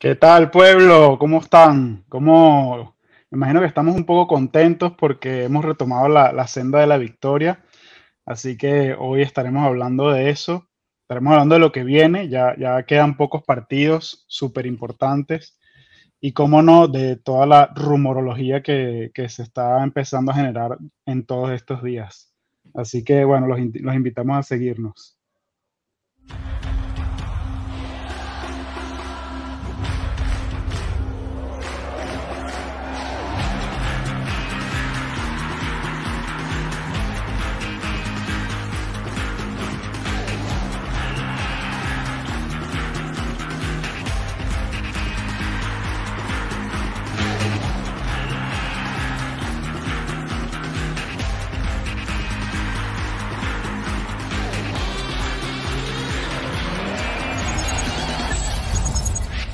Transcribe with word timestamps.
¿Qué 0.00 0.14
tal, 0.14 0.50
pueblo? 0.50 1.18
¿Cómo 1.18 1.40
están? 1.40 2.04
¿Cómo... 2.08 2.96
Imagino 3.30 3.60
que 3.60 3.66
estamos 3.66 3.94
un 3.94 4.06
poco 4.06 4.26
contentos 4.26 4.94
porque 4.96 5.44
hemos 5.44 5.62
retomado 5.62 6.08
la, 6.08 6.46
senda 6.46 6.80
de 6.80 6.86
la 6.86 6.96
victoria. 6.96 7.62
Así 8.24 8.56
que 8.56 8.94
hoy 8.98 9.20
estaremos 9.20 9.62
hablando 9.62 10.10
de 10.10 10.30
eso. 10.30 10.66
Estaremos 11.02 11.32
hablando 11.34 11.56
de 11.56 11.58
lo 11.58 11.70
que 11.70 11.84
viene. 11.84 12.30
Ya, 12.30 12.56
ya 12.56 12.82
quedan 12.84 13.18
pocos 13.18 13.42
partidos 13.42 14.24
súper 14.26 14.64
importantes. 14.64 15.58
Y 16.18 16.32
cómo 16.32 16.62
no, 16.62 16.88
de 16.88 17.16
toda 17.16 17.44
la 17.44 17.66
rumorología 17.66 18.62
que, 18.62 19.12
se 19.28 19.42
está 19.42 19.84
empezando 19.84 20.32
a 20.32 20.36
generar 20.36 20.78
en 21.04 21.26
todos 21.26 21.50
estos 21.50 21.82
días. 21.82 22.32
Así 22.72 23.04
que 23.04 23.22
bueno, 23.26 23.46
los, 23.48 23.58
los 23.74 23.94
invitamos 23.94 24.38
a 24.38 24.42
seguirnos. 24.44 25.18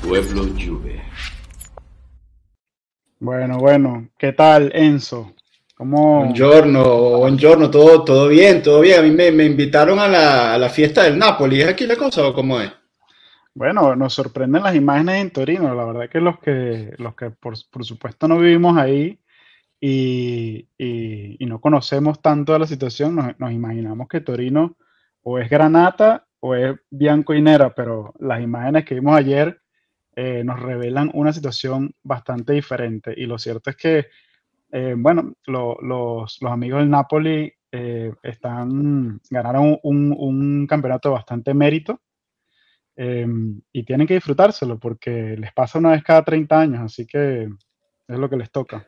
Pueblo 0.07 0.43
Juve. 0.57 1.01
Bueno, 3.19 3.57
bueno, 3.57 4.07
¿qué 4.17 4.31
tal, 4.31 4.71
Enzo? 4.73 5.33
¿Cómo... 5.75 6.23
Buongiorno, 6.23 7.17
buongiorno, 7.17 7.69
todo, 7.69 8.05
todo 8.05 8.29
bien, 8.29 8.63
todo 8.63 8.79
bien. 8.79 8.99
A 8.99 9.01
mí 9.01 9.11
me, 9.11 9.43
invitaron 9.43 9.99
a 9.99 10.07
la, 10.07 10.69
fiesta 10.69 11.03
del 11.03 11.19
Napoli. 11.19 11.59
¿Es 11.59 11.67
aquí 11.67 11.85
la 11.85 11.97
cosa 11.97 12.25
o 12.25 12.33
cómo 12.33 12.61
es? 12.61 12.71
Bueno, 13.53 13.97
nos 13.97 14.13
sorprenden 14.13 14.63
las 14.63 14.75
imágenes 14.75 15.15
en 15.15 15.31
Torino. 15.31 15.75
La 15.75 15.83
verdad 15.83 16.09
que 16.09 16.21
los 16.21 16.39
que, 16.39 16.93
los 16.97 17.13
que 17.13 17.31
por, 17.31 17.57
supuesto 17.57 18.29
no 18.29 18.39
vivimos 18.39 18.77
ahí 18.77 19.19
y, 19.81 20.69
no 21.41 21.59
conocemos 21.59 22.21
tanto 22.21 22.53
de 22.53 22.59
la 22.59 22.67
situación, 22.67 23.13
nos, 23.13 23.37
nos, 23.37 23.51
imaginamos 23.51 24.07
que 24.07 24.21
Torino 24.21 24.77
o 25.21 25.37
es 25.37 25.49
granata 25.49 26.25
o 26.39 26.55
es 26.55 26.77
bianco 26.89 27.33
y 27.33 27.41
nera, 27.41 27.75
pero 27.75 28.13
las 28.19 28.41
imágenes 28.41 28.85
que 28.85 28.95
vimos 28.95 29.17
ayer 29.17 29.59
eh, 30.19 30.43
nos 30.43 30.59
revelan 30.59 31.11
una 31.13 31.31
situación 31.31 31.93
bastante 32.01 32.53
diferente. 32.53 33.13
Y 33.15 33.27
lo 33.27 33.37
cierto 33.37 33.69
es 33.69 33.75
que, 33.75 34.07
eh, 34.71 34.95
bueno, 34.97 35.35
los, 35.45 36.39
amigos 36.41 36.79
del 36.79 36.89
Napoli 36.89 37.53
eh, 37.71 38.11
están, 38.23 39.21
ganaron 39.29 39.77
un, 39.83 40.65
campeonato 40.65 41.09
de 41.09 41.13
bastante 41.13 41.53
mérito 41.53 42.01
y 42.95 43.83
tienen 43.83 44.07
que 44.07 44.15
disfrutárselo 44.15 44.79
porque 44.79 45.37
les 45.37 45.53
pasa 45.53 45.77
una 45.77 45.91
vez 45.91 46.03
cada 46.03 46.25
30 46.25 46.59
años, 46.59 46.81
así 46.81 47.05
que 47.05 47.43
es 48.07 48.17
lo 48.17 48.27
que 48.27 48.37
les 48.37 48.49
toca. 48.49 48.87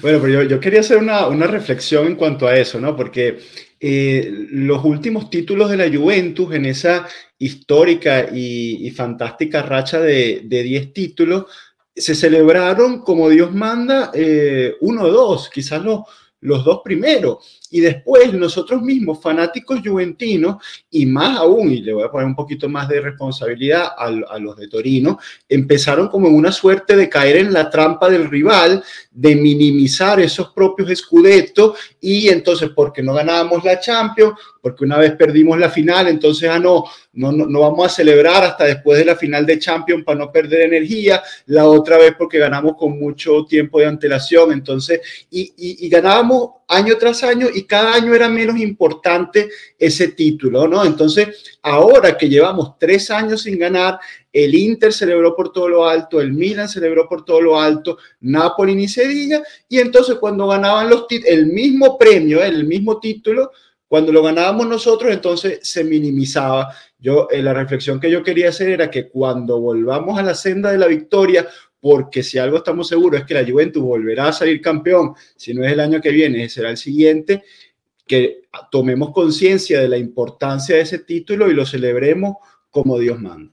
Bueno, 0.00 0.20
pero 0.22 0.42
yo, 0.44 0.58
quería 0.58 0.80
hacer 0.80 0.96
una, 0.96 1.28
reflexión 1.46 2.06
en 2.06 2.16
cuanto 2.16 2.46
a 2.46 2.56
eso, 2.56 2.80
¿no? 2.80 2.96
Porque 2.96 3.38
eh, 3.78 4.46
los 4.52 4.82
últimos 4.84 5.28
títulos 5.28 5.70
de 5.70 5.76
la 5.76 5.94
Juventus 5.94 6.54
en 6.54 6.64
esa 6.64 7.06
histórica 7.40 8.28
y, 8.32 8.88
fantástica 8.92 9.62
racha 9.62 9.98
de 9.98 10.42
10 10.44 10.92
títulos 10.92 11.46
se 11.94 12.14
celebraron 12.14 13.02
como 13.02 13.28
Dios 13.28 13.52
manda, 13.52 14.10
eh, 14.14 14.76
uno 14.80 15.04
o 15.04 15.10
dos, 15.10 15.50
quizás 15.50 15.82
los, 15.82 16.00
los 16.40 16.64
dos 16.64 16.80
primeros. 16.82 17.59
Y 17.70 17.80
después 17.80 18.32
nosotros 18.32 18.82
mismos, 18.82 19.20
fanáticos 19.22 19.80
juventinos, 19.84 20.56
y 20.90 21.06
más 21.06 21.38
aún, 21.38 21.72
y 21.72 21.80
le 21.80 21.92
voy 21.92 22.04
a 22.04 22.10
poner 22.10 22.26
un 22.26 22.34
poquito 22.34 22.68
más 22.68 22.88
de 22.88 23.00
responsabilidad 23.00 23.90
a, 23.96 24.38
los 24.38 24.56
de 24.56 24.68
Torino, 24.68 25.18
empezaron 25.48 26.08
como 26.08 26.28
una 26.28 26.50
suerte 26.50 26.96
de 26.96 27.08
caer 27.08 27.36
en 27.36 27.52
la 27.52 27.70
trampa 27.70 28.10
del 28.10 28.28
rival, 28.28 28.82
de 29.10 29.36
minimizar 29.36 30.20
esos 30.20 30.50
propios 30.50 30.90
escudetos, 30.90 31.78
y 32.00 32.28
entonces 32.28 32.70
porque 32.74 33.02
no 33.02 33.14
ganábamos 33.14 33.64
la 33.64 33.78
Champions, 33.78 34.34
porque 34.60 34.84
una 34.84 34.98
vez 34.98 35.12
perdimos 35.12 35.58
la 35.58 35.70
final, 35.70 36.08
entonces 36.08 36.50
ah, 36.50 36.58
no, 36.58 36.84
no, 37.12 37.32
no, 37.32 37.60
vamos 37.60 37.86
a 37.86 37.88
celebrar 37.88 38.44
hasta 38.44 38.64
después 38.64 38.98
de 38.98 39.04
la 39.04 39.16
final 39.16 39.46
de 39.46 39.58
Champions 39.58 40.04
para 40.04 40.18
no 40.18 40.32
perder 40.32 40.62
energía, 40.62 41.22
la 41.46 41.66
otra 41.66 41.98
vez 41.98 42.14
porque 42.18 42.38
ganamos 42.38 42.76
con 42.76 42.98
mucho 42.98 43.44
tiempo 43.44 43.78
de 43.78 43.86
antelación, 43.86 44.52
entonces, 44.52 45.00
y, 45.30 45.52
y, 45.56 45.86
y 45.86 45.88
ganábamos 45.88 46.50
año 46.70 46.96
tras 46.98 47.22
año 47.24 47.48
y 47.52 47.59
cada 47.64 47.94
año 47.94 48.14
era 48.14 48.28
menos 48.28 48.58
importante 48.58 49.48
ese 49.78 50.08
título, 50.08 50.68
¿no? 50.68 50.84
Entonces, 50.84 51.58
ahora 51.62 52.16
que 52.16 52.28
llevamos 52.28 52.78
tres 52.78 53.10
años 53.10 53.42
sin 53.42 53.58
ganar, 53.58 53.98
el 54.32 54.54
Inter 54.54 54.92
celebró 54.92 55.34
por 55.34 55.52
todo 55.52 55.68
lo 55.68 55.88
alto, 55.88 56.20
el 56.20 56.32
Milan 56.32 56.68
celebró 56.68 57.08
por 57.08 57.24
todo 57.24 57.40
lo 57.40 57.60
alto, 57.60 57.98
Napoli 58.20 58.74
ni 58.74 58.88
se 58.88 59.08
diga, 59.08 59.42
y 59.68 59.78
entonces 59.78 60.16
cuando 60.16 60.46
ganaban 60.46 60.88
los 60.88 61.06
el 61.10 61.46
mismo 61.46 61.98
premio, 61.98 62.42
el 62.42 62.64
mismo 62.64 63.00
título, 63.00 63.50
cuando 63.90 64.12
lo 64.12 64.22
ganábamos 64.22 64.68
nosotros, 64.68 65.12
entonces 65.12 65.58
se 65.62 65.82
minimizaba. 65.82 66.72
Yo, 66.96 67.26
eh, 67.28 67.42
la 67.42 67.52
reflexión 67.52 67.98
que 67.98 68.08
yo 68.08 68.22
quería 68.22 68.50
hacer 68.50 68.68
era 68.68 68.88
que 68.88 69.08
cuando 69.08 69.58
volvamos 69.58 70.16
a 70.16 70.22
la 70.22 70.36
senda 70.36 70.70
de 70.70 70.78
la 70.78 70.86
victoria, 70.86 71.48
porque 71.80 72.22
si 72.22 72.38
algo 72.38 72.58
estamos 72.58 72.88
seguros 72.88 73.20
es 73.20 73.26
que 73.26 73.34
la 73.34 73.48
Juventus 73.48 73.82
volverá 73.82 74.28
a 74.28 74.32
salir 74.32 74.60
campeón, 74.60 75.14
si 75.36 75.54
no 75.54 75.64
es 75.64 75.72
el 75.72 75.80
año 75.80 76.00
que 76.00 76.10
viene, 76.10 76.48
será 76.48 76.70
el 76.70 76.76
siguiente, 76.76 77.42
que 78.06 78.42
tomemos 78.70 79.12
conciencia 79.12 79.80
de 79.80 79.88
la 79.88 79.96
importancia 79.96 80.76
de 80.76 80.82
ese 80.82 80.98
título 80.98 81.50
y 81.50 81.54
lo 81.54 81.64
celebremos 81.64 82.36
como 82.70 82.98
Dios 82.98 83.20
manda. 83.20 83.52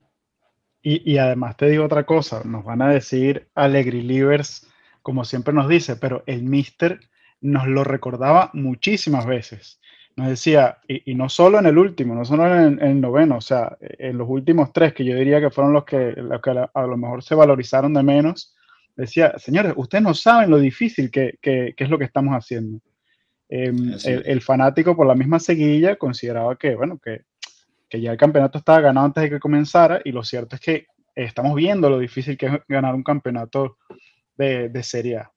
Y, 0.82 1.18
además 1.18 1.58
te 1.58 1.68
digo 1.68 1.84
otra 1.84 2.06
cosa, 2.06 2.44
nos 2.46 2.64
van 2.64 2.82
a 2.82 2.90
decir 2.90 3.50
Alegri 3.56 4.02
Livers, 4.02 4.68
como 5.02 5.26
siempre 5.26 5.54
nos 5.54 5.68
dice, 5.68 5.98
pero 5.98 6.24
el 6.28 6.44
Mister 6.44 7.02
nos 7.42 7.68
lo 7.68 7.84
recordaba 7.84 8.52
muchísimas 8.54 9.26
veces 9.26 9.82
nos 10.18 10.30
decía, 10.30 10.80
y, 10.88 11.14
no 11.14 11.30
solo 11.30 11.60
en 11.60 11.68
el 11.68 11.78
último, 11.78 12.16
no 12.16 12.26
solo 12.26 12.48
en, 12.52 12.82
el 12.82 13.00
noveno, 13.00 13.38
o 13.38 13.42
sea, 13.42 13.78
en 13.80 14.18
los 14.18 14.28
últimos 14.28 14.74
tres, 14.74 14.94
que 14.94 15.06
yo 15.06 15.16
diría 15.16 15.40
que 15.40 15.52
fueron 15.52 15.74
los 15.74 15.86
que, 15.86 16.16
a, 16.74 16.82
lo 16.82 16.98
mejor 16.98 17.24
se 17.24 17.36
valorizaron 17.36 17.94
de 17.94 18.02
menos, 18.02 18.56
decía, 18.96 19.38
señores, 19.38 19.74
ustedes 19.76 20.04
no 20.04 20.16
saben 20.16 20.50
lo 20.50 20.58
difícil 20.58 21.12
que, 21.12 21.38
es 21.44 21.90
lo 21.90 22.00
que 22.00 22.06
estamos 22.06 22.34
haciendo. 22.34 22.80
Em, 23.48 23.94
el, 24.04 24.42
fanático 24.42 24.96
por 24.96 25.06
la 25.06 25.14
misma 25.14 25.40
seguilla 25.40 25.98
consideraba 25.98 26.58
que, 26.58 26.74
bueno, 26.76 27.00
que, 27.00 27.22
ya 28.02 28.12
el 28.12 28.18
campeonato 28.18 28.58
estaba 28.58 28.82
ganado 28.82 29.06
antes 29.06 29.22
de 29.22 29.30
que 29.30 29.40
comenzara, 29.40 30.02
y 30.04 30.12
lo 30.12 30.24
cierto 30.24 30.56
es 30.56 30.62
que 30.62 30.88
estamos 31.14 31.54
viendo 31.54 31.92
lo 31.92 32.00
difícil 32.00 32.36
que 32.36 32.48
es 32.48 32.54
ganar 32.68 32.96
un 32.96 33.04
campeonato 33.04 33.78
de, 34.36 34.70
de 34.70 34.82
Serie 34.82 35.18
A. 35.18 35.32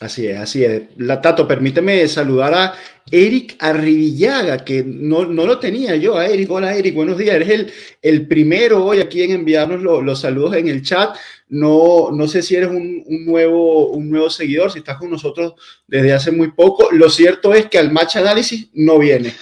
Así 0.00 0.28
es, 0.28 0.38
así 0.38 0.64
es. 0.64 0.82
La 0.96 1.20
Tato, 1.20 1.48
permíteme 1.48 2.06
saludar 2.06 2.54
a 2.54 2.74
Eric 3.10 3.56
Arribillaga, 3.58 4.64
que 4.64 4.84
no, 4.84 5.24
no, 5.24 5.44
lo 5.44 5.58
tenía 5.58 5.96
yo, 5.96 6.16
a 6.16 6.26
Eric. 6.26 6.48
Hola 6.50 6.76
Eric, 6.76 6.94
buenos 6.94 7.18
días. 7.18 7.34
Eres 7.34 7.48
el, 7.48 7.72
el 8.00 8.28
primero 8.28 8.84
hoy 8.84 9.00
aquí 9.00 9.22
en 9.22 9.32
enviarnos 9.32 9.82
los 9.82 10.20
saludos 10.20 10.54
en 10.54 10.68
el 10.68 10.82
chat. 10.82 11.16
No, 11.48 12.10
no 12.12 12.28
sé 12.28 12.42
si 12.42 12.54
eres 12.54 12.68
un, 12.68 13.02
un, 13.06 13.24
nuevo, 13.24 13.88
un 13.88 14.08
nuevo 14.08 14.30
seguidor, 14.30 14.70
si 14.70 14.78
estás 14.78 14.98
con 14.98 15.10
nosotros 15.10 15.54
desde 15.88 16.12
hace 16.12 16.30
muy 16.30 16.52
poco. 16.52 16.90
Lo 16.92 17.10
cierto 17.10 17.52
es 17.52 17.66
que 17.66 17.78
al 17.78 17.90
match 17.90 18.16
análisis 18.16 18.68
no 18.74 19.00
viene, 19.00 19.34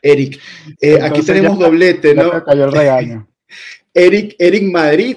Eric. 0.00 0.38
Eh, 0.80 1.00
aquí 1.02 1.22
tenemos 1.22 1.58
doblete, 1.58 2.14
¿no? 2.14 2.44
Cayó 2.44 2.66
el 2.66 2.72
regaño. 2.72 3.28
Eric, 3.94 4.36
Eric 4.38 4.62
Madrid 4.64 5.16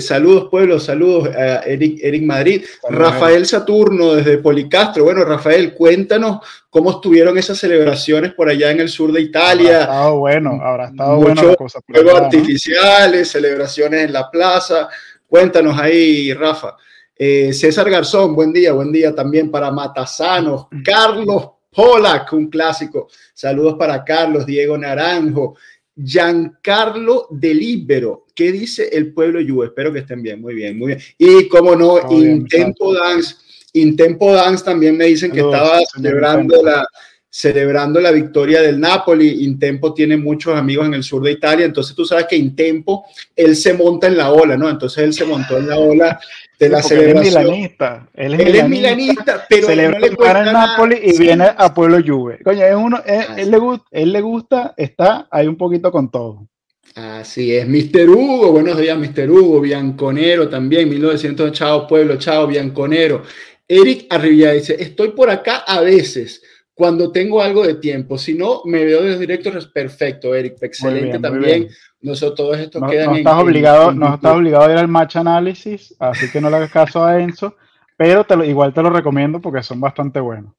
saludos, 0.00 0.48
pueblo, 0.50 0.80
saludos 0.80 1.28
a 1.34 1.60
Eric, 1.60 1.98
Eric 2.02 2.22
Madrid. 2.22 2.64
Rafael 2.88 3.44
Saturno 3.46 4.14
desde 4.14 4.38
Policastro. 4.38 5.04
Bueno, 5.04 5.24
Rafael, 5.24 5.74
cuéntanos 5.74 6.38
cómo 6.70 6.92
estuvieron 6.92 7.36
esas 7.36 7.58
celebraciones 7.58 8.32
por 8.32 8.48
allá 8.48 8.70
en 8.70 8.80
el 8.80 8.88
sur 8.88 9.12
de 9.12 9.20
Italia. 9.20 9.84
Habrá 9.84 9.94
estado 9.94 10.18
bueno, 10.18 10.60
habrá 10.62 10.86
estado 10.88 11.16
bueno. 11.16 11.42
Juegos 11.86 12.20
artificiales, 12.20 13.30
celebraciones 13.30 14.04
en 14.04 14.12
la 14.12 14.30
plaza. 14.30 14.88
Cuéntanos 15.26 15.78
ahí, 15.78 16.32
Rafa. 16.32 16.76
Eh, 17.18 17.52
César 17.52 17.90
Garzón, 17.90 18.34
buen 18.34 18.52
día, 18.52 18.72
buen 18.72 18.92
día 18.92 19.14
también 19.14 19.50
para 19.50 19.70
Matasanos. 19.70 20.66
Carlos 20.84 21.50
Polak, 21.70 22.32
un 22.34 22.48
clásico. 22.48 23.08
Saludos 23.32 23.76
para 23.78 24.04
Carlos, 24.04 24.44
Diego 24.44 24.76
Naranjo. 24.76 25.56
Giancarlo 25.96 27.28
Delibero. 27.30 28.25
¿Qué 28.36 28.52
dice 28.52 28.90
el 28.92 29.14
pueblo 29.14 29.40
yu? 29.40 29.62
Espero 29.62 29.90
que 29.90 30.00
estén 30.00 30.22
bien, 30.22 30.42
muy 30.42 30.54
bien, 30.54 30.78
muy 30.78 30.88
bien. 30.88 31.00
Y 31.16 31.48
como 31.48 31.74
no, 31.74 31.98
Intempo 32.12 32.92
Dance, 32.92 33.34
Intempo 33.72 34.30
Dance 34.34 34.62
también 34.62 34.94
me 34.94 35.06
dicen 35.06 35.32
que 35.32 35.40
estaba 35.40 35.78
celebrando 35.94 36.62
la, 36.62 36.86
celebrando 37.30 37.98
la 37.98 38.10
victoria 38.10 38.60
del 38.60 38.78
Napoli. 38.78 39.42
Intempo 39.42 39.94
tiene 39.94 40.18
muchos 40.18 40.54
amigos 40.54 40.86
en 40.86 40.92
el 40.92 41.02
sur 41.02 41.22
de 41.22 41.32
Italia, 41.32 41.64
entonces 41.64 41.96
tú 41.96 42.04
sabes 42.04 42.26
que 42.26 42.36
Intempo, 42.36 43.06
él 43.34 43.56
se 43.56 43.72
monta 43.72 44.06
en 44.06 44.18
la 44.18 44.30
ola, 44.30 44.54
¿no? 44.58 44.68
Entonces 44.68 45.02
él 45.02 45.14
se 45.14 45.24
montó 45.24 45.56
en 45.56 45.68
la 45.68 45.78
ola 45.78 46.20
de 46.58 46.68
la 46.68 46.82
celebración. 46.82 47.24
Él 47.24 47.26
es 47.26 47.48
milanista. 47.48 48.08
Él 48.12 48.34
es, 48.34 48.68
milanista, 48.68 49.46
pero 49.48 49.66
celebra 49.66 49.98
no 49.98 50.06
le 50.06 50.40
el 50.40 50.52
Napoli 50.52 50.98
y 51.02 51.18
viene 51.18 51.46
a 51.56 51.72
Pueblo 51.72 52.00
Juve. 52.06 52.40
Coño, 52.44 52.62
es 52.62 52.74
uno, 52.74 53.02
él, 53.06 53.50
le 53.50 53.58
gusta, 53.58 53.86
él 53.92 54.12
le 54.12 54.20
gusta, 54.20 54.74
está 54.76 55.26
ahí 55.30 55.46
un 55.46 55.56
poquito 55.56 55.90
con 55.90 56.10
todo. 56.10 56.46
Así 56.96 57.54
es, 57.54 57.68
Mr. 57.68 58.08
Hugo, 58.08 58.52
buenos 58.52 58.78
días, 58.78 58.96
Mr. 58.96 59.30
Hugo, 59.30 59.60
Bianconero 59.60 60.48
también, 60.48 60.88
1900, 60.88 61.52
chao 61.52 61.86
pueblo, 61.86 62.16
chao 62.16 62.46
Bianconero. 62.46 63.22
Eric 63.68 64.06
Arribia 64.08 64.52
dice, 64.52 64.82
estoy 64.82 65.10
por 65.10 65.28
acá 65.28 65.56
a 65.66 65.82
veces, 65.82 66.42
cuando 66.72 67.12
tengo 67.12 67.42
algo 67.42 67.66
de 67.66 67.74
tiempo, 67.74 68.16
si 68.16 68.32
no, 68.32 68.62
me 68.64 68.82
veo 68.86 69.02
de 69.02 69.10
los 69.10 69.20
directos, 69.20 69.66
perfecto, 69.66 70.34
Eric, 70.34 70.56
excelente 70.62 71.18
también. 71.18 71.68
Nosotros 72.00 72.34
todos 72.34 72.58
estos 72.60 72.80
no, 72.80 72.88
quedan 72.88 73.10
no 73.10 73.16
estás 73.16 73.42
obligado, 73.42 73.92
No 73.92 74.14
estás 74.14 74.34
obligado 74.34 74.64
a 74.64 74.72
ir 74.72 74.78
al 74.78 74.88
match 74.88 75.16
análisis, 75.16 75.94
así 75.98 76.30
que 76.30 76.40
no 76.40 76.48
le 76.48 76.56
hagas 76.56 76.70
caso 76.70 77.04
a 77.04 77.20
Enzo, 77.20 77.56
pero 77.98 78.24
te 78.24 78.34
igual 78.46 78.72
te 78.72 78.82
lo 78.82 78.88
recomiendo 78.88 79.38
porque 79.38 79.62
son 79.62 79.82
bastante 79.82 80.18
buenos. 80.18 80.54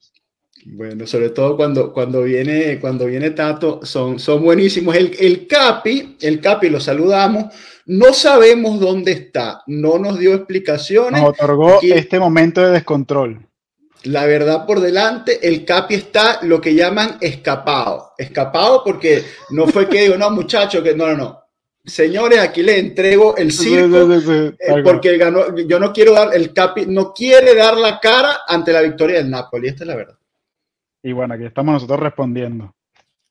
Bueno, 0.69 1.07
sobre 1.07 1.29
todo 1.29 1.55
cuando, 1.55 1.93
cuando, 1.93 2.23
viene, 2.23 2.77
cuando 2.79 3.05
viene 3.05 3.29
Tato, 3.31 3.79
son, 3.83 4.19
son 4.19 4.43
buenísimos. 4.43 4.95
El, 4.95 5.15
el 5.17 5.47
Capi, 5.47 6.17
el 6.19 6.41
Capi, 6.41 6.69
lo 6.69 6.81
saludamos. 6.81 7.53
No 7.85 8.13
sabemos 8.13 8.77
dónde 8.77 9.13
está, 9.13 9.61
no 9.67 9.97
nos 9.97 10.19
dio 10.19 10.33
explicaciones. 10.33 11.21
Nos 11.21 11.29
otorgó 11.29 11.79
este 11.81 12.19
momento 12.19 12.61
de 12.61 12.71
descontrol. 12.71 13.47
La 14.03 14.25
verdad 14.25 14.65
por 14.65 14.81
delante, 14.81 15.47
el 15.47 15.63
Capi 15.63 15.95
está 15.95 16.39
lo 16.41 16.59
que 16.59 16.75
llaman 16.75 17.17
escapado. 17.21 18.11
Escapado 18.17 18.83
porque 18.83 19.23
no 19.51 19.67
fue 19.67 19.87
que 19.87 20.01
digo, 20.01 20.17
no, 20.17 20.29
muchacho, 20.31 20.83
que 20.83 20.93
no, 20.93 21.07
no, 21.07 21.15
no. 21.15 21.43
Señores, 21.85 22.39
aquí 22.39 22.61
le 22.61 22.77
entrego 22.77 23.37
el 23.37 23.53
circo 23.53 24.13
eh, 24.13 24.83
porque 24.83 25.17
ganó, 25.17 25.55
yo 25.55 25.79
no 25.79 25.93
quiero 25.93 26.11
dar, 26.11 26.35
el 26.35 26.53
Capi 26.53 26.85
no 26.87 27.13
quiere 27.13 27.55
dar 27.55 27.77
la 27.77 28.01
cara 28.01 28.39
ante 28.45 28.73
la 28.73 28.81
victoria 28.81 29.19
del 29.19 29.29
Napoli, 29.29 29.69
esta 29.69 29.85
es 29.85 29.87
la 29.87 29.95
verdad. 29.95 30.17
Y 31.03 31.11
bueno, 31.11 31.33
aquí 31.33 31.45
estamos 31.45 31.73
nosotros 31.73 31.99
respondiendo. 31.99 32.75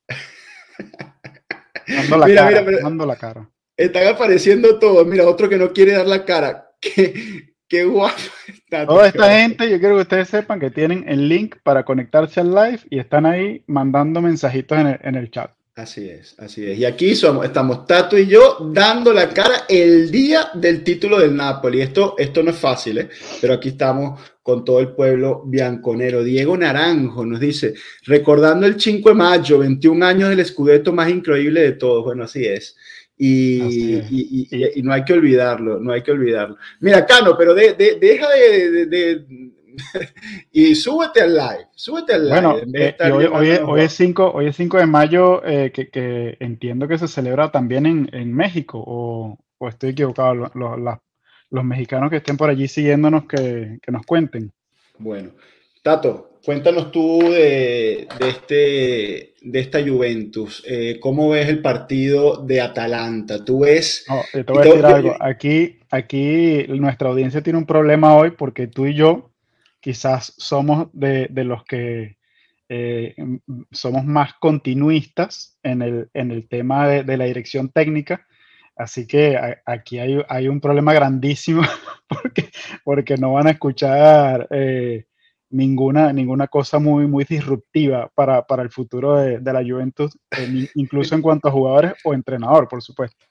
Dando 1.89 2.19
la 2.19 2.35
cara, 2.35 2.63
mira, 2.63 3.07
la 3.07 3.17
cara. 3.17 3.51
Están 3.77 4.09
apareciendo 4.09 4.79
todos. 4.79 5.07
Mira, 5.07 5.27
otro 5.29 5.49
que 5.49 5.59
no 5.59 5.73
quiere 5.73 5.93
dar 5.93 6.07
la 6.07 6.25
cara. 6.25 6.71
Qué, 6.81 7.55
qué 7.69 7.85
guapo 7.85 8.17
está. 8.49 8.87
Toda 8.87 9.09
esta 9.09 9.39
gente, 9.39 9.69
yo 9.69 9.79
quiero 9.79 9.97
que 9.97 10.03
ustedes 10.03 10.29
sepan 10.29 10.61
que 10.61 10.71
tienen 10.71 11.05
el 11.09 11.29
link 11.29 11.57
para 11.63 11.85
conectarse 11.85 12.41
al 12.41 12.55
live 12.55 12.81
y 12.91 12.99
están 12.99 13.27
ahí 13.27 13.65
mandando 13.67 14.21
mensajitos 14.21 14.79
en 14.79 14.87
el, 14.89 15.01
en 15.03 15.15
el 15.15 15.31
chat. 15.31 15.51
Así 15.77 16.09
es, 16.09 16.35
así 16.39 16.65
es. 16.65 16.79
Y 16.79 16.87
aquí 16.87 17.15
somos, 17.15 17.45
estamos 17.45 17.87
Tato 17.87 18.17
y 18.17 18.27
yo 18.27 18.71
dando 18.73 19.13
la 19.13 19.29
cara 19.29 19.67
el 19.69 20.11
día 20.11 20.49
del 20.55 20.83
título 20.83 21.19
del 21.19 21.37
Napoli. 21.37 21.83
Esto, 21.83 22.15
esto 22.17 22.43
no 22.43 22.51
es 22.51 22.57
fácil, 22.57 22.97
¿eh? 22.97 23.11
pero 23.43 23.53
aquí 23.53 23.69
estamos 23.69 24.19
con 24.43 24.65
todo 24.65 24.81
el 24.81 24.95
pueblo 24.95 25.43
bianconero. 25.45 26.25
Diego 26.25 26.57
Naranjo 26.57 27.27
nos 27.27 27.41
dice, 27.41 27.75
recordando 28.07 28.65
el 28.65 28.81
5 28.81 29.11
de 29.11 29.15
mayo, 29.15 29.59
21 29.59 30.07
años 30.07 30.31
del 30.31 30.41
escudeto 30.41 30.95
más 30.95 31.11
increíble 31.11 31.61
de 31.61 31.73
todos. 31.73 32.05
Bueno, 32.05 32.25
así 32.25 32.47
es. 32.47 32.75
Y, 33.19 33.97
y, 34.09 34.83
no 34.83 34.95
hay 34.95 35.05
que 35.05 35.13
olvidarlo, 35.13 35.79
no 35.79 35.93
hay 35.93 36.03
que 36.03 36.13
olvidarlo. 36.13 36.57
Mira, 36.81 37.05
Cano, 37.05 37.37
pero 37.37 37.53
de, 37.55 37.75
deja 38.01 38.31
de 38.31 39.27
y 40.53 40.75
súbete 40.75 41.23
al 41.23 41.35
live, 41.35 41.67
súbete 41.75 42.15
al 42.15 42.29
live. 42.29 42.41
Bueno, 42.41 42.57
eh, 42.75 43.61
hoy, 43.65 43.81
es 43.81 43.93
5, 43.93 44.33
hoy 44.35 44.47
es 44.47 44.57
5 44.57 44.79
de 44.79 44.87
mayo, 44.87 45.45
eh, 45.45 45.73
que, 45.73 46.37
entiendo 46.41 46.89
que 46.89 46.99
se 46.99 47.09
celebra 47.09 47.51
también 47.51 48.09
en, 48.13 48.33
México, 48.35 48.83
o, 48.85 49.39
estoy 49.69 49.91
equivocado, 49.91 50.51
los 51.51 51.65
mexicanos 51.65 52.11
que 52.11 52.17
estén 52.17 52.37
por 52.37 52.51
allí 52.51 52.69
siguiéndonos 52.69 53.27
que, 53.27 53.79
nos 53.89 54.05
cuenten. 54.05 54.53
Bueno, 54.99 55.31
Tato, 55.83 56.39
cuéntanos 56.45 56.91
tú 56.91 57.21
de, 57.31 58.09
este, 58.21 59.35
de 59.41 59.61
esta 59.61 59.81
Juventus. 59.81 60.65
Eh, 60.67 60.99
¿Cómo 61.01 61.31
ves 61.31 61.49
el 61.49 61.61
partido 61.61 62.39
de 62.45 62.61
Atalanta? 62.61 63.45
Tú 63.45 63.61
ves... 63.61 64.05
te 64.33 64.43
voy 64.43 64.59
a 64.59 64.65
decir 64.65 64.87
algo. 64.87 65.15
Aquí, 65.21 65.79
aquí 65.91 66.67
nuestra 66.69 67.11
audiencia 67.11 67.43
tiene 67.43 67.59
un 67.59 67.67
problema 67.67 68.17
hoy 68.17 68.33
porque 68.33 68.67
tú 68.67 68.87
y 68.87 68.95
yo 68.95 69.31
quizás 69.87 70.35
somos 70.37 70.89
de, 70.93 71.29
los 71.45 71.63
que 71.63 72.17
eh, 72.69 73.15
somos 73.71 74.05
más 74.05 74.35
continuistas 74.41 75.61
en 75.63 75.81
el, 76.13 76.49
tema 76.49 76.89
de, 76.89 77.17
la 77.17 77.25
dirección 77.25 77.69
técnica. 77.69 78.27
Así 78.75 79.07
que 79.07 79.39
aquí 79.65 80.01
hay, 80.01 80.49
un 80.49 80.61
problema 80.61 80.93
grandísimo 80.93 81.63
porque, 82.09 82.51
porque 82.83 83.17
no 83.17 83.35
van 83.35 83.47
a 83.47 83.51
escuchar 83.53 84.49
eh, 84.51 85.05
ninguna, 85.51 86.13
ninguna 86.13 86.49
cosa 86.49 86.81
muy, 86.81 87.07
muy 87.07 87.23
disruptiva 87.23 88.11
para, 88.13 88.45
el 88.61 88.71
futuro 88.71 89.19
de, 89.19 89.53
la 89.53 89.63
Juventus, 89.63 90.19
incluso 90.75 91.15
en 91.15 91.23
cuanto 91.23 91.47
a 91.47 91.53
jugadores 91.53 91.93
o 92.03 92.13
entrenador, 92.13 92.67
por 92.67 92.83
supuesto. 92.83 93.25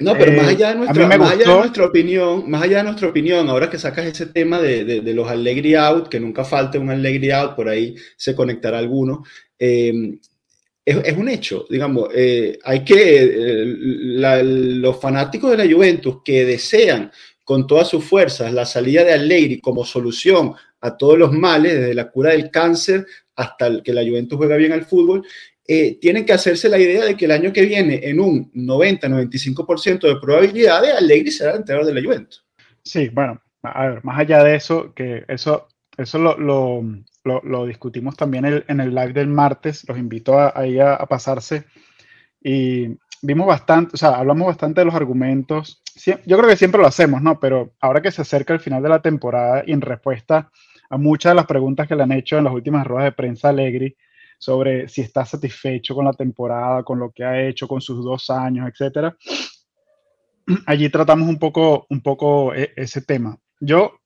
No, 0.00 0.14
pero 0.14 0.32
más, 0.32 0.46
eh, 0.46 0.50
allá 0.50 0.68
de 0.70 0.74
nuestra, 0.76 1.86
opinión, 1.86 2.50
más 2.50 2.62
allá 2.62 2.78
de 2.78 2.84
nuestra 2.84 3.08
opinión, 3.08 3.48
ahora 3.48 3.70
que 3.70 3.78
sacas 3.78 4.06
ese 4.06 4.26
tema 4.26 4.60
de, 4.60 5.02
los 5.14 5.28
Allegri 5.28 5.76
out, 5.76 6.08
que 6.08 6.18
nunca 6.18 6.44
falte 6.44 6.78
un 6.78 6.90
Allegri 6.90 7.30
out, 7.30 7.54
por 7.54 7.68
ahí 7.68 7.94
se 8.16 8.34
conectará 8.34 8.78
alguno, 8.78 9.22
em, 9.56 10.18
es, 10.84 11.16
un 11.16 11.28
hecho, 11.28 11.64
digamos, 11.70 12.08
eh, 12.14 12.58
hay 12.64 12.84
que, 12.84 13.22
eh, 13.22 13.64
los 13.66 15.00
fanáticos 15.00 15.52
de 15.52 15.56
la 15.58 15.72
Juventus 15.72 16.18
que 16.24 16.44
desean 16.44 17.10
con 17.44 17.66
todas 17.66 17.88
sus 17.88 18.04
fuerzas 18.04 18.52
la 18.52 18.66
salida 18.66 19.04
de 19.04 19.12
Allegri 19.12 19.60
como 19.60 19.84
solución 19.84 20.54
a 20.80 20.96
todos 20.96 21.18
los 21.18 21.32
males, 21.32 21.74
desde 21.74 21.94
la 21.94 22.10
cura 22.10 22.32
del 22.32 22.50
cáncer 22.50 23.06
hasta 23.36 23.82
que 23.82 23.92
la 23.92 24.02
Juventus 24.02 24.36
juega 24.36 24.56
bien 24.56 24.72
al 24.72 24.84
fútbol, 24.84 25.24
eh, 25.66 25.98
tienen 25.98 26.26
que 26.26 26.34
hacerse 26.34 26.68
la 26.68 26.78
idea 26.78 27.04
de 27.04 27.16
que 27.16 27.24
el 27.24 27.30
año 27.30 27.52
que 27.52 27.64
viene, 27.64 28.00
en 28.02 28.20
un 28.20 28.52
90-95% 28.52 30.00
de 30.00 30.20
probabilidades, 30.20 30.94
Allegri 30.94 31.30
será 31.30 31.52
el 31.52 31.58
entrenador 31.58 31.86
de 31.86 32.00
la 32.00 32.06
Juventus. 32.06 32.44
Sí, 32.82 33.08
bueno, 33.08 33.40
a 33.62 33.88
ver, 33.88 34.04
más 34.04 34.18
allá 34.18 34.44
de 34.44 34.56
eso, 34.56 34.92
que 34.92 35.24
eso, 35.26 35.68
eso 35.96 36.18
lo, 36.18 36.36
lo, 36.36 37.40
lo, 37.42 37.66
discutimos 37.66 38.14
también 38.14 38.44
en 38.44 38.80
el 38.80 38.94
live 38.94 39.14
del 39.14 39.28
martes, 39.28 39.88
los 39.88 39.96
invito 39.96 40.38
a, 40.38 40.52
ahí 40.54 40.78
a, 40.78 40.98
pasarse 41.06 41.64
y 42.42 42.88
vimos 43.22 43.46
bastante, 43.46 43.92
o 43.94 43.96
sea, 43.96 44.10
hablamos 44.10 44.46
bastante 44.46 44.82
de 44.82 44.84
los 44.84 44.94
argumentos. 44.94 45.82
yo 46.26 46.36
creo 46.36 46.46
que 46.46 46.56
siempre 46.56 46.80
lo 46.82 46.86
hacemos, 46.86 47.22
¿no? 47.22 47.40
Pero 47.40 47.72
ahora 47.80 48.02
que 48.02 48.10
se 48.10 48.20
acerca 48.20 48.52
el 48.52 48.60
final 48.60 48.82
de 48.82 48.90
la 48.90 49.00
temporada 49.00 49.64
y 49.66 49.72
en 49.72 49.80
respuesta 49.80 50.50
a 50.90 50.98
muchas 50.98 51.30
de 51.30 51.36
las 51.36 51.46
preguntas 51.46 51.88
que 51.88 51.96
le 51.96 52.02
han 52.02 52.12
hecho 52.12 52.36
en 52.36 52.44
las 52.44 52.52
últimas 52.52 52.86
ruedas 52.86 53.06
de 53.06 53.12
prensa 53.12 53.48
Allegri, 53.48 53.96
sobre 54.44 54.88
si 54.88 55.00
está 55.00 55.24
satisfecho 55.24 55.94
con 55.94 56.04
la 56.04 56.12
temporada, 56.12 56.82
con 56.82 56.98
lo 56.98 57.10
que 57.10 57.24
ha 57.24 57.48
hecho, 57.48 57.66
con 57.66 57.80
sus 57.80 58.04
dos 58.04 58.28
años, 58.28 58.68
etc. 58.68 59.14
Allí 60.66 60.90
tratamos 60.90 61.26
un 61.26 61.38
poco, 61.38 62.54
e, 62.54 62.74
ese 62.76 63.00
tema. 63.00 63.38
Yo, 63.58 64.00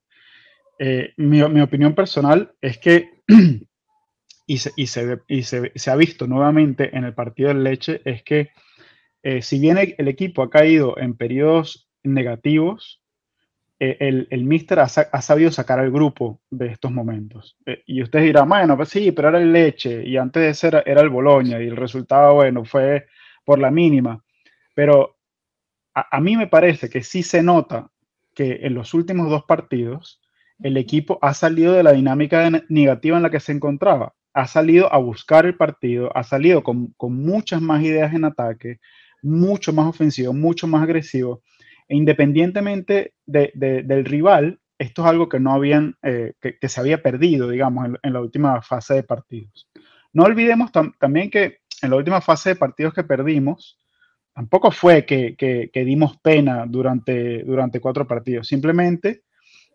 eh, 0.79 1.13
mi, 1.17 1.43
opinión 1.43 1.93
personal 1.93 2.53
es 2.61 2.79
que, 2.79 3.23
y, 4.47 4.59
se, 4.59 4.71
y, 4.77 5.43
se, 5.43 5.91
ha 5.91 5.97
visto 5.97 6.29
nuevamente 6.29 6.97
en 6.97 7.03
el 7.03 7.15
partido 7.15 7.49
del 7.49 7.65
Leche, 7.65 8.01
es 8.05 8.23
que 8.23 8.51
eh, 9.25 9.43
si 9.43 9.59
bien 9.59 9.77
el 9.77 10.07
equipo 10.07 10.43
ha 10.43 10.51
caído 10.51 10.97
en 10.99 11.17
periodos 11.17 11.91
negativos, 12.05 12.98
eh, 13.81 13.97
el, 14.01 14.27
el 14.31 14.45
Mister 14.45 14.81
ha, 14.81 14.89
sabido 14.89 15.53
sacar 15.53 15.79
al 15.79 15.93
grupo 15.93 16.41
de 16.51 16.67
estos 16.67 16.91
momentos. 16.91 17.57
Eh, 17.65 17.83
y 17.87 18.03
ustedes 18.03 18.25
dirán, 18.25 18.49
bueno, 18.49 18.77
pues 18.77 18.89
sí, 18.89 19.13
pero 19.13 19.29
era 19.29 19.39
el 19.39 19.53
Leche 19.53 20.03
y 20.05 20.17
antes 20.17 20.43
de 20.43 20.55
ser 20.55 20.83
era 20.85 21.01
el 21.01 21.11
Boloña 21.11 21.63
y 21.63 21.69
el 21.69 21.77
resultado, 21.77 22.35
bueno, 22.35 22.65
fue 22.65 23.07
por 23.45 23.61
la 23.61 23.71
mínima. 23.71 24.25
Pero 24.75 25.17
a, 25.95 26.21
mí 26.21 26.37
me 26.37 26.49
parece 26.49 26.89
que 26.89 27.03
sí 27.03 27.23
se 27.23 27.43
nota 27.43 27.91
que 28.35 28.61
en 28.63 28.75
los 28.75 28.95
últimos 28.95 29.31
dos 29.31 29.45
partidos 29.45 30.21
el 30.61 30.77
equipo 30.77 31.19
ha 31.23 31.35
salido 31.35 31.73
de 31.73 31.83
la 31.83 31.93
dinámica 31.93 32.51
negativa 32.69 33.17
en 33.17 33.23
la 33.23 33.31
que 33.31 33.41
se 33.41 33.53
encontraba. 33.53 34.15
Ha 34.35 34.47
salido 34.47 34.93
a 34.93 34.99
buscar 34.99 35.47
el 35.47 35.57
partido, 35.57 36.17
ha 36.17 36.25
salido 36.25 36.63
con, 36.63 36.93
con 36.97 37.15
muchas 37.15 37.61
más 37.61 37.83
ideas 37.83 38.13
en 38.13 38.25
ataque, 38.25 38.81
mucho 39.23 39.73
más 39.73 39.87
ofensivo, 39.87 40.33
mucho 40.33 40.67
más 40.67 40.83
agresivo 40.83 41.43
e 41.89 41.97
independientemente 41.97 43.15
del 43.27 44.05
rival, 44.05 44.61
esto 44.79 45.03
es 45.03 45.09
algo 45.09 45.29
que 45.29 45.41
no 45.41 45.53
habían, 45.53 45.97
eh, 46.03 46.35
que, 46.41 46.69
se 46.69 46.81
había 46.81 47.03
perdido, 47.03 47.49
digamos, 47.49 47.89
en, 48.03 48.13
la 48.13 48.21
última 48.21 48.63
fase 48.63 48.95
de 48.95 49.03
partidos. 49.03 49.69
No 50.13 50.25
olvidemos 50.25 50.71
también 50.99 51.31
que 51.31 51.59
en 51.83 51.91
la 51.91 51.97
última 51.97 52.21
fase 52.21 52.51
de 52.51 52.57
partidos 52.57 52.95
que 52.95 53.05
perdimos, 53.05 53.79
tampoco 54.33 54.71
fue 54.71 55.05
que, 55.05 55.71
dimos 55.75 56.19
pena 56.19 56.65
durante, 56.67 57.81
cuatro 57.81 58.07
partidos, 58.07 58.47
simplemente 58.47 59.23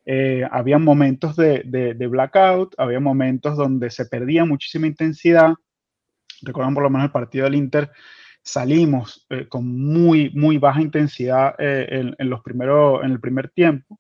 eh, 0.06 0.48
había 0.50 0.80
momentos 0.80 1.36
de, 1.36 2.08
blackout, 2.10 2.76
había 2.78 3.00
momentos 3.00 3.58
donde 3.58 3.90
se 3.90 4.06
perdía 4.06 4.46
muchísima 4.46 4.88
intensidad. 4.88 5.54
Recuerdan 6.42 6.74
por 6.74 6.84
lo 6.84 6.90
menos 6.90 7.06
el 7.06 7.12
partido 7.12 7.46
del 7.46 7.56
Inter, 7.56 7.92
salimos 8.44 9.26
eh, 9.30 9.48
con 9.48 9.68
muy, 9.68 10.30
muy 10.32 10.58
baja 10.58 10.82
intensidad 10.82 11.56
en, 11.58 12.16
los 12.30 12.42
primeros, 12.42 13.04
en 13.04 13.12
el 13.12 13.20
primer 13.20 13.50
tiempo. 13.50 14.00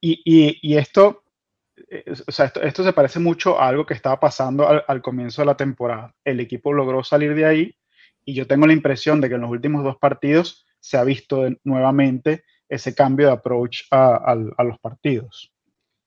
Y, 0.00 0.76
esto, 0.76 1.22
esto, 1.88 2.82
se 2.84 2.92
parece 2.92 3.20
mucho 3.20 3.60
a 3.60 3.68
algo 3.68 3.86
que 3.86 3.94
estaba 3.94 4.18
pasando 4.18 4.68
al 4.68 5.02
comienzo 5.02 5.42
de 5.42 5.46
la 5.46 5.56
temporada. 5.56 6.14
El 6.24 6.40
equipo 6.40 6.72
logró 6.72 7.04
salir 7.04 7.34
de 7.34 7.44
ahí 7.44 7.76
y 8.24 8.34
yo 8.34 8.46
tengo 8.46 8.66
la 8.66 8.72
impresión 8.72 9.20
de 9.20 9.28
que 9.28 9.34
en 9.34 9.42
los 9.42 9.50
últimos 9.50 9.84
dos 9.84 9.96
partidos 9.96 10.66
se 10.80 10.96
ha 10.96 11.04
visto 11.04 11.48
nuevamente 11.64 12.44
ese 12.68 12.94
cambio 12.94 13.26
de 13.26 13.32
approach 13.32 13.82
a, 13.90 14.34
los 14.34 14.78
partidos. 14.80 15.52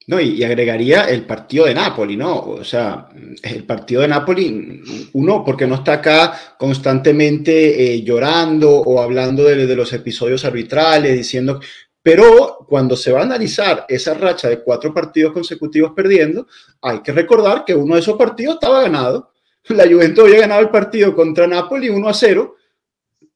No, 0.08 0.20
y, 0.20 0.44
agregaría 0.44 1.06
el 1.06 1.26
partido 1.26 1.66
de 1.66 1.74
Napoli, 1.74 2.16
¿no? 2.16 2.40
O 2.42 2.64
sea, 2.64 3.10
el 3.42 3.64
partido 3.64 4.02
de 4.02 4.08
Napoli, 4.08 4.82
uno, 5.14 5.44
porque 5.44 5.66
no 5.66 5.76
está 5.76 5.94
acá 5.94 6.56
constantemente 6.60 7.94
eh, 7.96 8.04
llorando 8.04 8.72
o 8.72 9.02
hablando 9.02 9.44
de, 9.44 9.66
de, 9.66 9.76
los 9.76 9.92
episodios 9.94 10.46
arbitrales, 10.46 11.18
diciendo, 11.18 11.60
pero 12.04 12.66
cuando 12.70 12.96
se 12.96 13.12
va 13.12 13.22
a 13.22 13.24
analizar 13.24 13.86
esa 13.90 14.14
racha 14.14 14.48
de 14.48 14.62
cuatro 14.62 14.94
partidos 14.94 15.34
consecutivos 15.34 15.94
perdiendo, 15.96 16.48
hay 16.82 17.00
que 17.02 17.12
recordar 17.12 17.66
que 17.66 17.74
uno 17.74 17.96
de 17.96 18.02
esos 18.02 18.16
partidos 18.16 18.56
estaba 18.56 18.84
ganado 18.84 19.32
la 19.70 19.88
Juventus 19.88 20.26
había 20.26 20.42
ganado 20.42 20.62
el 20.62 20.70
partido 20.70 21.16
contra 21.16 21.48
Napoli 21.48 21.90
1 21.90 22.08
a 22.08 22.14
0 22.14 22.56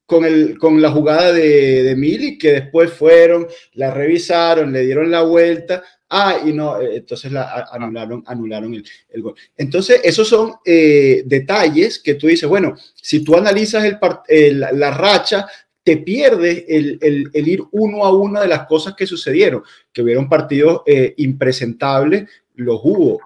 con, 0.06 0.26
el, 0.26 0.58
con 0.58 0.82
la 0.82 0.92
jugada 0.92 1.32
de, 1.32 1.84
de 1.84 1.96
Mili, 1.96 2.38
que 2.38 2.54
después 2.54 2.92
fueron, 2.92 3.48
la 3.74 3.92
revisaron, 3.92 4.72
le 4.72 4.82
dieron 4.82 5.10
la 5.10 5.22
vuelta. 5.22 5.84
Ah, 6.10 6.39
y 6.44 6.51
no, 6.54 6.82
eh, 6.82 6.98
entonces 6.98 7.32
la 7.32 7.68
anularon, 7.72 8.24
anularon 8.25 8.74
el, 8.74 8.84
el 9.10 9.22
gol. 9.22 9.36
Entonces, 9.56 10.01
esos 10.04 10.28
son 10.28 10.56
eh, 10.66 11.22
detalles 11.25 12.00
que 12.00 12.16
tú 12.16 12.28
dices, 12.28 12.50
bueno, 12.50 12.75
si 12.96 13.24
tú 13.24 13.36
analizas 13.36 13.86
el, 14.28 14.60
la 14.60 14.92
racha, 14.92 15.48
te 15.84 15.98
pierdes 15.98 16.66
el, 16.68 16.98
el, 17.01 17.30
el, 17.34 17.48
ir 17.48 17.63
uno 17.72 18.04
a 18.04 18.12
uno 18.12 18.42
de 18.42 18.48
las 18.48 18.68
cosas 18.68 18.96
que 18.96 19.08
sucedieron, 19.08 19.63
que 19.94 20.01
hubieron 20.01 20.28
partidos 20.28 20.82
eh, 20.86 21.13
impresentables, 21.18 22.28
los 22.56 22.80
hubo, 22.84 23.20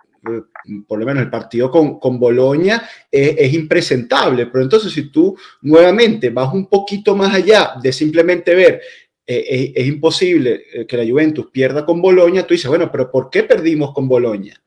por 0.88 1.00
lo 1.00 1.06
menos 1.06 1.24
el 1.24 1.30
partido 1.30 1.70
con, 1.70 2.00
con 2.00 2.20
Boloña 2.20 2.88
es, 3.12 3.54
impresentable, 3.54 4.46
pero 4.46 4.64
entonces 4.64 4.92
si 4.92 5.10
tú 5.10 5.38
nuevamente 5.62 6.30
vas 6.30 6.54
un 6.54 6.68
poquito 6.68 7.16
más 7.16 7.34
allá 7.34 7.74
de 7.82 7.92
simplemente 7.92 8.56
ver, 8.56 8.82
eh, 9.26 9.72
es, 9.76 9.88
imposible 9.88 10.64
eh, 10.74 10.86
que 10.86 10.98
la 10.98 11.10
Juventus 11.10 11.48
pierda 11.52 11.86
con 11.86 12.02
Boloña, 12.02 12.44
tú 12.44 12.54
dices, 12.54 12.68
bueno, 12.68 12.92
pero 12.92 13.10
¿por 13.10 13.30
qué 13.30 13.44
perdimos 13.44 13.94
con 13.94 14.08
Boloña? 14.08 14.62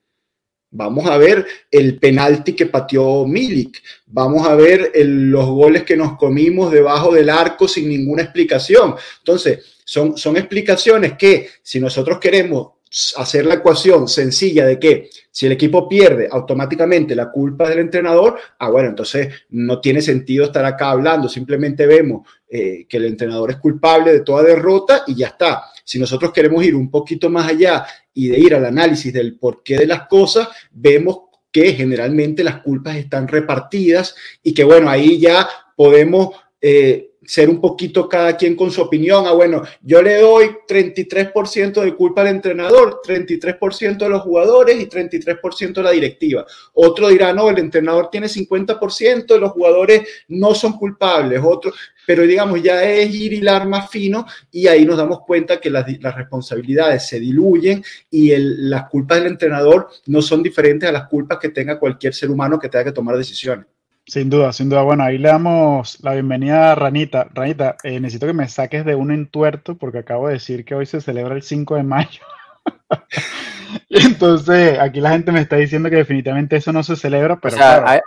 Vamos 0.70 1.06
a 1.06 1.16
ver 1.16 1.46
el 1.70 1.98
penalti 1.98 2.54
que 2.54 2.66
pateó 2.66 3.26
Milik, 3.26 3.82
vamos 4.06 4.46
a 4.46 4.54
ver 4.54 4.90
los 4.94 5.46
goles 5.46 5.84
que 5.84 5.96
nos 5.96 6.16
comimos 6.16 6.72
debajo 6.72 7.14
del 7.14 7.30
arco 7.30 7.68
sin 7.68 7.88
ninguna 7.88 8.22
explicación. 8.22 8.94
Entonces, 9.18 9.76
son, 9.84 10.16
son 10.16 10.36
explicaciones 10.36 11.14
que 11.14 11.48
si 11.62 11.78
nosotros 11.78 12.18
queremos 12.18 12.76
hacer 13.16 13.44
la 13.46 13.54
ecuación 13.54 14.08
sencilla 14.08 14.64
de 14.64 14.78
que 14.78 15.10
si 15.30 15.46
el 15.46 15.52
equipo 15.52 15.88
pierde 15.88 16.28
automáticamente 16.30 17.14
la 17.14 17.30
culpa 17.30 17.68
del 17.68 17.80
entrenador, 17.80 18.38
ah, 18.58 18.70
bueno, 18.70 18.88
entonces 18.88 19.34
no 19.50 19.80
tiene 19.80 20.00
sentido 20.00 20.46
estar 20.46 20.64
acá 20.64 20.90
hablando, 20.90 21.28
simplemente 21.28 21.86
vemos 21.86 22.26
eh, 22.48 22.86
que 22.88 22.96
el 22.96 23.06
entrenador 23.06 23.50
es 23.50 23.56
culpable 23.56 24.12
de 24.12 24.20
toda 24.20 24.42
derrota 24.42 25.02
y 25.06 25.16
ya 25.16 25.28
está. 25.28 25.64
Si 25.84 25.98
nosotros 25.98 26.32
queremos 26.32 26.64
ir 26.64 26.74
un 26.74 26.90
poquito 26.90 27.28
más 27.30 27.48
allá 27.48 27.86
y 28.14 28.28
de 28.28 28.38
ir 28.38 28.54
al 28.54 28.64
análisis 28.64 29.12
del 29.12 29.38
porqué 29.38 29.78
de 29.78 29.86
las 29.86 30.06
cosas, 30.06 30.48
vemos 30.70 31.20
que 31.50 31.72
generalmente 31.72 32.44
las 32.44 32.62
culpas 32.62 32.96
están 32.96 33.28
repartidas 33.28 34.14
y 34.42 34.52
que 34.54 34.64
bueno, 34.64 34.88
ahí 34.90 35.18
ya 35.18 35.48
podemos... 35.76 36.36
Eh, 36.60 37.12
ser 37.26 37.48
un 37.48 37.60
poquito 37.60 38.08
cada 38.08 38.36
quien 38.36 38.56
con 38.56 38.70
su 38.70 38.80
opinión. 38.82 39.26
Ah, 39.26 39.32
bueno, 39.32 39.62
yo 39.82 40.02
le 40.02 40.20
doy 40.20 40.50
33% 40.68 41.82
de 41.82 41.94
culpa 41.94 42.22
al 42.22 42.28
entrenador, 42.28 43.00
33% 43.04 43.98
de 43.98 44.08
los 44.08 44.22
jugadores 44.22 44.80
y 44.80 44.86
33% 44.86 45.74
de 45.74 45.82
la 45.82 45.90
directiva. 45.90 46.46
Otro 46.74 47.08
dirá, 47.08 47.32
no, 47.32 47.50
el 47.50 47.58
entrenador 47.58 48.08
tiene 48.10 48.26
50%, 48.28 49.38
los 49.38 49.50
jugadores 49.52 50.02
no 50.28 50.54
son 50.54 50.74
culpables. 50.74 51.40
Otro, 51.44 51.72
pero 52.06 52.22
digamos, 52.22 52.62
ya 52.62 52.84
es 52.84 53.12
ir 53.14 53.32
hilar 53.32 53.66
más 53.66 53.90
fino 53.90 54.24
y 54.50 54.68
ahí 54.68 54.86
nos 54.86 54.96
damos 54.96 55.20
cuenta 55.26 55.60
que 55.60 55.68
las, 55.68 55.84
responsabilidades 56.14 57.08
se 57.08 57.20
diluyen 57.20 57.82
y 58.10 58.32
las 58.36 58.88
culpas 58.88 59.18
del 59.18 59.32
entrenador 59.32 59.88
no 60.06 60.22
son 60.22 60.42
diferentes 60.42 60.88
a 60.88 60.92
las 60.92 61.08
culpas 61.08 61.38
que 61.38 61.48
tenga 61.48 61.78
cualquier 61.78 62.14
ser 62.14 62.30
humano 62.30 62.58
que 62.58 62.68
tenga 62.68 62.84
que 62.84 62.92
tomar 62.92 63.16
decisiones. 63.16 63.66
Sin 64.06 64.30
duda, 64.30 64.52
sin 64.52 64.68
duda. 64.68 64.82
Bueno, 64.82 65.02
ahí 65.02 65.18
le 65.18 65.28
damos 65.28 65.98
la 66.00 66.12
bienvenida 66.12 66.70
a 66.70 66.74
Ranita. 66.76 67.28
Ranita, 67.34 67.76
eh, 67.82 67.98
necesito 67.98 68.26
que 68.28 68.32
me 68.32 68.48
saques 68.48 68.84
de 68.84 68.94
un 68.94 69.10
entuerto 69.10 69.76
porque 69.76 69.98
acabo 69.98 70.28
de 70.28 70.34
decir 70.34 70.64
que 70.64 70.76
hoy 70.76 70.86
se 70.86 71.00
celebra 71.00 71.34
el 71.34 71.42
5 71.42 71.74
de 71.74 71.82
mayo. 71.82 72.20
entonces, 73.90 74.78
aquí 74.78 75.00
la 75.00 75.10
gente 75.10 75.32
me 75.32 75.40
está 75.40 75.56
diciendo 75.56 75.90
que 75.90 75.96
definitivamente 75.96 76.54
eso 76.54 76.72
no 76.72 76.84
se 76.84 76.94
celebra, 76.94 77.40
pero... 77.40 77.56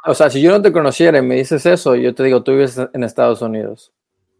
O 0.05 0.15
sea, 0.15 0.29
si 0.29 0.41
yo 0.41 0.51
no 0.51 0.61
te 0.61 0.71
conociera 0.71 1.17
y 1.17 1.21
me 1.21 1.35
dices 1.35 1.65
eso, 1.65 1.97
yo 1.97 2.15
te 2.15 2.23
digo, 2.23 2.43
tú 2.43 2.53
vives 2.53 2.79
en 2.93 3.03
Estados 3.03 3.41
Unidos. 3.41 3.91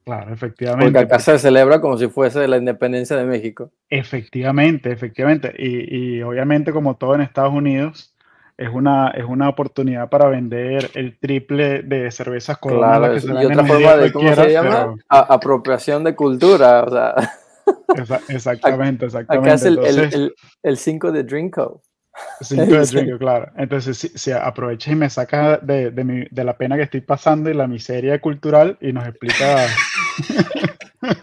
Claro, 0.06 0.34
efectivamente. 0.34 0.86
Porque 0.86 1.00
acá 1.00 1.20
se 1.20 1.38
celebra 1.40 1.82
como 1.82 1.98
si 1.98 2.08
fuese 2.08 2.48
la 2.48 2.56
independencia 2.56 3.18
de 3.18 3.26
México. 3.26 3.70
Efectivamente, 3.90 4.94
efectivamente. 4.94 5.54
Y, 5.58 6.18
y 6.18 6.22
obviamente, 6.22 6.72
como 6.72 6.96
todo 6.96 7.16
en 7.16 7.22
Estados 7.22 7.54
Unidos, 7.54 8.16
es 8.60 8.70
una, 8.70 9.12
es 9.12 9.24
una 9.24 9.48
oportunidad 9.48 10.10
para 10.10 10.28
vender 10.28 10.92
el 10.94 11.18
triple 11.18 11.82
de 11.82 12.12
cervezas 12.12 12.58
Corona. 12.58 12.98
Claro, 12.98 13.42
y 13.42 13.46
otra 13.46 13.66
forma 13.66 13.96
de, 13.96 14.12
¿cómo 14.12 14.36
se 14.36 14.52
llama? 14.52 14.96
apropiación 15.08 16.04
de 16.04 16.14
cultura, 16.14 16.84
o 16.84 16.90
sea. 16.92 17.16
exactamente, 18.28 19.06
exactamente. 19.06 19.50
Acá 19.50 20.08
es 20.08 20.32
el 20.62 20.78
5 20.78 21.12
de 21.14 21.24
Drinko. 21.24 21.82
5 22.42 22.66
de 22.66 22.86
Drinko, 22.92 23.18
claro. 23.18 23.50
Entonces, 23.56 23.98
si, 23.98 24.10
si 24.10 24.34
aprovechas 24.34 24.92
y 24.92 24.96
me 24.98 25.10
sacas 25.10 25.66
de, 25.66 25.92
de, 25.92 26.04
mi, 26.04 26.26
de, 26.30 26.44
la 26.44 26.58
pena 26.58 26.76
que 26.76 26.84
estoy 26.84 27.02
pasando 27.02 27.50
y 27.50 27.54
la 27.54 27.66
miseria 27.66 28.20
cultural 28.20 28.78
y 28.82 28.92
nos 28.92 29.08
explica... 29.08 29.68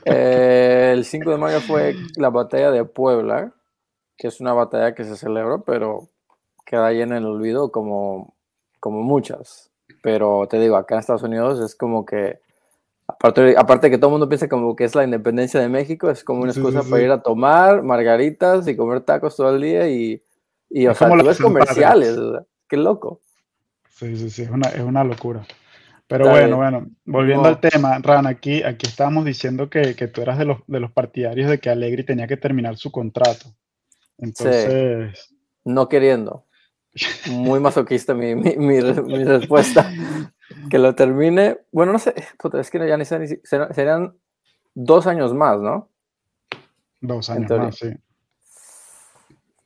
Eh, 0.06 0.92
el 0.94 1.04
5 1.04 1.32
de 1.32 1.36
mayo 1.36 1.60
fue 1.60 1.94
la 2.16 2.30
batalla 2.30 2.70
de 2.70 2.86
Puebla, 2.86 3.52
que 4.16 4.28
es 4.28 4.40
una 4.40 4.54
batalla 4.54 4.94
que 4.94 5.04
se 5.04 5.16
celebró, 5.16 5.64
pero 5.64 6.08
queda 6.66 6.88
ahí 6.88 7.00
en 7.00 7.12
el 7.12 7.24
olvido 7.24 7.70
como, 7.70 8.34
como 8.80 9.02
muchas. 9.02 9.70
Pero 10.02 10.46
te 10.50 10.58
digo, 10.60 10.76
acá 10.76 10.96
en 10.96 11.00
Estados 11.00 11.22
Unidos 11.22 11.60
es 11.60 11.74
como 11.74 12.04
que, 12.04 12.40
aparte, 13.06 13.54
aparte 13.56 13.88
que 13.88 13.96
todo 13.96 14.08
el 14.10 14.12
mundo 14.12 14.28
piensa 14.28 14.48
como 14.48 14.76
que 14.76 14.84
es 14.84 14.94
la 14.94 15.04
independencia 15.04 15.60
de 15.60 15.68
México, 15.68 16.10
es 16.10 16.22
como 16.22 16.42
una 16.42 16.52
excusa 16.52 16.82
para 16.82 17.02
ir 17.02 17.10
a 17.10 17.22
tomar 17.22 17.82
margaritas 17.82 18.68
y 18.68 18.76
comer 18.76 19.00
tacos 19.00 19.36
todo 19.36 19.54
el 19.54 19.62
día 19.62 19.88
y, 19.88 20.22
y 20.68 20.86
o 20.86 20.94
sea, 20.94 21.08
tú 21.08 21.42
comerciales, 21.42 22.18
qué 22.68 22.76
loco. 22.76 23.20
Sí, 23.88 24.16
sí, 24.16 24.28
sí, 24.28 24.42
es 24.42 24.50
una, 24.50 24.68
es 24.68 24.82
una 24.82 25.04
locura. 25.04 25.46
Pero 26.08 26.28
bueno, 26.28 26.56
bueno, 26.58 26.86
volviendo 27.04 27.48
al 27.48 27.58
tema, 27.58 27.98
Ran, 27.98 28.26
aquí, 28.26 28.62
aquí 28.62 28.86
estábamos 28.86 29.24
diciendo 29.24 29.68
que, 29.70 29.96
que, 29.96 30.06
tú 30.06 30.22
eras 30.22 30.38
de 30.38 30.44
los, 30.44 30.58
de 30.68 30.78
los 30.78 30.92
partidarios 30.92 31.50
de 31.50 31.58
que 31.58 31.68
Allegri 31.68 32.04
tenía 32.04 32.28
que 32.28 32.36
terminar 32.36 32.76
su 32.76 32.92
contrato. 32.92 33.46
Entonces... 34.18 35.32
No 35.64 35.88
queriendo 35.88 36.45
muy 37.30 37.60
masoquista 37.60 38.14
mi, 38.14 38.34
mi, 38.34 38.56
mi, 38.56 38.80
respuesta. 38.80 39.90
Que 40.70 40.78
lo 40.78 40.94
termine, 40.94 41.58
bueno, 41.72 41.92
no 41.92 41.98
sé, 41.98 42.14
es 42.16 42.70
que 42.70 42.88
ya 42.88 42.96
ni 42.96 43.04
sé, 43.04 43.40
serían 43.44 44.14
dos 44.74 45.06
años 45.06 45.34
más, 45.34 45.60
¿no? 45.60 45.88
Dos 47.00 47.30
años 47.30 47.50
más, 47.50 47.76
sí. 47.76 47.88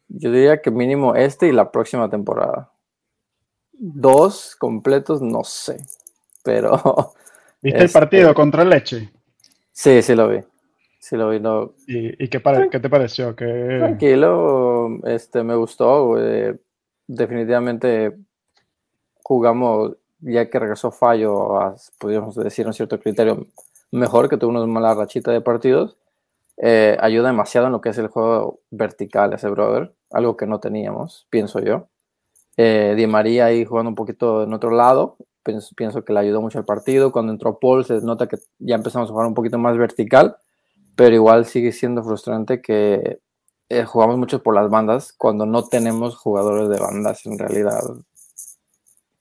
Yo 0.08 0.32
diría 0.32 0.60
que 0.60 0.70
mínimo 0.70 1.14
este 1.14 1.46
y 1.46 1.52
la 1.52 1.70
próxima 1.70 2.10
temporada. 2.10 2.72
Dos 3.72 4.56
completos, 4.56 5.22
no 5.22 5.44
sé, 5.44 5.84
pero... 6.42 7.12
¿Viste 7.62 7.84
el 7.84 7.90
partido 7.90 8.30
este 8.30 8.34
contra 8.34 8.64
Leche? 8.64 9.10
Sí, 9.70 10.02
sí 10.02 10.14
lo 10.14 10.28
vi. 10.28 10.40
Sí 10.98 11.16
lo 11.16 11.30
vi. 11.30 11.40
¿Y, 11.86 12.28
qué, 12.28 12.42
qué, 12.70 12.80
te 12.80 12.90
pareció? 12.90 13.34
Tranquilo, 13.34 14.98
este, 15.04 15.42
me 15.42 15.54
gustó. 15.54 16.18
Eh, 16.18 16.58
definitivamente 17.10 18.16
jugamos, 19.22 19.96
ya 20.20 20.48
que 20.48 20.58
regresó 20.58 20.90
Fallo, 20.90 21.74
podríamos 21.98 22.36
decir 22.36 22.66
un 22.66 22.72
cierto 22.72 23.00
criterio 23.00 23.46
mejor, 23.90 24.28
que 24.28 24.36
tuvo 24.36 24.50
una 24.50 24.64
mala 24.66 24.94
rachita 24.94 25.32
de 25.32 25.40
partidos, 25.40 25.96
eh, 26.56 26.96
ayuda 27.00 27.28
demasiado 27.28 27.66
en 27.66 27.72
lo 27.72 27.80
que 27.80 27.88
es 27.88 27.98
el 27.98 28.08
juego 28.08 28.60
vertical 28.70 29.32
ese 29.32 29.48
brother, 29.48 29.92
algo 30.10 30.36
que 30.36 30.46
no 30.46 30.60
teníamos, 30.60 31.26
pienso 31.30 31.60
yo. 31.60 31.88
Eh, 32.56 32.94
Di 32.96 33.06
María 33.06 33.46
ahí 33.46 33.64
jugando 33.64 33.88
un 33.88 33.94
poquito 33.94 34.44
en 34.44 34.52
otro 34.52 34.70
lado, 34.70 35.16
pienso, 35.42 35.74
pienso 35.74 36.04
que 36.04 36.12
le 36.12 36.20
ayudó 36.20 36.40
mucho 36.40 36.58
al 36.58 36.64
partido. 36.64 37.10
Cuando 37.10 37.32
entró 37.32 37.58
Paul 37.58 37.84
se 37.84 38.00
nota 38.02 38.28
que 38.28 38.36
ya 38.58 38.76
empezamos 38.76 39.08
a 39.08 39.12
jugar 39.12 39.26
un 39.26 39.34
poquito 39.34 39.58
más 39.58 39.76
vertical, 39.78 40.36
pero 40.94 41.14
igual 41.14 41.46
sigue 41.46 41.72
siendo 41.72 42.02
frustrante 42.04 42.60
que 42.60 43.20
eh, 43.70 43.84
jugamos 43.84 44.18
mucho 44.18 44.42
por 44.42 44.52
las 44.52 44.68
bandas 44.68 45.14
cuando 45.16 45.46
no 45.46 45.64
tenemos 45.68 46.16
jugadores 46.16 46.68
de 46.68 46.80
bandas 46.80 47.24
en 47.24 47.38
realidad. 47.38 47.80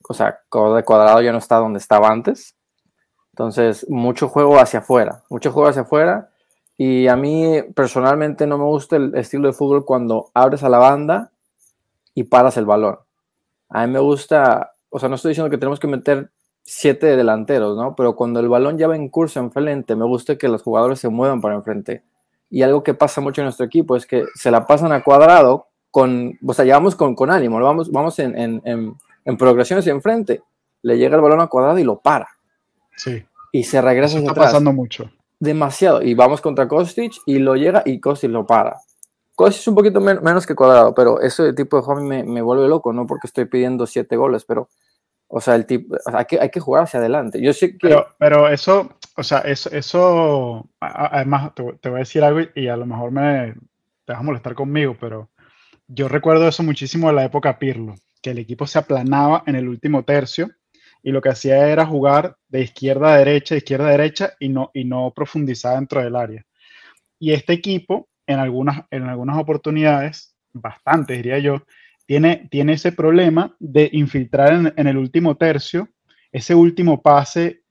O 0.08 0.13
sea, 0.15 0.39
de 0.51 0.84
cuadrado 0.84 1.22
ya 1.22 1.32
no 1.32 1.38
está 1.38 1.58
donde 1.58 1.77
estaba 1.77 2.10
antes. 2.10 2.56
Entonces, 3.32 3.88
mucho 3.89 4.27
juego 4.27 4.60
hacia 4.60 4.79
afuera, 4.79 5.24
mucho 5.29 5.51
juego 5.51 5.70
hacia 5.70 5.84
afuera. 5.84 6.32
Y 6.77 7.08
a 7.08 7.15
mí 7.15 7.62
personalmente 7.75 8.48
no 8.48 8.58
me 8.58 8.63
gusta 8.63 8.96
el 8.96 9.15
estilo 9.15 9.48
de 9.48 9.53
fútbol 9.53 9.86
cuando 9.86 10.32
abres 10.34 10.63
a 10.63 10.70
la 10.70 10.79
banda 10.79 11.32
y 12.15 12.24
paras 12.24 12.58
el 12.58 12.65
balón. 12.65 12.98
A 13.70 13.86
mí 13.86 13.94
me 13.94 14.00
gusta, 14.00 14.72
o 14.89 14.98
sea, 14.98 15.10
no 15.10 15.15
estoy 15.15 15.29
diciendo 15.29 15.51
que 15.51 15.60
tenemos 15.60 15.79
que 15.79 15.88
meter 15.88 16.32
siete 16.63 17.15
delanteros, 17.15 17.77
¿no? 17.77 17.96
Pero 17.96 18.15
cuando 18.15 18.39
el 18.39 18.50
balón 18.50 18.79
ya 18.79 18.88
va 18.88 18.96
en 18.96 19.10
curso 19.10 19.39
enfrente, 19.39 19.96
me 19.96 20.06
gusta 20.06 20.38
que 20.38 20.48
los 20.48 20.63
jugadores 20.63 21.00
se 21.00 21.10
muevan 21.10 21.39
para 21.39 21.53
enfrente 21.53 22.03
y 22.50 22.62
algo 22.63 22.84
que 22.84 22.94
pasa 22.94 23.22
mucho 23.22 23.41
en 23.41 23.46
nuestro 23.46 23.65
equipo 23.65 23.96
es 23.96 24.06
que 24.06 24.25
se 24.36 24.51
la 24.51 24.65
pasan 24.65 24.91
a 24.91 25.03
cuadrado 25.03 25.68
con, 25.91 26.38
o 26.46 26.53
sea, 26.53 26.65
llevamos 26.65 26.96
con, 26.96 27.15
con 27.15 27.32
ánimo, 27.32 27.60
vamos, 27.60 27.91
vamos 27.91 28.18
en, 28.20 28.38
en, 28.38 28.62
en, 28.65 28.96
en 29.25 29.38
progresión 29.38 29.79
hacia 29.79 29.91
enfrente, 29.91 30.41
le 30.82 30.98
llega 30.98 31.15
el 31.15 31.22
balón 31.22 31.41
a 31.41 31.48
cuadrado 31.48 31.79
y 31.79 31.84
lo 31.84 32.00
para. 32.00 32.27
Sí. 32.96 33.24
Y 33.51 33.63
se 33.63 33.82
regresa 33.82 34.18
Eso 34.18 34.27
está 34.27 34.34
pasando 34.34 34.74
mucho. 34.74 35.10
Demasiado. 35.39 36.01
Y 36.01 36.13
vamos 36.13 36.41
contra 36.41 36.68
Kostic 36.68 37.13
y 37.25 37.39
lo 37.39 37.56
llega 37.56 37.82
y 37.86 38.00
Kostic 38.00 38.29
lo 38.29 38.46
para. 38.46 38.77
Kostic 39.36 39.62
es 39.62 39.68
un 39.68 39.75
poquito 39.75 40.01
men 40.01 40.20
menos 40.22 40.46
que 40.46 40.56
cuadrado, 40.56 40.94
pero 40.94 41.22
ese 41.22 41.53
tipo 41.53 41.77
de 41.77 41.84
juego 41.84 42.01
me, 42.01 42.24
me 42.24 42.41
vuelve 42.41 42.68
loco, 42.68 42.91
no 42.91 43.08
porque 43.08 43.27
estoy 43.27 43.46
pidiendo 43.46 43.88
siete 43.88 44.15
goles, 44.18 44.44
pero 44.46 44.70
o 45.32 45.39
sea, 45.39 45.56
el 45.56 45.65
tipo, 45.65 45.96
o 45.96 46.10
sea, 46.10 46.20
hay, 46.20 46.25
que, 46.25 46.39
hay 46.39 46.50
que 46.50 46.60
jugar 46.60 46.84
hacia 46.84 47.00
adelante. 47.00 47.39
Yo 47.39 47.53
sé 47.53 47.74
que... 47.74 47.77
Pero, 47.88 48.08
pero 48.18 48.50
eso, 48.50 48.89
o 49.20 49.24
sea, 49.24 49.40
eso, 49.40 49.70
eso 49.72 50.70
además, 50.80 51.54
te, 51.54 51.62
voy 51.62 51.98
a 51.98 52.00
decir 52.00 52.24
algo 52.24 52.40
y 52.56 52.68
a 52.68 52.78
lo 52.78 52.86
mejor 52.86 53.12
me 53.12 53.54
te 54.06 54.14
vas 54.14 54.22
a 54.22 54.24
molestar 54.24 54.56
conmigo, 54.56 54.96
pero 55.00 55.30
yo 55.88 56.08
recuerdo 56.08 56.48
eso 56.48 56.64
muchísimo 56.64 57.10
de 57.10 57.16
la 57.16 57.26
época 57.26 57.60
Pirlo, 57.60 57.96
que 58.22 58.32
el 58.32 58.38
equipo 58.38 58.66
se 58.66 58.80
aplanaba 58.80 59.44
en 59.46 59.56
el 59.56 59.68
último 59.68 60.04
tercio 60.04 60.50
y 61.04 61.12
lo 61.12 61.22
que 61.22 61.30
hacía 61.30 61.68
era 61.68 61.86
jugar 61.86 62.38
de 62.48 62.62
izquierda 62.62 63.14
a 63.14 63.18
derecha, 63.18 63.56
de 63.56 63.60
izquierda 63.60 63.88
a 63.90 63.92
derecha 63.92 64.34
y 64.40 64.50
no, 64.50 64.72
y 64.74 64.86
no 64.86 65.12
profundizar 65.14 65.76
dentro 65.76 66.02
del 66.02 66.16
área. 66.16 66.46
Y 67.20 67.34
este 67.34 67.54
equipo, 67.54 68.08
en 68.26 68.40
algunas, 68.40 68.86
en 68.90 69.04
algunas 69.04 69.38
oportunidades, 69.38 70.34
bastantes 70.54 71.18
diría 71.18 71.40
yo, 71.40 71.64
tiene, 72.06 72.48
tiene 72.50 72.74
ese 72.74 72.94
problema 72.94 73.56
de 73.60 73.90
infiltrar 73.92 74.74
en 74.76 74.88
el 74.88 74.98
último 74.98 75.36
tercio, 75.36 75.90
ese 76.32 76.56
último 76.56 77.02
pase 77.02 77.64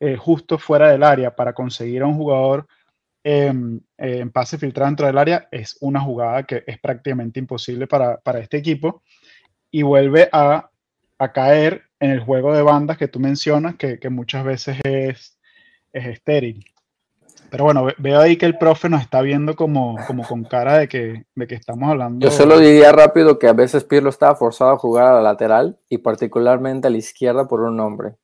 eh, 0.00 0.16
justo 0.16 0.58
fuera 0.58 0.90
del 0.90 1.02
área 1.02 1.36
para 1.36 1.52
conseguir 1.52 2.02
a 2.02 2.06
un 2.06 2.16
jugador 2.16 2.66
eh, 3.22 3.52
eh, 3.98 4.20
en 4.20 4.30
pase 4.30 4.56
filtrado 4.56 4.88
dentro 4.88 5.06
del 5.06 5.18
área 5.18 5.46
es 5.50 5.76
una 5.82 6.00
jugada 6.00 6.44
que 6.44 6.64
es 6.66 6.80
prácticamente 6.80 7.38
imposible 7.38 7.86
para, 7.86 8.16
para 8.16 8.38
este 8.38 8.56
equipo 8.56 9.02
y 9.70 9.82
vuelve 9.82 10.30
a, 10.32 10.70
a, 11.18 11.32
caer 11.32 11.82
en 12.00 12.12
el 12.12 12.20
juego 12.20 12.54
de 12.54 12.62
bandas 12.62 12.96
que 12.96 13.08
tú 13.08 13.20
mencionas, 13.20 13.76
que, 13.76 13.98
que 13.98 14.08
muchas 14.08 14.42
veces 14.42 14.78
es, 14.84 15.38
es 15.92 16.06
estéril. 16.06 16.64
Pero 17.50 17.64
bueno, 17.64 17.88
veo 17.98 18.20
ahí 18.20 18.36
que 18.36 18.46
el 18.46 18.56
profe 18.56 18.88
nos 18.88 19.02
está 19.02 19.20
viendo 19.20 19.54
como, 19.54 19.98
como 20.06 20.26
con 20.26 20.44
cara 20.44 20.78
de 20.78 20.88
que, 20.88 21.26
de 21.34 21.46
que 21.46 21.56
estamos 21.56 21.90
hablando. 21.90 22.24
Yo 22.24 22.30
solo 22.30 22.58
diría 22.58 22.90
rápido 22.90 23.38
que 23.38 23.48
a 23.48 23.52
veces 23.52 23.84
Pirlo 23.84 24.08
estaba 24.08 24.34
forzado 24.34 24.70
a 24.70 24.78
jugar 24.78 25.06
a 25.06 25.14
la 25.16 25.20
lateral 25.20 25.78
y 25.90 25.98
particularmente 25.98 26.88
a 26.88 26.90
la 26.90 26.98
izquierda 26.98 27.46
por 27.46 27.60
un 27.60 27.76
nombre, 27.76 28.14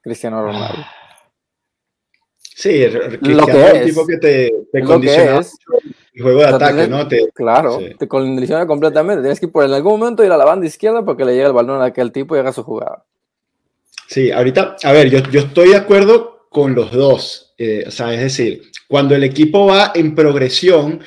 Cristiano 0.00 0.40
Ronaldo. 0.42 0.82
Sí, 2.58 2.86
lo 2.88 3.44
que 3.44 3.66
es 3.66 3.74
un 3.74 3.84
tipo 3.84 4.06
que 4.06 4.16
te, 4.16 4.50
te 4.72 4.80
condiciona 4.80 5.40
es. 5.40 5.58
el 6.14 6.22
juego 6.22 6.40
de 6.40 6.46
ataque, 6.46 6.88
¿no? 6.88 7.06
Te, 7.06 7.28
claro, 7.34 7.78
sí. 7.78 7.94
te 7.98 8.08
condiciona 8.08 8.66
completamente. 8.66 9.20
Tienes 9.20 9.38
que 9.38 9.46
por 9.46 9.66
en 9.66 9.74
algún 9.74 10.00
momento 10.00 10.24
ir 10.24 10.32
a 10.32 10.38
la 10.38 10.46
banda 10.46 10.64
izquierda 10.64 11.04
porque 11.04 11.26
le 11.26 11.34
llega 11.34 11.48
el 11.48 11.52
balón 11.52 11.82
a 11.82 11.84
aquel 11.84 12.12
tipo 12.12 12.34
y 12.34 12.38
haga 12.38 12.54
su 12.54 12.62
jugada. 12.62 13.04
Sí, 14.08 14.30
ahorita, 14.30 14.76
a 14.82 14.92
ver, 14.92 15.10
yo, 15.10 15.18
yo 15.30 15.40
estoy 15.40 15.68
de 15.68 15.76
acuerdo 15.76 16.46
con 16.48 16.74
los 16.74 16.92
dos. 16.92 17.54
Eh, 17.58 17.84
o 17.86 17.90
sea, 17.90 18.14
es 18.14 18.20
decir, 18.20 18.62
cuando 18.88 19.14
el 19.14 19.24
equipo 19.24 19.66
va 19.66 19.92
en 19.94 20.14
progresión, 20.14 21.02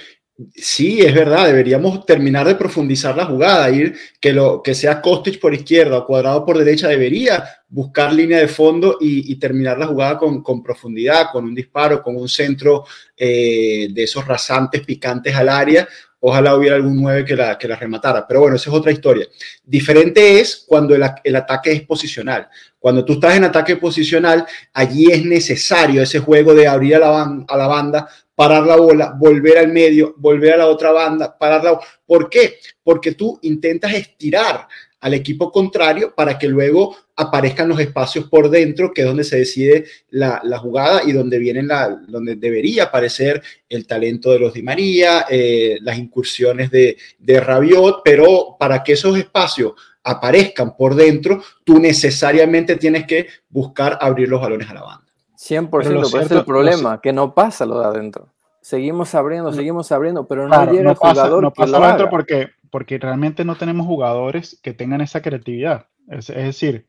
sí, 0.56 1.02
es 1.02 1.14
verdad, 1.14 1.48
deberíamos 1.48 2.06
terminar 2.06 2.48
de 2.48 2.56
profundizar 2.56 3.16
la 3.16 3.26
jugada, 3.26 3.70
ir 3.70 3.96
que, 4.20 4.32
lo, 4.32 4.62
que 4.64 4.74
sea 4.74 5.02
Kostic 5.02 5.40
por 5.40 5.54
izquierda 5.54 5.98
o 5.98 6.06
cuadrado 6.06 6.46
por 6.46 6.58
derecha, 6.58 6.88
debería 6.88 7.44
buscar 7.68 8.14
línea 8.14 8.40
de 8.40 8.48
fondo 8.48 8.98
y, 9.00 9.36
terminar 9.36 9.78
la 9.78 9.88
jugada 9.88 10.18
con, 10.18 10.64
profundidad, 10.64 11.28
con 11.32 11.46
un 11.46 11.54
disparo, 11.54 12.02
con 12.02 12.16
un 12.16 12.28
centro 12.28 12.86
eh, 13.16 13.88
de 13.92 14.04
esos 14.04 14.26
rasantes, 14.26 14.82
picantes 14.82 15.36
al 15.36 15.50
área. 15.50 15.88
Ojalá 16.22 16.56
hubiera 16.56 16.76
algún 16.76 17.02
9 17.02 17.24
que 17.24 17.36
la, 17.36 17.56
rematara. 17.80 18.28
Pero 18.28 18.42
bueno, 18.42 18.56
esa 18.58 18.70
es 18.70 18.76
otra 18.76 18.92
historia. 18.92 19.26
Diferente 19.64 20.40
es 20.40 20.66
cuando 20.68 20.94
el, 20.96 21.36
ataque 21.36 21.72
es 21.72 21.84
posicional. 21.84 22.50
Cuando 22.78 23.06
tú 23.06 23.14
estás 23.14 23.38
en 23.38 23.46
ataque 23.46 23.78
posicional, 23.78 24.46
allí 24.74 25.12
es 25.12 25.24
necesario 25.24 26.02
ese 26.02 26.20
juego 26.20 26.54
de 26.54 26.68
abrir 26.68 26.96
a 26.96 27.00
la 27.00 27.68
banda, 27.68 28.10
parar 28.40 28.66
la 28.66 28.78
bola, 28.78 29.14
volver 29.20 29.58
al 29.58 29.68
medio, 29.68 30.16
volver 30.16 30.54
a 30.54 30.58
la 30.60 30.68
otra 30.68 30.94
banda, 30.94 31.38
parar 31.38 31.62
la 31.62 31.78
¿Por 32.06 32.30
qué? 32.30 32.56
Porque 32.82 33.12
tú 33.12 33.38
intentas 33.42 33.94
estirar 33.94 34.66
al 35.02 35.14
equipo 35.14 35.52
contrario 35.52 36.16
para 36.16 36.40
que 36.40 36.48
luego 36.48 36.96
aparezcan 37.18 37.68
los 37.68 37.82
espacios 37.82 38.30
por 38.30 38.50
dentro, 38.50 38.94
que 38.94 39.02
es 39.02 39.08
donde 39.08 39.26
se 39.26 39.40
decide 39.40 39.88
la, 40.12 40.40
jugada 40.58 41.02
y 41.06 41.12
donde 41.12 41.38
la, 41.64 41.90
donde 42.08 42.38
debería 42.38 42.84
aparecer 42.84 43.42
el 43.68 43.86
talento 43.86 44.32
de 44.32 44.40
los 44.40 44.54
Di 44.54 44.64
María, 44.64 45.26
eh, 45.30 45.78
las 45.82 45.98
incursiones 45.98 46.72
de, 46.72 46.96
de 47.18 47.42
Rabiot, 47.42 48.04
pero 48.06 48.56
para 48.58 48.86
que 48.86 48.94
esos 48.94 49.18
espacios 49.18 49.74
aparezcan 50.02 50.78
por 50.78 50.96
dentro, 50.96 51.44
tú 51.66 51.78
necesariamente 51.78 52.78
tienes 52.78 53.06
que 53.06 53.28
buscar 53.50 53.98
abrir 54.00 54.30
los 54.30 54.40
balones 54.40 54.70
a 54.70 54.76
la 54.76 54.84
banda. 54.84 55.09
100%, 55.40 55.70
pero 55.70 56.02
ese 56.02 56.20
es 56.20 56.32
el 56.32 56.44
problema, 56.44 57.00
que 57.00 57.14
no 57.14 57.34
pasa 57.34 57.66
lo 57.66 57.80
de 57.80 57.86
adentro. 57.86 58.28
Seguimos 58.62 59.16
abriendo, 59.16 59.54
seguimos 59.54 59.90
abriendo, 59.92 60.28
pero 60.28 60.44
no 60.44 60.50
claro, 60.50 60.72
llega 60.72 60.84
no 60.84 60.90
el 60.92 60.96
jugador. 60.98 61.44
no 61.44 61.54
pasa 61.54 61.78
adentro 61.78 62.10
porque, 62.10 62.50
porque 62.70 62.98
realmente 62.98 63.46
no 63.46 63.56
tenemos 63.56 63.88
jugadores 63.88 64.60
que 64.62 64.74
tengan 64.74 65.00
esa 65.00 65.22
creatividad. 65.22 65.88
Es, 66.10 66.30
es 66.30 66.44
decir, 66.44 66.86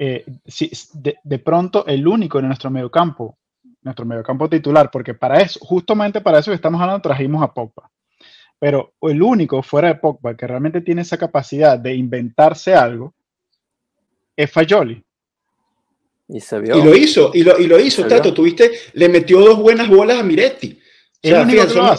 eh, 0.00 0.24
si, 0.44 0.72
de, 0.94 1.18
de, 1.22 1.38
pronto 1.38 1.86
el 1.86 2.06
único 2.06 2.40
en 2.40 2.48
nuestro 2.48 2.68
mediocampo, 2.68 3.38
nuestro 3.82 4.04
mediocampo 4.04 4.48
titular, 4.48 4.90
porque 4.90 5.14
para 5.14 5.38
eso, 5.40 5.60
justamente 5.62 6.20
para 6.20 6.40
eso 6.40 6.50
que 6.50 6.56
estamos 6.56 6.80
hablando, 6.80 7.00
trajimos 7.00 7.42
a 7.44 7.54
Pogba. 7.54 7.90
Pero 8.58 8.94
el 9.02 9.22
único 9.22 9.62
fuera 9.62 9.88
de 9.88 9.94
Pogba 9.94 10.36
que 10.36 10.48
realmente 10.48 10.80
tiene 10.80 11.02
esa 11.02 11.16
capacidad 11.16 11.78
de 11.78 11.94
inventarse 11.94 12.74
algo 12.74 13.14
es 14.36 14.50
Fayoli. 14.50 15.04
Y 16.28 16.40
se 16.40 16.60
vio. 16.60 16.78
Y 16.78 16.82
lo 16.82 16.94
hizo, 16.94 17.30
y 17.32 17.42
lo, 17.42 17.58
y 17.58 17.66
lo 17.66 17.80
hizo, 17.80 18.06
Tato. 18.06 18.34
Tuviste, 18.34 18.70
le 18.92 19.08
metió 19.08 19.40
dos 19.40 19.58
buenas 19.58 19.88
bolas 19.88 20.18
a 20.18 20.22
Miretti. 20.22 20.78
O 21.24 21.28
sea, 21.28 21.46
fíjate, 21.46 21.72
son, 21.72 21.98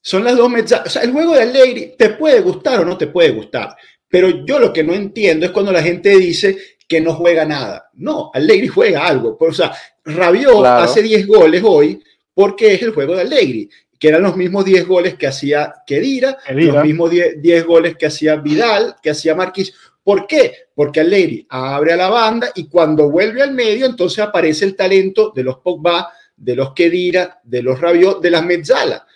son, 0.00 0.24
las 0.24 0.36
dos 0.36 0.50
mezzas. 0.50 0.82
O 0.86 0.90
sea, 0.90 1.02
el 1.02 1.12
juego 1.12 1.34
de 1.34 1.42
Allegri 1.42 1.94
te 1.96 2.10
puede 2.10 2.40
gustar 2.40 2.80
o 2.80 2.84
no 2.84 2.98
te 2.98 3.06
puede 3.06 3.30
gustar. 3.30 3.76
Pero 4.08 4.44
yo 4.44 4.58
lo 4.58 4.72
que 4.72 4.82
no 4.82 4.92
entiendo 4.92 5.46
es 5.46 5.52
cuando 5.52 5.72
la 5.72 5.82
gente 5.82 6.16
dice 6.16 6.58
que 6.86 7.00
no 7.00 7.14
juega 7.14 7.44
nada. 7.44 7.88
No, 7.94 8.30
Allegri 8.34 8.68
juega 8.68 9.06
algo. 9.06 9.38
O 9.40 9.52
sea, 9.52 9.72
Rabiot 10.04 10.58
claro. 10.58 10.82
hace 10.82 11.00
10 11.00 11.26
goles 11.26 11.62
hoy 11.64 12.02
porque 12.34 12.74
es 12.74 12.82
el 12.82 12.92
juego 12.92 13.14
de 13.14 13.22
Allegri, 13.22 13.70
que 13.98 14.08
eran 14.08 14.22
los 14.22 14.36
mismos 14.36 14.64
10 14.64 14.86
goles 14.86 15.14
que 15.14 15.26
hacía 15.26 15.72
Kedira, 15.86 16.36
Kedira. 16.46 16.74
los 16.74 16.84
mismos 16.84 17.10
10, 17.10 17.40
10 17.40 17.64
goles 17.64 17.96
que 17.96 18.06
hacía 18.06 18.36
Vidal, 18.36 18.96
que 19.02 19.10
hacía 19.10 19.34
Marquis. 19.34 19.72
¿Por 20.02 20.26
qué? 20.26 20.54
Porque 20.74 21.00
Allegri 21.00 21.46
abre 21.48 21.92
a 21.92 21.96
la 21.96 22.10
banda 22.10 22.50
y 22.54 22.68
cuando 22.68 23.10
vuelve 23.10 23.42
al 23.42 23.52
medio, 23.52 23.86
entonces 23.86 24.18
aparece 24.18 24.64
el 24.64 24.74
talento 24.74 25.32
de 25.34 25.44
los 25.44 25.58
Pogba, 25.58 26.12
de 26.36 26.56
los 26.56 26.72
Kedira, 26.72 27.40
de 27.44 27.62
los 27.62 27.80
Rabiot, 27.80 28.20
de 28.20 28.30
las 28.30 28.44
Mezzala. 28.44 29.06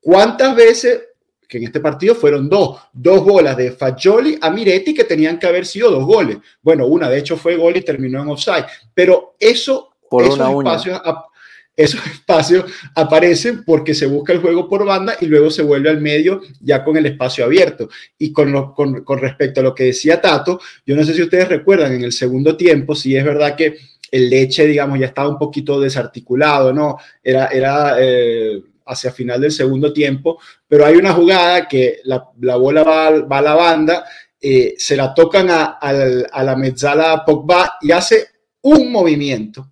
¿Cuántas 0.00 0.56
veces, 0.56 1.00
que 1.48 1.58
en 1.58 1.64
este 1.64 1.78
partido 1.78 2.16
fueron 2.16 2.48
dos, 2.48 2.80
dos 2.92 3.24
bolas 3.24 3.56
de 3.56 3.70
Fagioli 3.70 4.36
a 4.40 4.50
Miretti 4.50 4.92
que 4.92 5.04
tenían 5.04 5.38
que 5.38 5.46
haber 5.46 5.64
sido 5.64 5.92
dos 5.92 6.04
goles? 6.04 6.38
Bueno, 6.60 6.86
una 6.86 7.08
de 7.08 7.18
hecho 7.18 7.36
fue 7.36 7.56
gol 7.56 7.76
y 7.76 7.82
terminó 7.82 8.20
en 8.20 8.28
offside, 8.28 8.66
pero 8.92 9.36
eso, 9.38 9.94
Por 10.10 10.24
esos 10.24 10.40
espacios, 10.40 11.00
esos 11.76 12.04
espacios 12.06 12.66
aparecen 12.94 13.64
porque 13.64 13.94
se 13.94 14.06
busca 14.06 14.32
el 14.32 14.40
juego 14.40 14.68
por 14.68 14.84
banda 14.84 15.16
y 15.20 15.26
luego 15.26 15.50
se 15.50 15.62
vuelve 15.62 15.88
al 15.90 16.00
medio 16.00 16.42
ya 16.60 16.84
con 16.84 16.96
el 16.96 17.06
espacio 17.06 17.44
abierto. 17.44 17.88
Y 18.18 18.32
con, 18.32 18.74
con, 18.74 19.18
respecto 19.18 19.60
a 19.60 19.62
lo 19.62 19.74
que 19.74 19.84
decía 19.84 20.20
Tato, 20.20 20.60
yo 20.84 20.94
no 20.94 21.04
sé 21.04 21.14
si 21.14 21.22
ustedes 21.22 21.48
recuerdan 21.48 21.94
en 21.94 22.04
el 22.04 22.12
segundo 22.12 22.56
tiempo, 22.56 22.94
si 22.94 23.16
es 23.16 23.24
verdad 23.24 23.56
que 23.56 23.76
el 24.10 24.28
leche, 24.28 24.66
digamos, 24.66 24.98
ya 24.98 25.06
estaba 25.06 25.30
un 25.30 25.38
poquito 25.38 25.80
desarticulado, 25.80 26.72
¿no? 26.72 26.98
Era, 27.22 27.46
era 27.46 27.96
eh, 27.98 28.62
hacia 28.86 29.10
final 29.10 29.40
del 29.40 29.52
segundo 29.52 29.92
tiempo, 29.92 30.38
pero 30.68 30.84
hay 30.84 30.96
una 30.96 31.14
jugada 31.14 31.66
que 31.66 32.00
la, 32.04 32.28
la 32.40 32.56
bola 32.56 32.82
va, 32.82 33.20
va, 33.22 33.38
a 33.38 33.42
la 33.42 33.54
banda, 33.54 34.04
eh, 34.38 34.74
se 34.76 34.96
la 34.96 35.14
tocan 35.14 35.48
a, 35.48 35.78
a, 35.80 35.90
a 36.30 36.44
la 36.44 36.56
mezzala 36.56 37.24
Pogba 37.24 37.78
y 37.80 37.92
hace 37.92 38.26
un 38.60 38.92
movimiento 38.92 39.71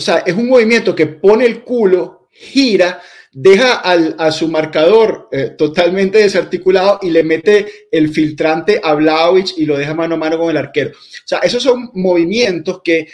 o 0.00 0.02
sea, 0.02 0.22
es 0.24 0.34
un 0.34 0.48
movimiento 0.48 0.94
que 0.94 1.06
pone 1.06 1.44
el 1.44 1.62
culo, 1.62 2.28
gira, 2.30 3.02
deja 3.30 3.74
a 3.74 4.32
su 4.32 4.48
marcador 4.48 5.28
eh, 5.30 5.50
totalmente 5.58 6.16
desarticulado 6.16 7.00
y 7.02 7.10
le 7.10 7.22
mete 7.22 7.66
el 7.92 8.08
filtrante 8.08 8.80
a 8.82 8.94
Vlaovic 8.94 9.58
y 9.58 9.66
lo 9.66 9.76
deja 9.76 9.92
mano 9.92 10.14
a 10.14 10.18
mano 10.18 10.38
con 10.38 10.48
el 10.48 10.56
arquero. 10.56 10.92
O 10.92 11.26
sea, 11.26 11.40
esos 11.40 11.62
son 11.62 11.90
movimientos 11.92 12.80
que 12.82 13.08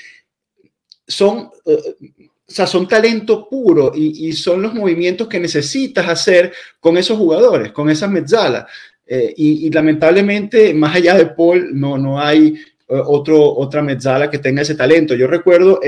son, 1.09 1.51
eh, 1.64 1.96
o 2.20 2.53
sea, 2.53 2.68
son 2.68 2.87
talento 2.87 3.49
puro 3.49 3.90
y, 3.96 4.33
son 4.35 4.62
los 4.62 4.72
movimientos 4.72 5.27
que 5.27 5.40
necesitas 5.40 6.09
hacer 6.09 6.53
con 6.79 6.96
esos 6.96 7.18
jugadores, 7.18 7.72
con 7.72 7.90
esas 7.90 8.09
mezzalas. 8.09 8.66
Eh, 9.05 9.35
y, 9.37 9.70
lamentablemente, 9.72 10.72
más 10.72 10.94
allá 10.94 11.16
de 11.16 11.27
Paul, 11.27 11.70
no, 11.72 11.99
no 11.99 12.20
hay 12.20 12.55
otro, 12.88 13.55
otra 13.57 13.83
mezzala 13.83 14.31
que 14.31 14.38
tenga 14.38 14.62
ese 14.62 14.75
talento. 14.75 15.14
Yo 15.14 15.27
recuerdo, 15.27 15.81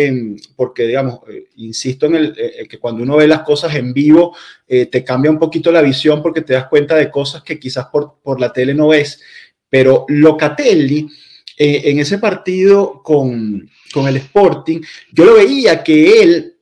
porque 0.56 0.87
digamos, 0.87 1.20
insisto 1.56 2.06
en 2.06 2.14
el, 2.16 2.68
que 2.68 2.78
cuando 2.78 3.02
uno 3.02 3.16
ve 3.16 3.28
las 3.28 3.42
cosas 3.42 3.74
en 3.74 3.92
vivo, 3.92 4.37
te 4.66 5.04
cambia 5.04 5.30
un 5.30 5.38
poquito 5.38 5.70
la 5.70 5.82
visión 5.82 6.22
porque 6.22 6.42
te 6.42 6.54
das 6.54 6.66
cuenta 6.66 6.96
de 6.96 7.11
cosas 7.11 7.42
que 7.42 7.58
quizás 7.58 7.87
por, 7.87 8.16
por 8.22 8.40
la 8.40 8.52
tele 8.52 8.74
no 8.74 8.88
ves. 8.88 9.20
Pero 9.68 10.06
Locatelli, 10.08 11.08
en 11.56 11.98
ese 11.98 12.18
partido 12.18 13.02
con, 13.02 13.68
con 13.92 14.08
el 14.08 14.16
Sporting, 14.16 14.80
yo 15.12 15.24
lo 15.24 15.34
veía 15.34 15.82
que 15.82 16.22
él, 16.22 16.56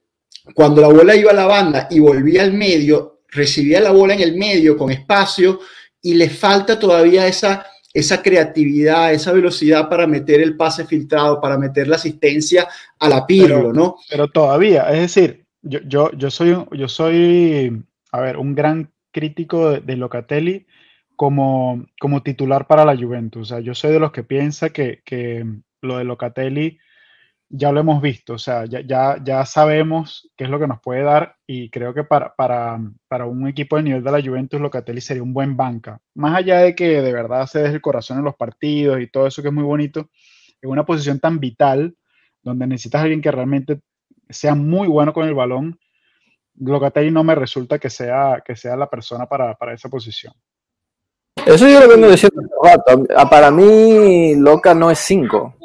cuando 0.55 0.81
la 0.81 0.88
bola 0.88 1.16
iba 1.16 1.31
a 1.31 1.35
la 1.35 1.46
banda 1.46 1.88
y 1.90 1.99
volvía 1.99 2.42
al 2.42 2.53
medio, 2.53 3.20
recibía 3.29 3.81
la 3.81 3.90
bola 3.90 4.14
en 4.14 4.20
el 4.20 4.37
medio 4.37 4.77
con 4.77 4.90
espacio 4.90 5.61
y 6.01 6.14
le 6.14 6.31
falta 6.31 6.79
todavía 6.79 7.27
esa, 7.27 7.66
esa 7.96 8.22
creatividad, 8.22 9.14
esa 9.14 9.32
velocidad 9.32 9.88
para 9.88 10.06
meter 10.06 10.42
el 10.42 10.54
pase 10.54 10.85
filtrado, 10.85 11.40
para 11.40 11.56
meter 11.56 11.88
la 11.88 11.96
asistencia 11.96 12.68
a 12.98 13.09
la 13.09 13.26
Pirlo, 13.26 13.72
¿no? 13.72 13.96
Pero 14.11 14.28
todavía, 14.28 14.90
es 14.90 15.00
decir, 15.00 15.46
yo, 15.62 15.80
yo, 15.87 16.11
yo, 16.12 16.30
soy, 16.30 16.54
yo 16.72 16.88
soy, 16.88 17.82
a 18.12 18.20
ver, 18.20 18.37
un 18.37 18.54
gran 18.54 18.92
crítico 19.12 19.70
de, 19.70 19.96
Locatelli 19.96 20.66
como, 21.16 21.87
como 21.98 22.22
titular 22.22 22.66
para 22.66 22.85
la 22.85 22.94
Juventus. 22.94 23.40
O 23.40 23.54
sea, 23.54 23.61
yo 23.61 23.74
soy 23.74 23.92
de 23.92 24.00
los 24.00 24.12
que 24.12 24.22
piensa 24.22 24.68
que, 24.68 25.00
que 25.02 25.46
lo 25.80 25.96
de 25.96 26.04
Locatelli 26.04 26.78
ya 27.48 27.70
lo 27.70 27.80
hemos 27.80 28.02
visto, 28.02 28.35
o 28.35 28.38
sea, 28.38 28.64
ya, 28.64 28.80
ya, 28.80 29.18
ya, 29.22 29.46
sabemos 29.46 30.30
qué 30.37 30.44
es 30.44 30.50
lo 30.50 30.59
que 30.59 30.66
nos 30.66 30.80
puede 30.80 31.02
dar 31.02 31.37
y 31.46 31.70
creo 31.70 31.94
que 31.94 32.02
para, 32.02 32.35
para, 32.35 32.78
para 33.09 33.26
un 33.26 33.46
equipo 33.46 33.76
de 33.76 33.85
nivel 33.85 34.02
de 34.02 34.11
la 34.11 34.22
Juventus 34.22 34.61
Locatelli 34.61 35.00
sería 35.00 35.22
un 35.22 35.32
buen 35.32 35.56
banca. 35.56 36.00
Más 36.14 36.37
allá 36.37 36.59
de 36.61 36.74
que 36.74 37.00
de 37.02 37.12
verdad 37.12 37.46
se 37.46 37.61
deje 37.61 37.74
el 37.74 37.80
corazón 37.80 38.18
en 38.18 38.24
los 38.24 38.35
partidos 38.35 39.00
y 39.00 39.09
todo 39.09 39.26
eso 39.26 39.42
que 39.42 39.48
es 39.48 39.54
muy 39.54 39.62
bonito, 39.62 40.11
en 40.61 40.70
una 40.70 40.85
posición 40.85 41.20
tan 41.20 41.38
vital 41.38 41.96
donde 42.42 42.66
necesitas 42.66 43.02
alguien 43.02 43.22
que 43.22 43.30
realmente 43.30 43.80
sea 44.28 44.54
muy 44.54 44.88
bueno 44.88 45.12
con 45.12 45.28
el 45.28 45.35
balón, 45.35 45.78
Locatelli 46.56 47.11
no 47.11 47.22
me 47.22 47.35
resulta 47.35 47.78
que 47.78 47.90
sea, 47.90 48.42
que 48.44 48.56
sea 48.56 48.76
la 48.76 48.88
persona 48.88 49.26
para, 49.26 49.54
para 49.54 49.74
esa 49.74 49.88
posición. 49.88 50.32
Eso 51.44 51.68
yo 51.68 51.78
lo 51.80 51.88
vengo 51.88 52.09
diciendo. 52.09 52.42
Para 53.30 53.50
mí, 53.50 54.35
Loca 54.35 54.74
no 54.74 54.90
es 54.90 54.98
5 54.98 55.56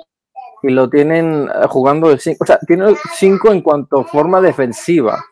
y 0.64 0.70
lo 0.70 0.90
tienen 0.90 1.50
eh, 1.50 1.68
jugando 1.68 2.10
de 2.10 2.20
5. 2.20 2.44
O 2.44 2.46
sea, 2.46 2.60
tiene 2.60 2.94
5 3.16 3.52
en 3.52 3.62
cuanto 3.62 4.00
a 4.00 4.06
forma 4.06 4.42
defensiva, 4.42 5.24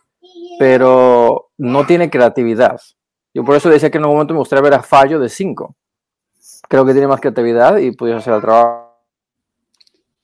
pero 0.58 1.52
no 1.58 1.86
tiene 1.86 2.10
creatividad. 2.10 2.80
Yo 3.34 3.44
por 3.44 3.56
eso 3.56 3.70
decía 3.70 3.90
que 3.90 3.98
en 3.98 4.04
algún 4.04 4.18
momento 4.18 4.34
me 4.34 4.40
gustaría 4.40 4.64
ver 4.64 4.74
a 4.74 4.84
Fallo 4.84 5.20
de 5.20 5.30
5. 5.30 5.76
Creo 6.68 6.86
que 6.86 6.94
tiene 6.94 7.08
más 7.08 7.22
creatividad 7.22 7.78
y 7.78 7.92
pudiera 7.92 8.20
hacer 8.20 8.34
el 8.34 8.42
trabajo. 8.42 8.90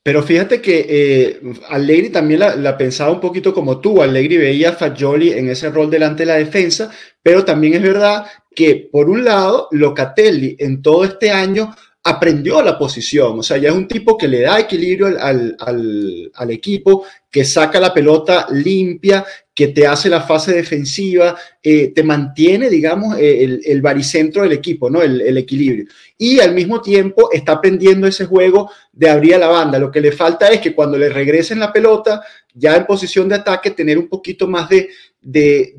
Pero 0.04 0.22
fíjate 0.22 0.62
que 0.62 0.86
eh, 0.88 1.41
Allegri 1.70 2.12
también 2.12 2.41
la, 2.41 2.56
la, 2.56 2.78
pensaba 2.78 3.12
un 3.12 3.20
poquito 3.20 3.54
como 3.56 3.80
tú. 3.80 4.04
Allegri 4.04 4.38
veía 4.38 4.70
a 4.70 4.74
Fagioli 4.74 5.32
en 5.32 5.50
ese 5.50 5.72
rol 5.72 5.89
delante 5.89 6.22
de 6.24 6.28
la 6.28 6.36
defensa, 6.36 6.91
pero 7.24 7.44
también 7.44 7.74
es 7.74 7.82
verdad 7.82 8.28
que, 8.56 8.88
por 8.91 9.10
un 9.10 9.26
lado, 9.26 9.68
Locatelli 9.72 10.56
en 10.60 10.84
todo 10.84 11.04
este 11.06 11.32
año 11.32 11.76
aprendió 12.08 12.62
la 12.62 12.78
posición, 12.78 13.39
o 13.39 13.44
sea, 13.44 13.58
ya 13.58 13.70
es 13.70 13.76
un 13.76 13.88
tipo 13.88 14.15
que 14.15 14.28
le 14.28 14.41
da 14.41 14.60
equilibrio 14.60 15.08
al, 15.08 15.58
al, 15.60 16.52
equipo, 16.52 17.04
que 17.32 17.44
saca 17.44 17.80
la 17.80 17.91
pelota 17.91 18.46
limpia, 18.52 19.26
que 19.56 19.70
te 19.70 19.88
hace 19.88 20.08
la 20.08 20.22
fase 20.22 20.54
defensiva, 20.54 21.36
eh, 21.63 21.88
te 21.96 22.04
mantiene, 22.04 22.70
digamos, 22.70 23.18
eh, 23.18 23.44
el, 23.44 23.62
el, 23.65 23.82
baricentro 23.82 24.44
del 24.44 24.52
equipo, 24.52 24.88
¿no? 24.88 25.02
El, 25.02 25.20
el, 25.20 25.36
equilibrio. 25.39 25.88
Y 26.15 26.39
al 26.39 26.54
mismo 26.54 26.80
tiempo 26.80 27.32
está 27.32 27.54
aprendiendo 27.54 28.06
ese 28.06 28.26
juego 28.26 28.70
de 28.94 29.10
abrir 29.10 29.34
a 29.34 29.39
la 29.39 29.48
banda. 29.48 29.80
Lo 29.80 29.89
que 29.89 30.02
le 30.02 30.12
falta 30.12 30.50
es 30.50 30.62
que 30.62 30.76
cuando 30.76 31.00
le 31.00 31.10
regresen 31.10 31.60
la 31.60 31.74
pelota, 31.74 32.22
ya 32.54 32.76
en 32.76 32.86
posición 32.86 33.28
de 33.28 33.36
ataque, 33.36 33.72
tener 33.72 33.98
un 33.98 34.08
poquito 34.08 34.48
más 34.48 34.70
de, 34.70 34.89
de 35.22 35.76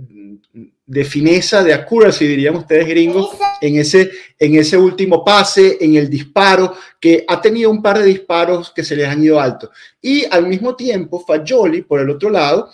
de 0.86 1.04
fineza, 1.04 1.64
de 1.64 1.74
accuracy, 1.74 2.26
dirían 2.26 2.54
ustedes 2.54 2.86
gringos, 2.86 3.30
en 3.60 3.76
ese, 3.76 4.10
en 4.38 4.54
ese 4.54 4.78
último 4.78 5.24
pase, 5.24 5.78
en 5.80 5.96
el 5.96 6.08
disparo, 6.08 6.74
que 7.00 7.24
ha 7.26 7.40
tenido 7.40 7.70
un 7.70 7.82
par 7.82 7.98
de 7.98 8.04
disparos 8.04 8.72
que 8.72 8.84
se 8.84 8.94
les 8.94 9.08
han 9.08 9.22
ido 9.22 9.40
altos. 9.40 9.70
Y 10.00 10.24
al 10.30 10.46
mismo 10.46 10.76
tiempo, 10.76 11.24
Fagioli, 11.26 11.82
por 11.82 12.00
el 12.00 12.10
otro 12.10 12.30
lado, 12.30 12.70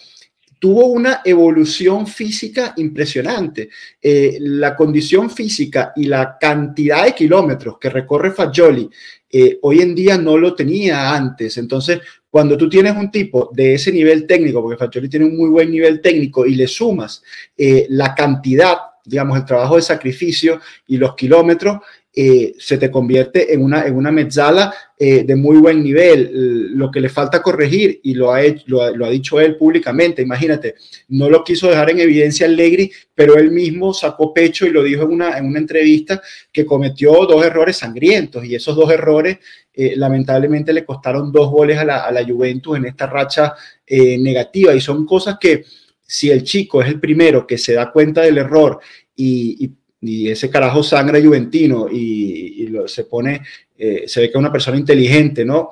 tuvo 0.59 0.87
una 0.87 1.23
evolución 1.25 2.07
física 2.07 2.75
impresionante. 2.77 3.71
Eh, 4.01 4.37
la 4.41 4.77
condición 4.77 5.29
física 5.29 5.93
y 5.97 6.05
la 6.05 6.37
cantidad 6.39 7.05
de 7.05 7.15
kilómetros 7.15 7.79
que 7.81 7.91
recorre 7.91 8.31
Fagioli 8.31 8.89
eh, 9.35 9.59
hoy 9.63 9.81
en 9.81 9.95
día 9.95 10.19
no 10.19 10.37
lo 10.37 10.55
tenía 10.55 11.15
antes. 11.15 11.57
Entonces, 11.57 12.01
cuando 12.33 12.57
tú 12.57 12.67
tienes 12.67 12.97
un 12.97 13.11
tipo 13.11 13.51
de 13.53 13.75
ese 13.75 13.93
nivel 13.93 14.27
técnico, 14.27 14.63
porque 14.63 14.79
Faccioli 14.79 15.07
tiene 15.07 15.27
un 15.27 15.37
muy 15.37 15.51
buen 15.51 15.71
nivel 15.71 16.01
técnico 16.01 16.47
y 16.47 16.55
le 16.55 16.67
sumas 16.67 17.23
eh, 17.59 17.85
la 17.91 18.15
cantidad, 18.15 18.79
digamos, 19.05 19.37
el 19.37 19.45
trabajo 19.45 19.77
de 19.77 19.83
sacrificio 19.83 20.59
y 20.87 20.97
los 20.97 21.15
kilómetros, 21.15 21.81
eh, 22.15 22.55
se 22.59 22.77
te 22.77 22.91
convierte 22.91 23.55
en 23.55 23.63
una, 23.63 23.87
en 23.87 23.97
una 23.97 24.13
mezzala 24.13 24.75
eh, 24.99 25.25
de 25.25 25.35
muy 25.35 25.57
buen 25.57 25.83
nivel. 25.83 26.71
Lo 26.75 26.91
que 26.91 27.01
le 27.01 27.09
falta 27.09 27.41
corregir, 27.41 28.01
y 28.03 28.13
lo 28.13 28.33
ha, 28.33 28.43
hecho, 28.43 28.65
lo, 28.67 29.07
ha, 29.07 29.09
dicho 29.09 29.41
él 29.41 29.57
públicamente, 29.57 30.21
imagínate, 30.21 30.75
no 31.09 31.31
lo 31.31 31.43
quiso 31.43 31.69
dejar 31.69 31.91
en 31.91 32.01
evidencia 32.01 32.45
Allegri, 32.45 32.93
pero 33.15 33.37
él 33.37 33.51
mismo 33.51 33.95
sacó 33.95 34.35
pecho 34.35 34.67
y 34.67 34.71
lo 34.71 34.83
dijo 34.83 35.05
en 35.05 35.11
una, 35.11 35.39
en 35.39 35.47
una 35.47 35.59
entrevista 35.59 36.21
que 36.53 36.67
cometió 36.67 37.13
dos 37.25 37.47
errores 37.47 37.79
sangrientos 37.79 38.45
y 38.45 38.55
esos 38.55 38.77
dos 38.77 38.93
errores 38.93 39.39
eh, 39.73 39.95
lamentablemente 39.97 40.75
le 40.75 40.85
costaron 40.85 41.33
dos 41.33 41.51
goles 41.51 41.79
a 41.79 41.85
la, 41.87 42.05
a 42.05 42.13
la 42.13 42.25
Juventus 42.25 42.77
en 42.77 42.85
esta 42.85 43.07
racha 43.07 43.55
negativa 43.89 44.75
y 44.75 44.81
son 44.81 45.05
cosas 45.05 45.37
que 45.39 45.65
si 46.07 46.31
el 46.31 46.43
chico 46.45 46.81
es 46.81 46.89
el 46.89 46.99
primero 46.99 47.47
que 47.47 47.59
se 47.59 47.75
da 47.75 47.91
cuenta 47.91 48.23
del 48.23 48.39
error 48.39 48.81
y, 49.15 49.65
y 49.65 49.71
y 50.03 50.29
ese 50.29 50.51
carajo 50.51 50.83
sangra 50.83 51.23
juventino 51.23 51.89
y, 51.91 52.69
se 52.87 53.05
pone, 53.05 53.43
eh, 53.79 54.05
se 54.07 54.21
ve 54.21 54.27
que 54.27 54.33
es 54.33 54.41
una 54.41 54.51
persona 54.51 54.77
inteligente, 54.77 55.45
¿no? 55.45 55.71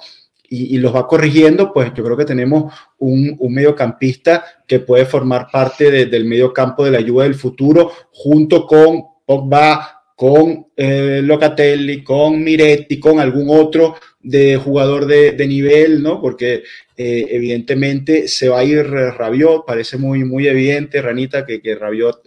Y, 0.49 0.79
los 0.79 0.95
va 0.95 1.07
corrigiendo, 1.07 1.73
pues 1.73 1.93
yo 1.95 2.03
creo 2.03 2.17
que 2.17 2.25
tenemos 2.25 2.73
un, 2.99 3.37
un 3.39 3.55
mediocampista 3.55 4.45
que 4.67 4.81
puede 4.81 5.07
formar 5.07 5.49
parte 5.51 6.07
del 6.07 6.25
mediocampo 6.25 6.85
de 6.85 6.91
la 6.91 6.99
ayuda 6.99 7.25
del 7.25 7.37
futuro, 7.37 7.93
junto 8.11 8.67
con 8.67 9.03
Pogba, 9.25 10.03
con 10.17 10.67
eh, 10.77 11.21
Locatelli, 11.23 12.03
con 12.03 12.43
Miretti, 12.43 12.99
con 12.99 13.21
algún 13.21 13.47
otro 13.49 13.95
de 14.21 14.57
jugador 14.57 15.07
de, 15.07 15.33
de 15.33 15.47
nivel, 15.47 16.03
¿no? 16.03 16.21
Porque 16.21 16.65
eh, 16.97 17.27
evidentemente 17.31 18.27
se 18.27 18.49
va 18.49 18.59
a 18.59 18.65
ir 18.65 18.85
Rabiot, 18.85 19.65
parece 19.65 19.99
muy, 19.99 20.25
muy 20.25 20.49
evidente, 20.49 21.01
Ranita, 21.01 21.47
que, 21.47 21.63
que 21.63 21.77
Rabiot 21.77 22.23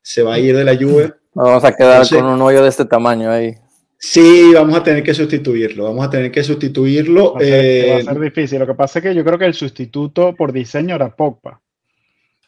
se 0.00 0.22
va 0.22 0.34
a 0.34 0.38
ir 0.38 0.56
de 0.56 0.64
la 0.64 0.76
Juve. 0.76 1.17
Vamos 1.34 1.64
a 1.64 1.72
quedar 1.72 2.08
con 2.08 2.24
un 2.24 2.42
hoyo 2.42 2.62
de 2.62 2.68
este 2.68 2.84
tamaño 2.84 3.30
ahí. 3.30 3.54
Sí, 4.00 4.52
vamos 4.54 4.76
a 4.76 4.82
tener 4.82 5.02
que 5.02 5.12
sustituirlo, 5.12 5.84
vamos 5.84 6.06
a 6.06 6.10
tener 6.10 6.30
que 6.30 6.44
sustituirlo. 6.44 7.34
Va 7.34 7.40
a 7.40 7.42
ser, 7.42 7.90
va 7.90 7.98
a 7.98 8.02
ser 8.02 8.16
eh, 8.16 8.20
difícil. 8.20 8.58
Lo 8.60 8.66
que 8.66 8.74
pasa 8.74 9.00
es 9.00 9.02
que 9.02 9.14
yo 9.14 9.24
creo 9.24 9.38
que 9.38 9.46
el 9.46 9.54
sustituto 9.54 10.34
por 10.36 10.52
diseño 10.52 10.94
era 10.94 11.14
Pogba. 11.14 11.60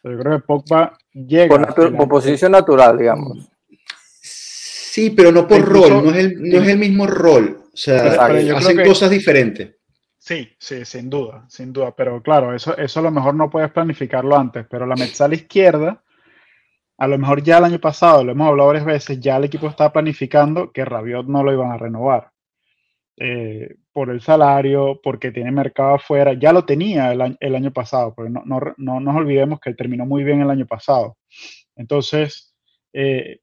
Yo 0.05 0.19
creo 0.19 0.39
que 0.39 0.47
Pogba 0.47 0.97
llega. 1.13 1.75
Por, 1.75 2.09
posición 2.09 2.53
natural, 2.53 2.99
digamos. 2.99 3.51
Sí, 4.23 5.11
pero 5.11 5.33
no 5.33 5.47
por 5.47 5.63
rol, 5.63 6.05
no 6.05 6.11
es, 6.11 6.17
el, 6.17 6.43
no 6.43 6.59
es 6.59 6.69
el 6.69 6.79
mismo 6.79 7.07
rol. 7.07 7.65
O 7.73 7.77
sea, 7.77 8.27
hacen 8.57 8.85
cosas 8.85 9.11
diferentes. 9.11 9.77
Sí, 10.19 10.49
sí, 10.59 10.85
sin 10.85 11.09
duda, 11.11 11.47
sin 11.49 11.73
duda. 11.73 11.95
Pero 11.97 12.23
claro, 12.23 12.55
eso, 12.55 12.77
eso 12.77 13.01
a 13.01 13.03
lo 13.05 13.11
mejor 13.11 13.35
no 13.35 13.51
puedes 13.51 13.71
planificarlo 13.73 14.37
antes. 14.37 14.67
Pero 14.71 14.87
la 14.87 14.95
mezzala 14.95 15.35
izquierda 15.35 16.03
a 17.01 17.09
lo 17.09 17.17
mejor 17.17 17.43
ya 17.43 17.57
el 17.57 17.65
año 17.65 17.81
pasado, 17.81 18.23
lo 18.23 18.33
hemos 18.33 18.47
hablado 18.47 18.69
varias 18.69 18.85
veces, 18.85 19.21
ya 19.21 19.39
el 19.39 19.45
equipo 19.45 19.67
estaba 19.67 19.91
planificando 19.91 20.71
que 20.71 20.85
Rabiot 20.85 21.27
no 21.27 21.43
lo 21.43 21.51
iban 21.51 21.73
a 21.73 21.79
renovar. 21.79 22.31
Eh, 23.17 23.77
por 23.93 24.11
el 24.11 24.21
salario, 24.21 25.01
porque 25.03 25.33
tiene 25.33 25.51
mercado 25.51 25.95
afuera, 25.95 26.35
ya 26.35 26.53
lo 26.53 26.65
tenía 26.65 27.13
el, 27.13 27.55
año, 27.55 27.73
pasado, 27.73 28.15
pero 28.15 28.29
no, 28.29 28.45
no, 28.77 29.01
nos 29.01 29.17
olvidemos 29.17 29.61
que 29.61 29.75
terminó 29.75 30.05
muy 30.05 30.25
bien 30.25 30.43
el 30.43 30.51
año 30.51 30.67
pasado. 30.67 31.17
Entonces, 31.75 32.55
eh, 32.93 33.41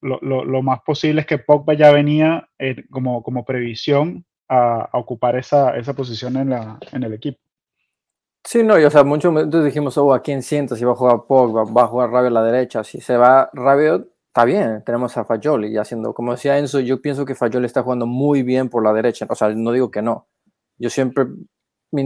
lo, 0.00 0.62
más 0.62 0.80
posible 0.80 1.20
es 1.20 1.26
que 1.26 1.38
Pogba 1.38 1.74
ya 1.74 1.92
venía 1.92 2.48
eh, 2.58 2.84
como, 2.90 3.22
como 3.22 3.44
previsión 3.44 4.24
a, 4.48 4.88
ocupar 4.94 5.36
esa, 5.36 5.76
esa 5.76 5.94
posición 5.94 6.36
en, 6.36 6.50
la, 6.50 6.78
en 6.92 7.02
el 7.02 7.12
equipo. 7.12 7.45
Sí, 8.48 8.62
no, 8.62 8.78
y, 8.78 8.84
o 8.84 8.90
sea, 8.90 9.02
muchos 9.02 9.32
momentos 9.32 9.64
dijimos, 9.64 9.98
oh, 9.98 10.14
¿a 10.14 10.22
quién 10.22 10.40
sienta? 10.40 10.76
Si 10.76 10.84
va 10.84 10.92
a 10.92 10.94
jugar 10.94 11.24
Pogba, 11.26 11.64
va 11.64 11.82
a 11.82 11.86
jugar 11.88 12.10
Rabiot 12.10 12.30
a 12.30 12.34
la 12.34 12.44
derecha. 12.44 12.84
Si 12.84 13.00
se 13.00 13.16
va 13.16 13.50
Rabiot, 13.52 14.08
está 14.28 14.44
bien, 14.44 14.84
tenemos 14.86 15.16
a 15.16 15.24
Fajoli 15.24 15.76
haciendo, 15.76 16.14
como 16.14 16.30
decía 16.30 16.56
Enzo, 16.56 16.78
yo 16.78 17.02
pienso 17.02 17.24
que 17.24 17.34
Fajoli 17.34 17.66
está 17.66 17.82
jugando 17.82 18.06
muy 18.06 18.44
bien 18.44 18.68
por 18.68 18.84
la 18.84 18.92
derecha. 18.92 19.26
O 19.28 19.34
sea, 19.34 19.48
no 19.48 19.72
digo 19.72 19.90
que 19.90 20.00
no. 20.00 20.28
Yo 20.78 20.90
siempre 20.90 21.26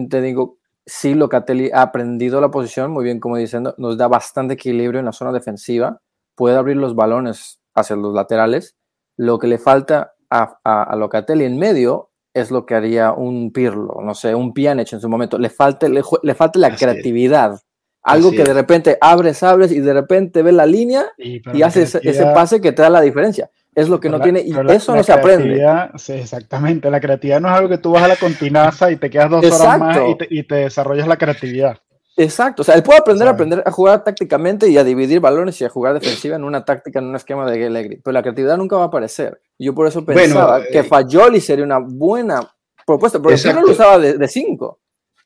te 0.08 0.20
digo, 0.22 0.58
sí, 0.86 1.14
Locatelli 1.14 1.70
ha 1.72 1.82
aprendido 1.82 2.40
la 2.40 2.50
posición 2.50 2.90
muy 2.90 3.04
bien, 3.04 3.20
como 3.20 3.36
diciendo, 3.36 3.74
nos 3.76 3.98
da 3.98 4.08
bastante 4.08 4.54
equilibrio 4.54 5.00
en 5.00 5.06
la 5.06 5.12
zona 5.12 5.32
defensiva, 5.32 6.00
puede 6.34 6.56
abrir 6.56 6.76
los 6.78 6.94
balones 6.94 7.60
hacia 7.74 7.96
los 7.96 8.14
laterales. 8.14 8.76
Lo 9.18 9.38
que 9.38 9.46
le 9.46 9.58
falta 9.58 10.14
a, 10.30 10.58
a, 10.64 10.96
Locatelli 10.96 11.44
en 11.44 11.58
medio 11.58 12.09
es 12.34 12.50
lo 12.50 12.66
que 12.66 12.74
haría 12.74 13.12
un 13.12 13.52
Pirlo, 13.52 13.96
no 14.02 14.14
sé, 14.14 14.34
un 14.34 14.52
Pjanic 14.52 14.92
en 14.92 15.00
su 15.00 15.08
momento. 15.08 15.38
Le 15.38 15.50
falta, 15.50 15.88
le, 15.88 16.34
falta 16.34 16.58
la 16.58 16.74
creatividad. 16.74 17.60
Algo 18.02 18.30
que 18.30 18.44
de 18.44 18.54
repente 18.54 18.96
abres, 19.00 19.42
abres 19.42 19.70
y 19.72 19.80
de 19.80 19.92
repente 19.92 20.42
ves 20.42 20.54
la 20.54 20.64
línea 20.64 21.06
y, 21.18 21.62
haces 21.62 21.96
ese 21.96 22.24
pase 22.26 22.60
que 22.60 22.72
te 22.72 22.82
da 22.82 22.88
la 22.88 23.02
diferencia. 23.02 23.50
Es 23.74 23.88
lo 23.88 24.00
que 24.00 24.08
no 24.08 24.20
tiene, 24.20 24.40
y 24.40 24.52
eso 24.70 24.96
no 24.96 25.02
se 25.02 25.12
aprende. 25.12 25.62
Sí, 25.96 26.14
exactamente, 26.14 26.90
la 26.90 27.00
creatividad 27.00 27.40
no 27.40 27.48
es 27.48 27.54
algo 27.54 27.68
que 27.68 27.78
tú 27.78 27.92
vas 27.92 28.02
a 28.02 28.08
la 28.08 28.16
continaza 28.16 28.90
y 28.90 28.96
te 28.96 29.10
quedas 29.10 29.30
dos 29.30 29.44
horas 29.44 29.78
más 29.78 29.98
y 30.28 30.42
te, 30.42 30.54
desarrollas 30.54 31.06
la 31.06 31.18
creatividad. 31.18 31.78
Exacto, 32.22 32.60
o 32.60 32.64
sea, 32.64 32.74
él 32.74 32.82
puede 32.82 32.98
aprender 32.98 33.26
a 33.26 33.30
aprender 33.30 33.62
a 33.64 33.70
jugar 33.70 34.04
tácticamente 34.04 34.68
y 34.68 34.76
a 34.76 34.84
dividir 34.84 35.20
balones 35.20 35.58
y 35.60 35.64
a 35.64 35.70
jugar 35.70 35.94
defensiva 35.94 36.36
en 36.36 36.44
una 36.44 36.66
táctica, 36.66 36.98
en 36.98 37.06
un 37.06 37.16
esquema 37.16 37.50
de 37.50 37.64
Allegri, 37.64 37.96
pero 37.96 38.12
la 38.12 38.20
creatividad 38.20 38.58
nunca 38.58 38.76
va 38.76 38.82
a 38.82 38.86
aparecer. 38.86 39.40
Yo 39.58 39.74
por 39.74 39.86
eso 39.86 40.04
pensaba 40.04 40.62
que 40.62 40.80
eh, 40.80 40.84
Fajoli 40.84 41.40
sería 41.40 41.64
una 41.64 41.78
buena 41.78 42.46
propuesta, 42.86 43.18
porque 43.18 43.40
no 43.54 43.62
lo 43.62 43.72
usaba 43.72 43.98
de 43.98 44.28
5. 44.28 44.78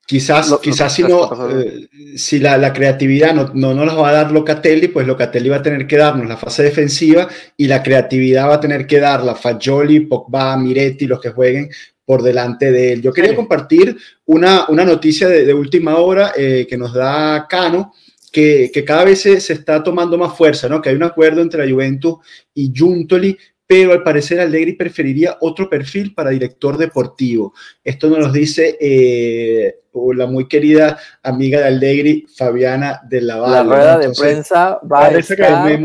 Quizás, 0.07 0.54
quizás 0.62 0.92
si, 0.92 1.02
no, 1.02 1.30
eh, 1.50 1.88
si 2.16 2.38
la, 2.38 2.59
la 2.59 2.74
creatividad 2.74 3.35
no, 3.35 3.50
no, 3.54 3.72
nos 3.72 3.98
va 3.98 4.11
a 4.11 4.12
dar 4.12 4.33
Locatelli, 4.33 4.88
pues 4.88 5.07
Locatelli 5.07 5.48
va 5.48 5.57
a 5.57 5.62
tener 5.62 5.87
que 5.87 5.96
darnos 5.96 6.28
la 6.28 6.37
fase 6.37 6.62
defensiva 6.62 7.26
y 7.57 7.66
la 7.66 7.83
creatividad 7.83 8.50
va 8.50 8.54
a 8.54 8.61
tener 8.61 8.87
que 8.87 9.00
dar 9.00 9.24
la 9.24 9.35
Fagioli, 9.35 10.00
Pogba, 10.00 10.59
Miretti, 10.59 11.07
los 11.07 11.20
que 11.20 11.30
jueguen 11.30 11.70
por 12.05 12.23
delante 12.23 12.71
de 12.71 12.93
él. 12.93 13.03
Yo 13.03 13.12
quería 13.12 13.35
compartir 13.35 13.97
una, 14.27 14.67
una 14.69 14.85
noticia 14.85 15.29
de, 15.29 15.45
de 15.45 15.55
última 15.55 15.97
hora 15.97 16.33
eh, 16.37 16.67
que 16.69 16.77
nos 16.77 16.93
da 16.93 17.47
Cano, 17.49 17.93
que, 18.31 18.71
que, 18.73 18.85
cada 18.85 19.05
vez 19.05 19.21
se, 19.21 19.40
se, 19.40 19.53
está 19.53 19.83
tomando 19.83 20.19
más 20.19 20.37
fuerza, 20.37 20.69
¿no? 20.69 20.83
que 20.83 20.88
hay 20.90 20.97
un 20.97 21.05
acuerdo 21.05 21.40
entre 21.40 21.64
la 21.64 21.73
Juventus 21.73 22.17
y 22.53 22.73
Juntoli 22.77 23.38
pero 23.67 23.93
al 23.93 24.03
parecer 24.03 24.40
Allegri 24.40 24.75
preferiría 24.75 25.37
otro 25.40 25.69
perfil 25.71 26.14
para 26.14 26.31
director 26.31 26.77
deportivo. 26.77 27.55
Esto 27.83 28.09
nos 28.09 28.19
lo 28.19 28.31
dice 28.31 28.77
eh, 28.81 29.81
la 30.14 30.27
muy 30.27 30.49
querida 30.49 30.99
amiga 31.23 31.61
de 31.61 31.67
Allegri, 31.67 32.27
Fabiana 32.37 33.01
de 33.09 33.23
la 33.23 33.38
La 33.38 33.62
rueda 33.62 33.99
de 33.99 34.11
prensa 34.11 34.81
va 34.81 35.07
a 35.07 35.11
estar... 35.11 35.37
que 35.37 35.79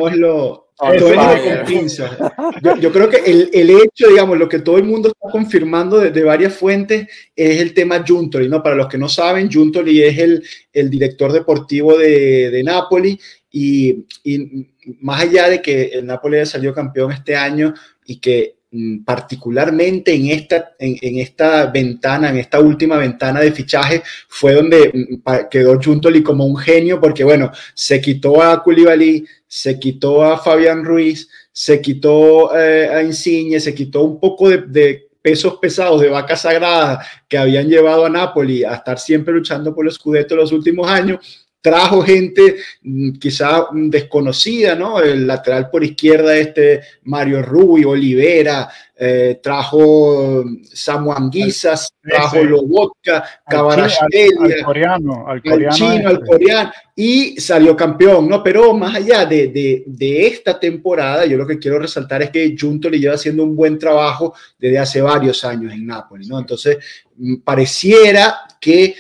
yo, 2.62 2.76
yo, 2.78 2.92
creo 2.92 3.10
que 3.10 3.18
el, 3.18 3.50
el, 3.54 3.70
hecho, 3.70 4.08
digamos, 4.08 4.38
lo 4.38 4.48
que 4.48 4.60
todo 4.60 4.78
el 4.78 4.86
mundo 4.86 5.10
está 5.10 5.30
confirmando 5.30 5.98
de, 5.98 6.12
de 6.12 6.24
varias 6.24 6.54
fuentes 6.54 7.08
es 7.36 7.60
el 7.60 7.74
tema 7.74 8.04
Juntoli, 8.08 8.48
¿no? 8.48 8.64
Para 8.64 8.76
los 8.76 8.88
que 8.88 8.98
no 8.98 9.10
saben, 9.10 9.52
Juntoli 9.52 10.02
es 10.02 10.18
el, 10.18 10.44
el 10.72 10.90
director 10.90 11.34
deportivo 11.34 11.98
de, 11.98 12.50
de 12.50 12.64
Napoli 12.64 13.20
y, 13.52 14.06
y, 14.24 14.68
más 15.02 15.22
allá 15.22 15.50
de 15.50 15.62
que 15.62 15.86
el 15.88 16.06
Napoli 16.06 16.46
salió 16.46 16.74
campeón 16.74 17.12
este 17.12 17.36
año 17.36 17.74
y 18.06 18.20
que 18.20 18.59
particularmente 19.04 20.14
en 20.14 20.28
esta, 20.28 20.76
en, 20.78 21.20
esta 21.20 21.66
ventana, 21.68 22.30
en 22.30 22.38
esta 22.38 22.60
última 22.60 22.98
ventana 22.98 23.40
de 23.40 23.52
fichaje, 23.52 24.04
fue 24.28 24.54
donde 24.54 24.92
mm, 24.94 25.50
quedó 25.50 25.80
Juntoli 25.82 26.22
como 26.22 26.46
un 26.46 26.56
genio, 26.56 27.00
porque 27.00 27.24
bueno, 27.24 27.52
se 27.74 28.00
quitó 28.00 28.42
a 28.44 28.62
Koulibaly, 28.64 29.26
se 29.48 29.80
quitó 29.80 30.24
a 30.24 30.38
Fabián 30.38 30.86
Ruiz, 30.86 31.30
se 31.52 31.82
quitó 31.82 32.56
eh, 32.56 32.90
a 32.90 33.02
Insigne, 33.02 33.60
se 33.60 33.74
quitó 33.74 34.04
un 34.04 34.20
poco 34.20 34.50
de, 34.50 34.58
de 34.60 35.10
pesos 35.22 35.58
pesados 35.58 36.02
de 36.02 36.10
vaca 36.10 36.36
sagrada 36.36 37.04
que 37.28 37.38
habían 37.38 37.68
llevado 37.68 38.06
a 38.06 38.10
Napoli 38.10 38.64
a 38.64 38.76
estar 38.76 39.00
siempre 39.00 39.34
luchando 39.34 39.74
por 39.74 39.84
los 39.84 39.96
Scudetto 39.96 40.36
los 40.36 40.52
últimos 40.52 40.88
años 40.88 41.49
trajo 41.62 42.02
gente 42.02 42.56
mm, 42.82 43.14
quizá 43.14 43.68
desconocida, 43.72 44.76
¿no? 44.76 45.00
El 45.02 45.28
lateral 45.28 45.70
por 45.70 45.84
izquierda, 45.84 46.36
este 46.36 46.82
Mario 47.04 47.42
Rui, 47.42 47.84
Olivera, 47.84 48.70
eh, 49.02 49.40
trajo 49.42 50.44
Samuel 50.74 51.30
Guisas, 51.30 51.94
trajo 52.02 52.44
Lobotka, 52.44 53.24
Cabarashvili, 53.48 54.54
al, 54.54 54.64
coreano, 54.64 55.26
al, 55.28 55.42
chino, 55.70 56.10
al 56.10 56.16
este. 56.16 56.26
coreano, 56.26 56.72
y 56.96 57.40
salió 57.40 57.76
campeón, 57.78 58.28
¿no? 58.28 58.44
Pero 58.44 58.74
más 58.74 58.96
allá 58.96 59.26
de, 59.26 59.48
de, 59.48 59.84
de, 59.86 60.28
esta 60.28 60.60
temporada, 60.60 61.26
yo 61.26 61.38
lo 61.38 61.48
que 61.48 61.60
quiero 61.60 61.80
resaltar 61.80 62.24
es 62.24 62.30
que 62.30 62.56
Junto 62.60 62.90
le 62.90 63.00
lleva 63.00 63.16
haciendo 63.16 63.44
un 63.44 63.56
buen 63.56 63.80
trabajo 63.80 64.34
desde 64.58 64.80
hace 64.80 65.02
varios 65.02 65.46
años 65.46 65.72
en 65.74 65.88
Nápoles, 65.88 66.28
¿no? 66.28 66.38
Entonces, 66.38 66.78
mm, 67.16 67.38
pareciera 67.38 68.42
que 68.60 68.96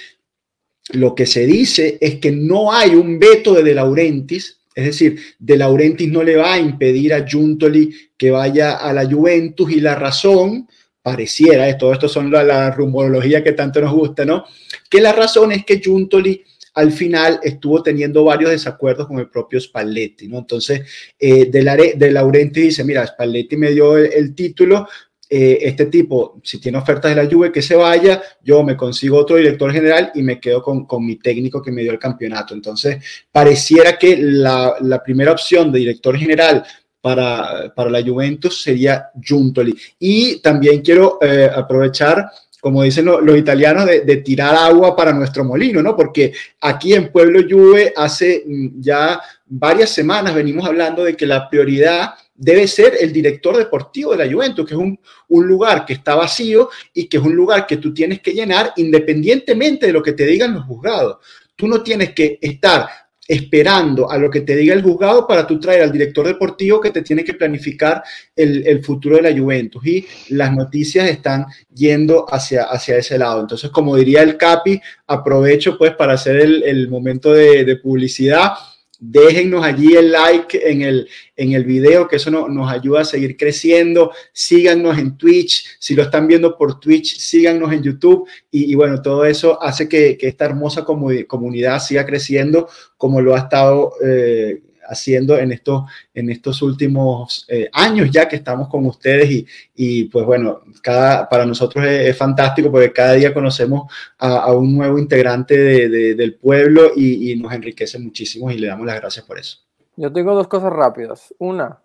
lo 0.90 1.16
que 1.16 1.26
se 1.26 1.46
dice 1.46 1.98
es 2.02 2.16
que 2.16 2.32
no 2.32 2.72
hay 2.72 2.96
un 2.96 3.20
veto 3.20 3.54
de 3.54 3.64
De 3.64 3.74
Laurentiis, 3.74 4.60
es 4.74 4.86
decir, 4.86 5.20
De 5.38 5.58
Laurentiis 5.58 6.12
no 6.12 6.24
le 6.24 6.38
va 6.38 6.54
a 6.54 6.60
impedir 6.60 7.14
a 7.14 7.26
Juntoli 7.30 7.94
que 8.18 8.32
vaya 8.32 8.78
a 8.78 8.94
la 8.94 9.06
Juventus 9.06 9.72
y 9.72 9.82
la 9.82 9.96
razón 9.96 10.68
pareciera, 11.02 11.78
todo 11.78 11.94
esto 11.94 12.10
son 12.10 12.32
la, 12.32 12.44
la 12.44 12.72
rumorología 12.72 13.44
que 13.44 13.54
tanto 13.54 13.82
nos 13.82 13.94
gusta, 13.94 14.26
¿no? 14.26 14.46
Que 14.90 15.02
la 15.02 15.14
razón 15.14 15.52
es 15.52 15.66
que 15.66 15.82
Juntoli 15.84 16.44
al 16.76 16.92
final 16.92 17.40
estuvo 17.44 17.82
teniendo 17.82 18.24
varios 18.24 18.52
desacuerdos 18.52 19.08
con 19.08 19.20
el 19.20 19.30
propio 19.30 19.60
Spalletti, 19.60 20.28
¿no? 20.28 20.40
Entonces, 20.40 20.82
eh, 21.20 21.46
de, 21.46 21.64
la, 21.64 21.76
de 21.76 22.12
Laurenti 22.12 22.62
dice, 22.62 22.84
mira, 22.84 23.06
Spalletti 23.06 23.58
me 23.58 23.72
dio 23.72 23.98
el 23.98 24.36
título, 24.36 24.88
eh, 25.32 25.60
este 25.62 25.86
tipo, 25.86 26.42
si 26.44 26.60
tiene 26.60 26.80
ofertas 26.80 27.14
de 27.14 27.24
la 27.24 27.30
Juve, 27.30 27.52
que 27.52 27.62
se 27.62 27.76
vaya, 27.76 28.20
yo 28.42 28.64
me 28.64 28.76
consigo 28.76 29.20
otro 29.20 29.36
director 29.36 29.72
general 29.72 30.12
y 30.16 30.24
me 30.24 30.40
quedo 30.40 30.64
con, 30.64 30.86
con 30.86 31.06
mi 31.06 31.18
técnico 31.18 31.62
que 31.62 31.72
me 31.72 31.84
dio 31.84 31.92
el 31.92 32.00
campeonato. 32.00 32.56
Entonces, 32.56 32.98
pareciera 33.32 33.98
que 33.98 34.18
la, 34.18 34.78
la 34.82 35.04
primera 35.04 35.32
opción 35.32 35.72
de 35.72 35.80
director 35.80 36.18
general 36.18 36.66
para, 37.00 37.72
para, 37.76 37.92
la 37.92 38.02
Juventus 38.02 38.62
sería 38.64 39.12
Juntoli. 39.24 39.76
Y 40.00 40.40
también 40.42 40.82
quiero 40.82 41.20
eh, 41.22 41.50
aprovechar 41.54 42.30
como 42.62 42.84
dicen 42.84 43.06
los, 43.06 43.22
los 43.24 43.38
italianos, 43.38 43.86
de, 43.86 44.02
de, 44.02 44.18
tirar 44.18 44.54
agua 44.54 44.94
para 44.96 45.14
nuestro 45.14 45.46
molino, 45.46 45.82
¿no? 45.82 45.96
Porque 45.96 46.34
aquí 46.60 46.94
en 46.94 47.10
Pueblo 47.10 47.42
Juve 47.50 47.94
hace 47.96 48.44
mm, 48.46 48.82
ya 48.82 49.22
varias 49.46 49.92
semanas 49.92 50.36
venimos 50.36 50.68
hablando 50.68 51.06
de 51.06 51.16
que 51.16 51.26
la 51.26 51.50
prioridad 51.50 52.16
debe 52.40 52.68
ser 52.68 52.94
el 53.00 53.12
director 53.12 53.58
deportivo 53.58 54.16
de 54.16 54.26
la 54.26 54.32
Juventus, 54.32 54.66
que 54.66 54.74
es 54.74 54.80
un, 54.80 54.98
un, 55.28 55.46
lugar 55.46 55.86
que 55.86 55.94
está 55.94 56.16
vacío 56.16 56.70
y 56.94 57.08
que 57.08 57.18
es 57.18 57.24
un 57.24 57.36
lugar 57.36 57.68
que 57.68 57.78
tú 57.78 57.94
tienes 57.94 58.22
que 58.22 58.32
llenar 58.32 58.72
independientemente 58.78 59.88
de 59.88 59.94
lo 59.94 60.02
que 60.02 60.14
te 60.14 60.26
digan 60.26 60.54
los 60.54 60.66
juzgados. 60.66 61.18
Tú 61.56 61.68
no 61.68 61.84
tienes 61.84 62.14
que 62.14 62.40
estar 62.42 62.88
esperando 63.28 64.10
a 64.10 64.18
lo 64.18 64.32
que 64.32 64.42
te 64.42 64.56
diga 64.56 64.74
el 64.74 64.82
juzgado 64.82 65.28
para 65.28 65.46
tú 65.46 65.60
traer 65.60 65.84
al 65.84 65.92
director 65.92 66.26
deportivo 66.26 66.82
que 66.82 66.90
te 66.90 67.04
tiene 67.04 67.24
que 67.24 67.36
planificar 67.36 68.02
el, 68.36 68.66
el 68.66 68.84
futuro 68.84 69.18
de 69.18 69.22
la 69.22 69.38
Juventus. 69.38 69.86
Y 69.86 70.08
las 70.30 70.52
noticias 70.56 71.08
están 71.10 71.46
yendo 71.72 72.26
hacia, 72.28 72.64
hacia 72.64 72.98
ese 72.98 73.20
lado. 73.20 73.42
Entonces, 73.42 73.70
como 73.70 73.98
diría 73.98 74.24
el 74.24 74.38
Capi, 74.38 74.82
aprovecho 75.06 75.78
pues 75.78 75.94
para 75.94 76.14
hacer 76.14 76.38
el, 76.38 76.64
el 76.64 76.90
momento 76.90 77.32
de, 77.34 77.66
de 77.66 77.76
publicidad 77.76 78.54
Déjennos 79.02 79.64
allí 79.64 79.96
el 79.96 80.12
like 80.12 80.70
en 80.70 80.82
el, 80.82 81.08
en 81.38 81.54
el 81.54 81.64
video, 81.64 82.08
que 82.08 82.18
eso 82.18 82.30
no, 82.30 82.50
nos 82.50 82.70
ayuda 82.70 83.02
a 83.02 83.06
seguir 83.06 83.38
creciendo. 83.38 84.12
Síganos 84.34 84.98
en 84.98 85.16
Twitch. 85.18 85.78
Si 85.80 85.96
lo 85.96 86.04
están 86.04 86.28
viendo 86.28 86.58
por 86.58 86.80
Twitch, 86.80 87.18
síganos 87.18 87.72
en 87.72 87.82
YouTube. 87.82 88.28
Y, 88.52 88.76
bueno, 88.76 89.02
todo 89.02 89.24
eso 89.24 89.62
hace 89.62 89.88
que, 89.88 90.18
que 90.18 90.28
esta 90.28 90.46
hermosa 90.46 90.84
comunidad 90.84 91.80
siga 91.80 92.06
creciendo 92.06 92.68
como 92.98 93.22
lo 93.22 93.36
ha 93.36 93.40
estado 93.40 93.94
eh, 94.06 94.62
haciendo 94.90 95.38
en 95.38 95.52
estos, 95.52 95.84
en 96.14 96.30
estos 96.30 96.62
últimos 96.62 97.46
eh, 97.48 97.70
años 97.74 98.10
ya 98.12 98.28
que 98.28 98.36
estamos 98.36 98.68
con 98.68 98.86
ustedes 98.86 99.30
y, 99.30 99.48
y 99.76 100.06
pues 100.06 100.26
bueno, 100.26 100.62
cada, 100.82 101.30
para 101.30 101.46
nosotros 101.46 101.86
es, 101.86 102.10
es, 102.10 102.18
fantástico 102.18 102.72
porque 102.72 102.92
cada 102.92 103.14
día 103.14 103.34
conocemos 103.34 103.92
a, 104.18 104.38
a 104.40 104.54
un 104.54 104.76
nuevo 104.76 104.98
integrante 104.98 105.58
de, 105.58 105.90
de, 105.90 106.16
del 106.16 106.36
pueblo 106.36 106.92
y, 106.96 107.32
y, 107.32 107.36
nos 107.36 107.54
enriquece 107.54 108.00
muchísimo 108.00 108.52
y 108.52 108.58
le 108.58 108.68
damos 108.68 108.86
las 108.86 109.00
gracias 109.00 109.26
por 109.26 109.40
eso. 109.40 109.60
Yo 109.96 110.12
tengo 110.12 110.34
dos 110.34 110.48
cosas 110.48 110.72
rápidas. 110.74 111.34
Una, 111.40 111.80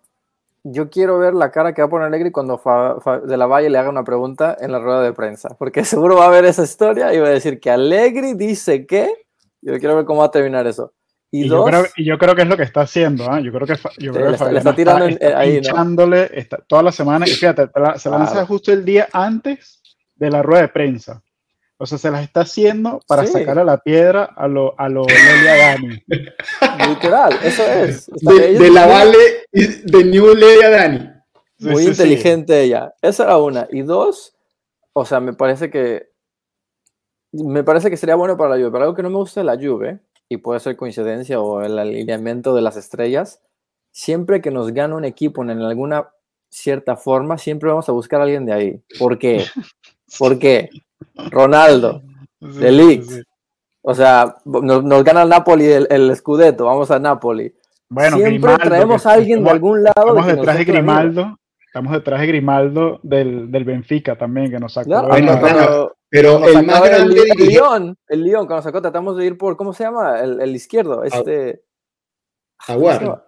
yo 0.67 0.89
quiero 0.89 1.19
ver 1.19 1.35
la 1.35 1.51
cara 1.51 1.73
que 1.73 1.81
va 1.83 1.85
a 1.85 1.89
poner 1.89 2.07
Alegri 2.07 2.31
cuando 2.31 2.57
Fa, 2.57 2.99
Fa, 2.99 3.19
de 3.19 3.37
la 3.37 3.45
Valle 3.45 3.69
le 3.69 3.77
haga 3.77 3.89
una 3.89 4.03
pregunta 4.03 4.57
en 4.59 4.71
la 4.71 4.79
rueda 4.79 5.03
de 5.03 5.13
prensa, 5.13 5.49
porque 5.59 5.85
seguro 5.85 6.15
va 6.15 6.25
a 6.25 6.31
ver 6.31 6.43
esa 6.45 6.63
historia 6.63 7.13
y 7.13 7.19
va 7.19 7.27
a 7.27 7.31
decir 7.31 7.59
que 7.59 7.69
Alegri 7.69 8.33
dice 8.33 8.87
que, 8.87 9.27
yo 9.61 9.77
quiero 9.79 9.95
ver 9.95 10.05
cómo 10.05 10.21
va 10.21 10.25
a 10.25 10.31
terminar 10.31 10.65
eso. 10.65 10.91
Y, 11.35 11.45
y, 11.45 11.47
dos, 11.47 11.59
yo 11.59 11.65
creo, 11.65 11.85
y, 11.97 12.03
yo 12.05 12.17
creo, 12.17 12.35
que 12.35 12.41
es 12.43 12.47
lo 12.47 12.55
que 12.55 12.63
está 12.63 12.81
haciendo. 12.81 13.25
¿eh? 13.35 13.43
Yo 13.43 13.51
creo 13.51 13.67
que, 13.67 13.75
yo 13.97 14.13
creo 14.13 14.37
que 14.37 14.51
le 14.51 14.57
está 14.57 14.75
tirando 14.75 15.05
está, 15.05 15.25
está 15.25 15.39
ahí, 15.39 15.55
pinchándole 15.55 16.17
¿no? 16.17 16.39
está, 16.39 16.57
toda 16.67 16.83
la 16.83 16.91
semana. 16.91 17.27
Y 17.27 17.31
fíjate, 17.31 17.69
la, 17.75 17.97
se 17.97 18.09
lanza 18.09 18.31
claro. 18.31 18.47
justo 18.47 18.71
el 18.71 18.85
día 18.85 19.09
antes 19.11 19.81
de 20.15 20.29
la 20.29 20.41
rueda 20.41 20.61
de 20.61 20.67
prensa. 20.69 21.21
O 21.77 21.85
sea, 21.85 21.97
se 21.97 22.09
las 22.09 22.23
está 22.23 22.41
haciendo 22.41 23.01
para 23.05 23.25
sacar 23.25 23.59
a 23.59 23.65
la 23.65 23.77
piedra 23.79 24.23
a 24.23 24.47
lo, 24.47 24.79
a 24.79 24.87
lo 24.87 25.05
Lelia 25.05 25.55
Dani. 25.57 26.03
Literal, 26.87 27.37
eso 27.43 27.63
es. 27.63 28.09
de, 28.21 28.71
la 28.71 28.87
Vale 28.87 29.17
de 29.51 30.03
New 30.05 30.33
Lelia 30.35 30.69
Dani. 30.69 31.09
Muy 31.59 31.83
inteligente 31.87 32.61
ella. 32.61 32.93
Esa 33.01 33.25
era 33.25 33.37
una. 33.37 33.67
Y 33.71 33.81
dos, 33.81 34.35
o 34.93 35.05
sea, 35.05 35.19
me 35.19 35.33
parece 35.33 35.69
que 35.69 36.15
me 37.43 37.63
parece 37.63 37.89
que 37.89 37.97
sería 37.97 38.15
bueno 38.15 38.37
para 38.37 38.51
la 38.51 38.55
Juve. 38.55 38.71
Pero 38.71 38.83
algo 38.83 38.95
que 38.95 39.03
no 39.03 39.09
me 39.09 39.17
gusta 39.17 39.41
de 39.41 39.45
la 39.45 39.57
Juve, 39.57 39.99
y 40.29 40.37
puede 40.37 40.59
ser 40.59 40.75
coincidencia 40.75 41.39
o 41.39 41.61
el 41.61 41.77
alineamiento 41.77 42.55
de 42.55 42.61
las 42.61 42.77
estrellas, 42.77 43.41
siempre 43.91 44.41
que 44.41 44.51
nos 44.51 44.73
gana 44.73 44.95
un 44.95 45.05
equipo 45.05 45.43
en 45.43 45.51
alguna 45.51 46.09
cierta 46.49 46.95
forma, 46.95 47.37
siempre 47.37 47.69
vamos 47.69 47.87
a 47.89 47.91
buscar 47.91 48.21
a 48.21 48.23
alguien 48.23 48.45
de 48.45 48.53
ahí. 48.53 48.81
¿Por 48.97 49.17
qué? 49.17 49.45
¿Por 50.19 50.39
qué? 50.39 50.69
Ronaldo, 51.29 52.01
sí, 52.39 53.23
O 53.81 53.93
sea, 53.93 54.35
nos, 54.45 55.03
gana 55.03 55.23
el 55.23 55.29
Napoli 55.29 55.65
el, 55.65 55.87
el, 55.89 56.15
Scudetto, 56.15 56.65
vamos 56.65 56.89
a 56.91 56.99
Napoli. 56.99 57.53
Bueno, 57.89 58.17
Siempre 58.17 58.57
traemos 58.57 59.05
a 59.05 59.13
alguien 59.13 59.43
de 59.43 59.49
algún 59.49 59.83
lado. 59.83 60.07
Estamos 60.07 60.27
detrás 60.27 60.57
de 60.57 60.65
Grimaldo, 60.65 61.39
estamos 61.65 61.93
detrás 61.93 62.21
de 62.21 62.27
Grimaldo 62.27 62.99
del, 63.03 63.51
del 63.51 63.63
Benfica 63.63 64.17
también, 64.17 64.49
que 64.49 64.59
nos 64.59 64.73
sacó. 64.73 65.07
pero, 65.09 65.94
el 66.11 66.65
más 66.65 66.83
grande 66.83 67.23
el, 67.37 67.47
León, 67.47 67.97
el 68.07 68.23
León, 68.23 68.47
cuando 68.47 68.63
sacó, 68.63 68.81
tratamos 68.81 69.17
de 69.17 69.25
ir 69.25 69.37
por, 69.37 69.57
¿cómo 69.57 69.73
se 69.73 69.83
llama? 69.83 70.19
El, 70.19 70.39
el 70.41 70.55
izquierdo, 70.55 71.03
este. 71.03 71.63
Jaguar. 72.57 73.25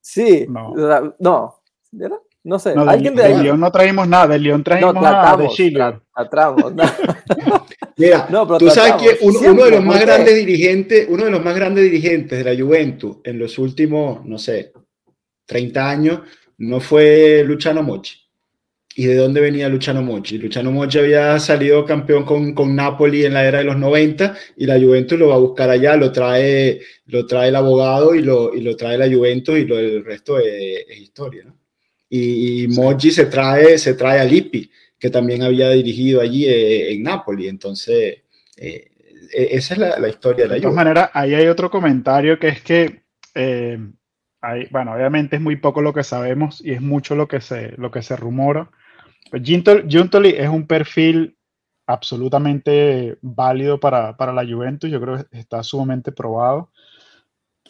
Sí, 0.00 0.46
no. 0.48 0.74
no. 1.18 1.62
¿Era? 1.98 2.20
No 2.42 2.58
sé, 2.58 2.74
no, 2.74 2.88
alguien 2.88 3.14
de, 3.14 3.24
de 3.24 3.42
León 3.42 3.60
no 3.60 3.70
traímos 3.70 4.08
nada, 4.08 4.28
de 4.28 4.38
León 4.38 4.64
traímos 4.64 4.94
nada 4.94 5.36
de 5.36 5.48
Chile. 5.48 6.00
Tratamos, 6.14 6.72
Mira, 7.98 8.26
tú 8.58 8.70
sabes 8.70 8.94
que 8.94 9.18
uno 9.20 9.64
de 9.64 9.72
los 9.72 9.84
más 9.84 10.00
grandes 10.00 10.34
dirigentes, 10.34 11.06
uno 11.10 11.26
de 11.26 11.30
los 11.30 11.44
más 11.44 11.54
grandes 11.54 11.84
dirigentes 11.84 12.42
de 12.42 12.54
la 12.54 12.58
Juventus 12.58 13.18
en 13.24 13.38
los 13.38 13.58
últimos, 13.58 14.24
no 14.24 14.38
sé, 14.38 14.72
30 15.44 15.90
años, 15.90 16.20
no 16.56 16.80
fue 16.80 17.44
Luciano 17.44 17.82
Mochi. 17.82 18.18
¿Y 19.00 19.06
de 19.06 19.16
dónde 19.16 19.40
venía 19.40 19.66
Luciano 19.70 20.02
Mochi? 20.02 20.36
Luciano 20.36 20.70
Mochi 20.70 20.98
había 20.98 21.38
salido 21.40 21.86
campeón 21.86 22.26
con, 22.26 22.52
con, 22.52 22.76
Napoli 22.76 23.24
en 23.24 23.32
la 23.32 23.48
era 23.48 23.60
de 23.60 23.64
los 23.64 23.78
90 23.78 24.36
y 24.58 24.66
la 24.66 24.78
Juventus 24.78 25.18
lo 25.18 25.28
va 25.28 25.36
a 25.36 25.38
buscar 25.38 25.70
allá, 25.70 25.96
lo 25.96 26.12
trae, 26.12 26.82
lo 27.06 27.24
trae 27.24 27.48
el 27.48 27.56
abogado 27.56 28.14
y 28.14 28.20
lo, 28.20 28.54
y 28.54 28.60
lo 28.60 28.76
trae 28.76 28.98
la 28.98 29.08
Juventus 29.08 29.56
y 29.56 29.64
lo, 29.64 29.78
el 29.78 30.04
resto 30.04 30.38
es, 30.38 30.84
es 30.86 30.98
historia. 30.98 31.44
¿no? 31.46 31.56
Y, 32.10 32.68
Moji 32.68 33.10
se 33.10 33.24
trae, 33.24 33.78
se 33.78 33.94
trae 33.94 34.20
a 34.20 34.24
Lippi, 34.24 34.70
que 34.98 35.08
también 35.08 35.44
había 35.44 35.70
dirigido 35.70 36.20
allí 36.20 36.44
eh, 36.44 36.92
en 36.92 37.02
Nápoles. 37.02 37.48
Entonces, 37.48 38.18
eh, 38.58 38.90
e, 39.32 39.48
esa 39.52 39.72
es 39.72 39.80
la, 39.80 40.08
historia 40.10 40.44
de 40.44 40.48
la 40.48 40.54
De 40.56 40.60
todas 40.60 40.76
maneras, 40.76 41.08
ahí 41.14 41.32
hay 41.32 41.46
otro 41.46 41.70
comentario 41.70 42.38
que 42.38 42.48
es 42.48 42.60
que, 42.60 43.04
eh, 43.34 43.78
hay, 44.42 44.68
bueno, 44.70 44.92
obviamente 44.92 45.36
es 45.36 45.42
muy 45.42 45.56
poco 45.56 45.80
lo 45.80 45.94
que 45.94 46.04
sabemos 46.04 46.60
y 46.62 46.72
es 46.72 46.82
mucho 46.82 47.14
lo 47.14 47.28
que 47.28 47.40
se, 47.40 47.72
lo 47.78 47.90
que 47.90 48.02
se 48.02 48.14
rumora. 48.14 48.70
Pues 49.28 49.42
Giuntoli 49.42 50.30
es 50.30 50.48
un 50.48 50.66
perfil 50.66 51.36
absolutamente 51.86 53.18
válido 53.20 53.80
para, 53.80 54.16
para, 54.16 54.32
la 54.32 54.46
Juventus, 54.46 54.90
yo 54.90 55.00
creo 55.00 55.24
que 55.24 55.38
está 55.38 55.62
sumamente 55.62 56.12
probado. 56.12 56.70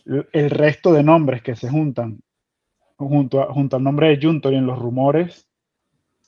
El 0.05 0.51
resto 0.51 0.93
de 0.93 1.03
nombres 1.03 1.43
que 1.43 1.57
se 1.57 1.71
juntan 1.71 2.21
junto, 2.97 3.47
junto 3.53 3.77
al 3.77 3.83
nombre 3.83 4.09
de 4.09 4.25
Juntor 4.25 4.53
y 4.53 4.57
en 4.57 4.67
los 4.67 4.79
rumores, 4.79 5.49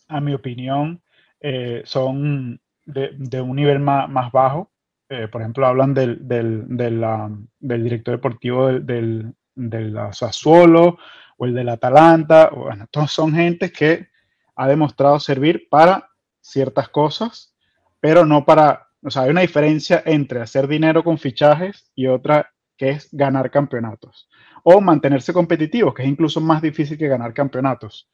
a 0.08 0.20
mi 0.20 0.34
opinión, 0.34 1.02
eh, 1.40 1.82
son 1.84 2.60
de, 2.86 3.40
un 3.40 3.56
nivel 3.56 3.78
más, 3.80 4.08
más 4.08 4.32
bajo. 4.32 4.70
Eh, 5.08 5.28
por 5.28 5.42
ejemplo, 5.42 5.66
hablan 5.66 5.92
del, 5.92 6.26
del, 6.26 6.64
del 6.68 7.84
director 7.84 8.14
deportivo 8.14 8.68
del, 8.68 9.34
del, 9.54 9.98
Sassuolo 10.12 10.98
o 11.36 11.46
el 11.46 11.54
del 11.54 11.68
Atalanta. 11.68 12.50
Bueno, 12.50 12.86
todos 12.90 13.12
son 13.12 13.34
gente 13.34 13.70
que 13.70 14.08
ha 14.56 14.68
demostrado 14.68 15.18
servir 15.20 15.68
para 15.70 16.10
ciertas 16.40 16.88
cosas, 16.88 17.54
pero 18.00 18.26
no 18.26 18.44
para, 18.44 18.88
o 19.02 19.10
sea, 19.10 19.22
hay 19.22 19.30
una 19.30 19.40
diferencia 19.42 20.02
entre 20.04 20.40
hacer 20.40 20.66
dinero 20.66 21.04
con 21.04 21.18
fichajes 21.18 21.90
y 21.94 22.06
otra 22.06 22.52
que 22.76 22.90
es 22.90 23.08
ganar 23.12 23.50
campeonatos 23.50 24.28
o 24.64 24.80
mantenerse 24.80 25.32
competitivos, 25.32 25.94
que 25.94 26.02
es 26.02 26.08
incluso 26.08 26.40
más 26.40 26.62
difícil 26.62 26.98
que 26.98 27.08
ganar 27.08 27.32
campeonatos. 27.32 28.08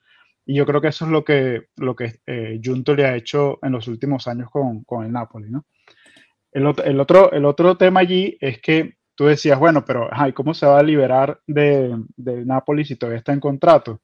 Y 0.46 0.55
yo 0.55 0.64
creo 0.64 0.81
que 0.81 0.88
eso 0.88 1.05
es 1.05 1.11
lo 1.11 1.24
que, 1.24 1.66
lo 1.77 1.94
que 1.94 2.20
eh, 2.27 2.59
Junto 2.64 2.94
le 2.94 3.05
ha 3.05 3.14
hecho 3.14 3.59
en 3.62 3.72
los 3.72 3.87
últimos 3.87 4.27
años 4.29 4.51
con, 4.51 4.83
con 4.85 5.05
el 5.05 5.12
Napoli. 5.12 5.51
¿no? 5.51 5.66
El, 6.53 6.74
el, 6.85 7.01
otro, 7.01 7.33
el 7.33 7.44
otro 7.44 7.77
tema 7.77 8.01
allí 8.01 8.37
es 8.40 8.61
que 8.61 8.96
tú 9.14 9.27
decías, 9.27 9.59
bueno, 9.59 9.85
pero 9.85 10.09
¿cómo 10.35 10.55
se 10.55 10.64
va 10.64 10.79
a 10.79 10.83
liberar 10.83 11.40
de, 11.46 11.94
de 12.16 12.46
Napoli 12.46 12.85
si 12.85 12.96
todavía 12.96 13.18
está 13.18 13.33
en 13.33 13.40
contrato? 13.40 14.01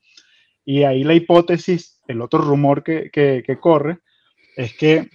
Y 0.65 0.85
ahí 0.85 1.05
la 1.05 1.15
hipótesis, 1.15 2.01
el 2.09 2.21
otro 2.21 2.41
rumor 2.41 2.83
que, 2.83 3.11
que, 3.13 3.59
corre, 3.61 3.99
es 4.57 4.75
que 4.77 5.11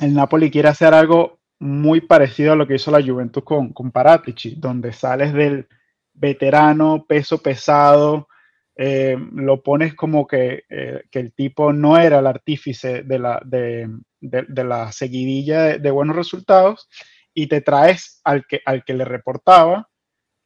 el 0.00 0.14
Napoli 0.14 0.50
quiere 0.50 0.68
hacer 0.68 0.94
algo 0.94 1.40
muy 1.58 2.00
parecido 2.00 2.52
a 2.52 2.56
lo 2.56 2.66
que 2.66 2.76
hizo 2.76 2.90
la 2.90 3.02
Juventus 3.02 3.44
con, 3.44 3.72
con 3.72 3.92
Paratici, 3.92 4.54
donde 4.56 4.92
sales 4.92 5.32
del, 5.32 5.68
veterano, 6.14 7.04
peso 7.06 7.38
pesado, 7.38 8.28
eh, 8.76 9.16
lo 9.34 9.62
pones 9.62 9.94
como 9.94 10.26
que, 10.26 10.64
eh, 10.68 11.02
que, 11.10 11.18
el 11.20 11.32
tipo 11.32 11.72
no 11.72 11.98
era 11.98 12.18
el 12.18 12.26
artífice 12.26 13.02
de 13.02 13.18
la, 13.18 13.40
de, 13.44 13.88
de, 14.20 14.64
la 14.64 14.92
seguidilla 14.92 15.78
de, 15.78 15.90
buenos 15.90 16.16
resultados 16.16 16.88
y 17.34 17.48
te 17.48 17.60
traes 17.60 18.20
al 18.24 18.46
que, 18.46 18.60
al 18.64 18.84
que 18.84 18.94
le 18.94 19.04
reportaba, 19.04 19.88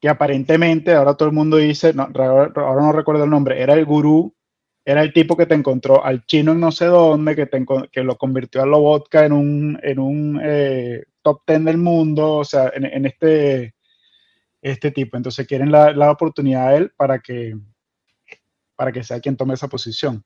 que 0.01 0.09
aparentemente, 0.09 0.93
ahora 0.93 1.15
todo 1.15 1.29
el 1.29 1.35
mundo 1.35 1.57
dice, 1.57 1.93
no, 1.93 2.09
ahora 2.15 2.83
no 2.83 2.93
recuerdo 2.93 3.25
el 3.25 3.31
nombre, 3.31 3.61
era 3.61 3.75
el 3.75 3.85
gurú, 3.85 4.35
era 4.85 5.03
el 5.03 5.13
tipo 5.13 5.37
que 5.37 5.47
te 5.47 5.55
encontró 5.55 6.05
al 6.05 6.25
chino 6.27 6.53
en 6.53 6.61
no 6.61 6.71
sé 6.71 6.87
dónde, 6.87 7.35
que, 7.35 7.47
te, 7.47 7.65
que 7.91 8.03
lo 8.03 8.17
convirtió 8.17 8.63
a 8.63 8.67
Lobotka 8.67 9.25
en 9.25 9.33
un, 9.33 9.81
en 9.83 9.99
un 9.99 10.41
eh, 10.43 11.05
top 11.23 11.43
ten 11.45 11.65
del 11.65 11.79
mundo, 11.79 12.35
o 12.37 12.45
sea, 12.45 12.71
en, 12.75 12.85
en 12.85 13.07
este 13.07 13.75
este 14.71 14.91
tipo. 14.91 15.17
Entonces 15.17 15.47
quieren 15.47 15.71
la, 15.71 15.93
la 15.93 16.11
oportunidad 16.11 16.69
a 16.69 16.77
él 16.77 16.93
para 16.97 17.21
que, 17.21 17.57
para 18.75 18.93
que 18.93 19.05
sea 19.05 19.21
quien 19.21 19.37
tome 19.37 19.55
esa 19.55 19.69
posición. 19.69 20.25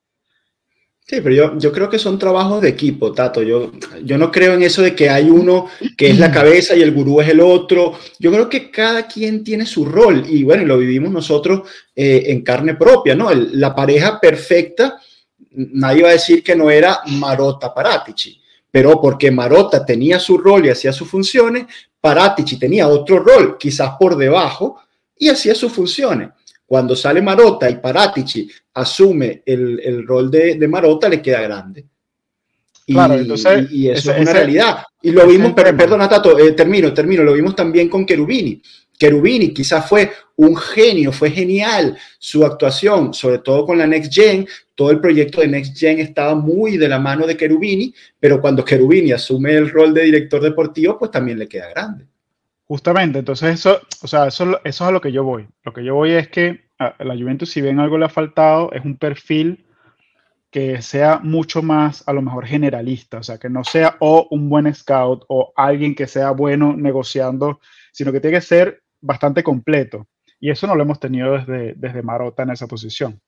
Sí, 1.07 1.21
pero 1.21 1.35
yo, 1.35 1.59
yo 1.59 1.73
creo 1.73 1.89
que 1.89 1.99
son 1.99 2.21
trabajos 2.21 2.63
de 2.63 2.69
equipo, 2.69 3.13
Tato. 3.13 3.43
Yo, 3.43 3.73
yo 4.05 4.17
no 4.17 4.31
creo 4.31 4.55
en 4.55 4.63
eso 4.63 4.81
de 4.81 4.95
que 4.95 5.11
hay 5.11 5.29
uno 5.29 5.67
que 5.97 6.11
es 6.11 6.19
la 6.19 6.31
cabeza 6.31 6.77
y 6.77 6.83
el 6.83 6.93
gurú 6.93 7.21
es 7.21 7.29
el 7.29 7.41
otro. 7.41 7.99
Yo 8.21 8.31
creo 8.31 8.49
que 8.49 8.71
cada 8.71 9.09
quien 9.09 9.43
tiene 9.43 9.67
su 9.67 9.85
rol 9.85 10.25
y 10.29 10.45
bueno, 10.45 10.65
lo 10.65 10.79
vivimos 10.79 11.11
nosotros 11.11 11.69
eh, 11.97 12.25
en 12.27 12.43
carne 12.43 12.77
propia, 12.77 13.17
¿no? 13.17 13.29
la 13.35 13.75
pareja 13.75 14.21
perfecta, 14.21 15.01
nadie 15.51 16.05
va 16.05 16.11
a 16.11 16.13
decir 16.13 16.43
que 16.45 16.55
no 16.55 16.71
era 16.71 17.01
Marota 17.07 17.75
Paratici, 17.75 18.41
pero 18.71 19.01
porque 19.01 19.31
Marota 19.31 19.85
tenía 19.85 20.21
su 20.21 20.39
rol 20.39 20.67
y 20.67 20.71
hacía 20.71 20.93
sus 20.93 21.09
funciones, 21.09 21.67
Paratici 22.01 22.57
tenía 22.57 22.89
otro 22.89 23.19
rol, 23.19 23.59
quizás 23.59 23.93
por 23.99 24.17
debajo, 24.17 24.81
y 25.17 25.29
hacía 25.29 25.55
sus 25.55 25.73
funciones. 25.73 26.31
Cuando 26.71 26.95
sale 26.95 27.21
Marota 27.21 27.69
y 27.69 27.79
Paratici 27.79 28.49
asume 28.75 29.43
el, 29.45 30.07
rol 30.07 30.31
de, 30.31 30.55
de, 30.55 30.69
Marota, 30.69 31.09
le 31.09 31.21
queda 31.21 31.41
grande. 31.41 31.85
Y, 32.87 32.95
y, 33.73 33.89
eso 33.89 34.13
es 34.13 34.21
una 34.21 34.33
realidad. 34.33 34.85
Y 35.03 35.11
lo 35.11 35.27
vimos, 35.27 35.53
pero, 35.53 35.77
perdona 35.77 36.09
Tato, 36.09 36.39
eh, 36.39 36.53
termino, 36.53 36.95
termino, 36.95 37.25
lo 37.25 37.33
vimos 37.33 37.57
también 37.57 37.89
con 37.89 38.07
Cherubini. 38.07 38.63
Cherubini 38.97 39.53
quizás 39.53 39.89
fue 39.89 40.13
un 40.37 40.57
genio, 40.57 41.11
fue 41.11 41.33
genial 41.33 41.99
su 42.21 42.45
actuación, 42.45 43.13
sobre 43.15 43.39
todo 43.39 43.67
con 43.67 43.77
la 43.77 43.89
Next 43.89 44.15
Gen. 44.15 44.47
Todo 44.77 44.93
el 44.93 45.01
proyecto 45.01 45.41
de 45.41 45.49
Next 45.49 45.77
Gen 45.77 45.99
estaba 45.99 46.37
muy 46.37 46.77
de 46.77 46.87
la 46.87 47.01
mano 47.01 47.27
de 47.27 47.37
Cherubini, 47.37 47.93
pero 48.21 48.41
cuando 48.41 48.63
Cherubini 48.63 49.11
asume 49.11 49.55
el 49.55 49.69
rol 49.71 49.93
de 49.93 50.05
director 50.05 50.41
deportivo, 50.41 50.97
pues 50.97 51.11
también 51.11 51.37
le 51.37 51.49
queda 51.49 51.69
grande. 51.71 52.10
Justamente, 52.71 53.19
entonces 53.19 53.55
eso, 53.55 53.81
o 54.01 54.07
sea, 54.07 54.29
eso, 54.29 54.61
es 54.63 54.81
a 54.81 54.93
lo 54.93 55.01
que 55.01 55.11
yo 55.11 55.25
voy. 55.25 55.49
Lo 55.65 55.73
que 55.73 55.83
yo 55.83 55.97
voy 55.97 56.13
es 56.13 56.29
que 56.29 56.69
a 56.79 56.95
la 57.03 57.17
Juventus, 57.17 57.51
si 57.51 57.61
bien 57.61 57.81
algo 57.81 57.99
le 57.99 58.05
ha 58.05 58.09
faltado, 58.09 58.71
es 58.71 58.85
un 58.85 58.97
perfil 58.97 59.67
que 60.53 60.81
sea 60.81 61.19
mucho 61.19 61.63
más, 61.63 62.07
a 62.07 62.13
lo 62.13 62.23
mejor, 62.23 62.47
generalista, 62.47 63.19
o 63.19 63.23
sea, 63.25 63.39
que 63.39 63.51
no 63.51 63.65
sea 63.65 63.97
o 63.99 64.29
un 64.31 64.49
buen 64.49 64.73
scout 64.73 65.25
o 65.27 65.53
alguien 65.57 65.97
que 65.97 66.07
sea 66.07 66.31
bueno 66.31 66.77
negociando, 66.77 67.59
sino 67.91 68.13
que 68.13 68.21
tiene 68.21 68.37
que 68.37 68.41
ser 68.41 68.85
bastante 69.01 69.43
completo. 69.43 70.07
Y 70.39 70.51
eso 70.51 70.69
no 70.69 70.77
lo 70.77 70.85
hemos 70.85 71.01
tenido 71.01 71.33
desde, 71.33 71.75
desde 71.75 72.05
Marota 72.05 72.45
en 72.45 72.51
esa 72.51 72.69
posición. 72.69 73.21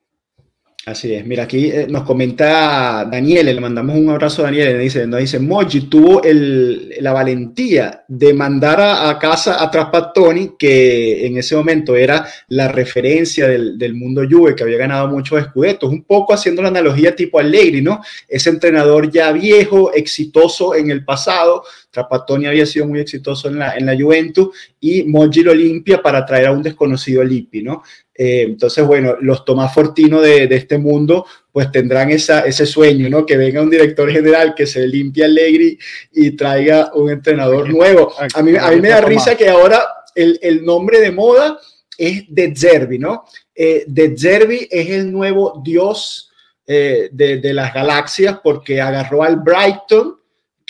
Así 0.85 1.15
es. 1.15 1.25
Mira, 1.25 1.45
aquí 1.45 1.71
eh, 1.71 1.87
nos 1.89 2.03
comenta 2.03 3.05
Daniel, 3.05 3.47
le 3.47 3.61
mandamos 3.61 3.97
un 3.97 4.11
abrazo 4.11 4.43
a 4.43 4.47
Daniel, 4.47 4.81
dice, 4.81 5.07
nos 5.07 5.21
dice, 5.21 5.39
Moji 5.39 5.83
tuvo 5.83 6.25
el, 6.25 6.97
la 6.99 7.13
valentía 7.13 8.05
de 8.09 8.35
mandar 8.35 8.81
a, 8.81 9.17
casa 9.21 9.63
a 9.63 9.71
Trapattoni, 9.71 10.57
que 10.59 11.25
en 11.25 11.37
ese 11.37 11.55
momento 11.55 11.95
era 11.95 12.27
la 12.49 12.67
referencia 12.67 13.47
del, 13.47 13.79
del, 13.79 13.95
mundo 13.95 14.23
Juve, 14.29 14.57
que 14.57 14.65
había 14.65 14.77
ganado 14.77 15.07
muchos 15.07 15.41
escudetos, 15.41 15.89
un 15.89 16.03
poco 16.03 16.35
haciendo 16.35 16.63
la 16.63 16.69
analogía 16.69 17.15
tipo 17.15 17.39
Allegri, 17.39 17.81
¿no? 17.81 18.01
Ese 18.27 18.51
entrenador 18.51 19.09
ya 19.09 19.31
viejo, 19.31 19.93
exitoso 19.93 20.75
en 20.75 20.91
el 20.91 21.05
pasado, 21.05 21.63
Trapattoni 21.93 22.47
había 22.47 22.67
sido 22.67 22.89
muy 22.89 22.99
exitoso 22.99 23.49
en 23.49 23.59
la, 23.59 23.77
en 23.77 23.87
la 23.87 23.97
Juventus, 23.97 24.49
y 24.81 25.05
Moji 25.05 25.43
lo 25.43 25.55
limpia 25.55 26.03
para 26.03 26.27
traer 26.27 26.47
a 26.47 26.53
un 26.53 26.63
desconocido 26.63 27.23
Lippi, 27.23 27.63
¿no? 27.63 27.83
Eh, 28.15 28.43
entonces, 28.43 28.85
bueno, 28.87 29.17
los 29.21 29.45
Tomás 29.45 29.73
Fortino 29.73 30.21
de, 30.21 30.47
de, 30.47 30.57
este 30.57 30.79
mundo, 30.79 31.27
pues 31.53 31.71
tendrán 31.71 32.11
esa, 32.11 32.41
ese 32.41 32.67
sueño, 32.67 33.09
¿no? 33.09 33.25
Que 33.25 33.37
venga 33.37 33.63
un 33.63 33.71
director 33.71 34.11
general 34.11 34.55
que 34.55 34.67
se 34.67 34.87
limpie 34.87 35.25
Allegri 35.25 35.79
y 36.13 36.33
traiga 36.33 36.91
un 36.95 37.11
entrenador 37.11 37.69
nuevo. 37.69 38.13
A 38.19 38.43
mí, 38.43 38.57
a 38.57 38.71
mí 38.71 38.81
me 38.81 38.89
da 38.89 39.01
risa 39.01 39.37
que 39.37 39.49
ahora 39.49 39.83
el, 40.15 40.39
el 40.43 40.65
nombre 40.65 41.01
de 41.01 41.13
moda 41.13 41.59
es 41.99 42.25
De 42.29 42.55
Zerbi, 42.57 42.99
¿no? 42.99 43.25
Eh, 43.55 43.85
de 43.87 44.17
Zerbi 44.17 44.67
es 44.71 44.91
el 44.91 45.13
nuevo 45.13 45.61
dios 45.63 46.31
eh, 46.67 47.11
de, 47.13 47.39
de, 47.39 47.53
las 47.53 47.75
galaxias 47.75 48.39
porque 48.43 48.81
agarró 48.81 49.23
al 49.23 49.37
Brighton, 49.37 50.17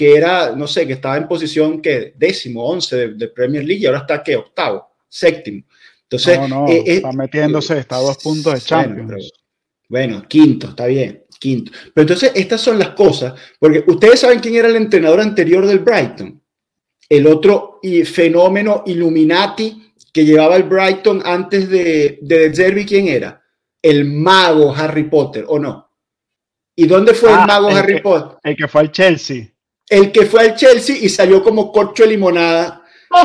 que 0.03 0.17
era, 0.17 0.57
no 0.57 0.67
sé, 0.67 0.85
que 0.85 0.95
estaba 0.95 1.17
en 1.17 1.29
posición 1.29 1.81
que 1.81 2.13
décimo, 2.17 2.65
once 2.67 2.97
de, 2.97 3.15
de 3.15 3.29
Premier 3.29 3.65
League 3.65 3.83
y 3.83 3.87
ahora 3.87 4.01
está 4.01 4.21
que 4.21 4.35
octavo, 4.35 4.89
séptimo. 5.09 5.63
Entonces, 6.03 6.41
no, 6.41 6.49
no, 6.49 6.69
eh, 6.69 6.83
está 6.85 7.13
metiéndose, 7.13 7.79
está 7.79 7.97
a 7.97 8.01
dos 8.01 8.19
puntos 8.19 8.53
de 8.53 8.61
Champions. 8.61 9.07
Bueno, 9.09 9.29
bueno, 9.89 10.29
quinto, 10.29 10.71
está 10.71 10.87
bien, 10.87 11.23
quinto. 11.39 11.71
Pero 11.95 12.03
entonces, 12.03 12.33
estas 12.35 12.61
son 12.61 12.81
las 12.81 12.89
cosas, 12.91 13.35
porque 13.61 13.85
ustedes 13.87 14.19
saben 14.19 14.41
quién 14.41 14.57
era 14.57 14.67
el 14.67 14.75
entrenador 14.75 15.21
anterior 15.21 15.65
del 15.65 15.79
Brighton. 15.79 16.43
El 17.09 17.29
otro 17.29 17.79
fenómeno 18.05 18.83
Illuminati 18.85 19.93
que 20.13 20.25
llevaba 20.25 20.57
el 20.57 20.65
Brighton 20.65 21.23
antes 21.25 21.69
de, 21.69 22.19
de 22.23 22.51
Derby, 22.51 22.85
¿quién 22.85 23.07
era? 23.07 23.41
El 23.81 24.05
mago 24.05 24.75
Harry 24.75 25.05
Potter, 25.05 25.45
¿o 25.47 25.61
no? 25.61 25.89
¿Y 26.75 26.87
dónde 26.87 27.15
fue 27.15 27.31
ah, 27.33 27.43
el 27.43 27.47
mago 27.47 27.71
el 27.71 27.77
Harry 27.77 27.95
que, 27.95 28.01
Potter? 28.01 28.39
El 28.43 28.57
que 28.57 28.67
fue 28.67 28.81
al 28.81 28.91
Chelsea. 28.91 29.53
El 29.93 30.11
que 30.11 30.25
fue 30.25 30.41
al 30.41 30.57
Chelsea 30.57 30.97
y 30.99 31.11
salió 31.11 31.43
como 31.43 31.71
corcho 31.71 32.05
de 32.05 32.09
limonada 32.09 32.83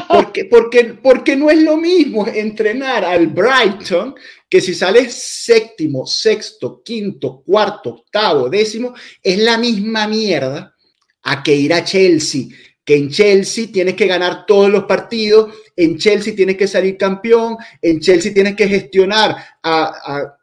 porque, 0.09 0.43
porque, 0.43 0.84
porque 1.01 1.38
no 1.38 1.49
es 1.49 1.61
lo 1.61 1.78
mismo 1.78 2.28
entrenar 2.28 3.05
al 3.05 3.28
Brighton 3.28 4.15
que 4.49 4.59
si 4.59 4.74
sales 4.74 5.13
séptimo, 5.13 6.05
sexto, 6.05 6.82
quinto, 6.84 7.41
cuarto, 7.45 7.91
octavo, 7.91 8.49
décimo, 8.49 8.93
es 9.24 9.39
la 9.39 9.57
misma 9.57 10.09
mierda 10.09 10.76
a 11.24 11.41
que 11.41 11.55
ir 11.55 11.74
a 11.74 11.86
Chelsea, 11.86 12.47
que 12.84 12.97
en 12.97 13.11
Chelsea 13.11 13.68
tienes 13.72 13.95
que 13.95 14.07
ganar 14.07 14.45
todos 14.45 14.70
los 14.70 14.84
partidos, 14.84 15.53
en 15.74 15.97
Chelsea 15.97 16.36
tienes 16.36 16.57
que 16.57 16.68
salir 16.68 16.97
campeón, 16.97 17.55
en 17.82 18.01
Chelsea 18.01 18.34
tienes 18.34 18.57
que 18.57 18.68
gestionar 18.68 19.38
a, 19.63 19.84
a 20.05 20.38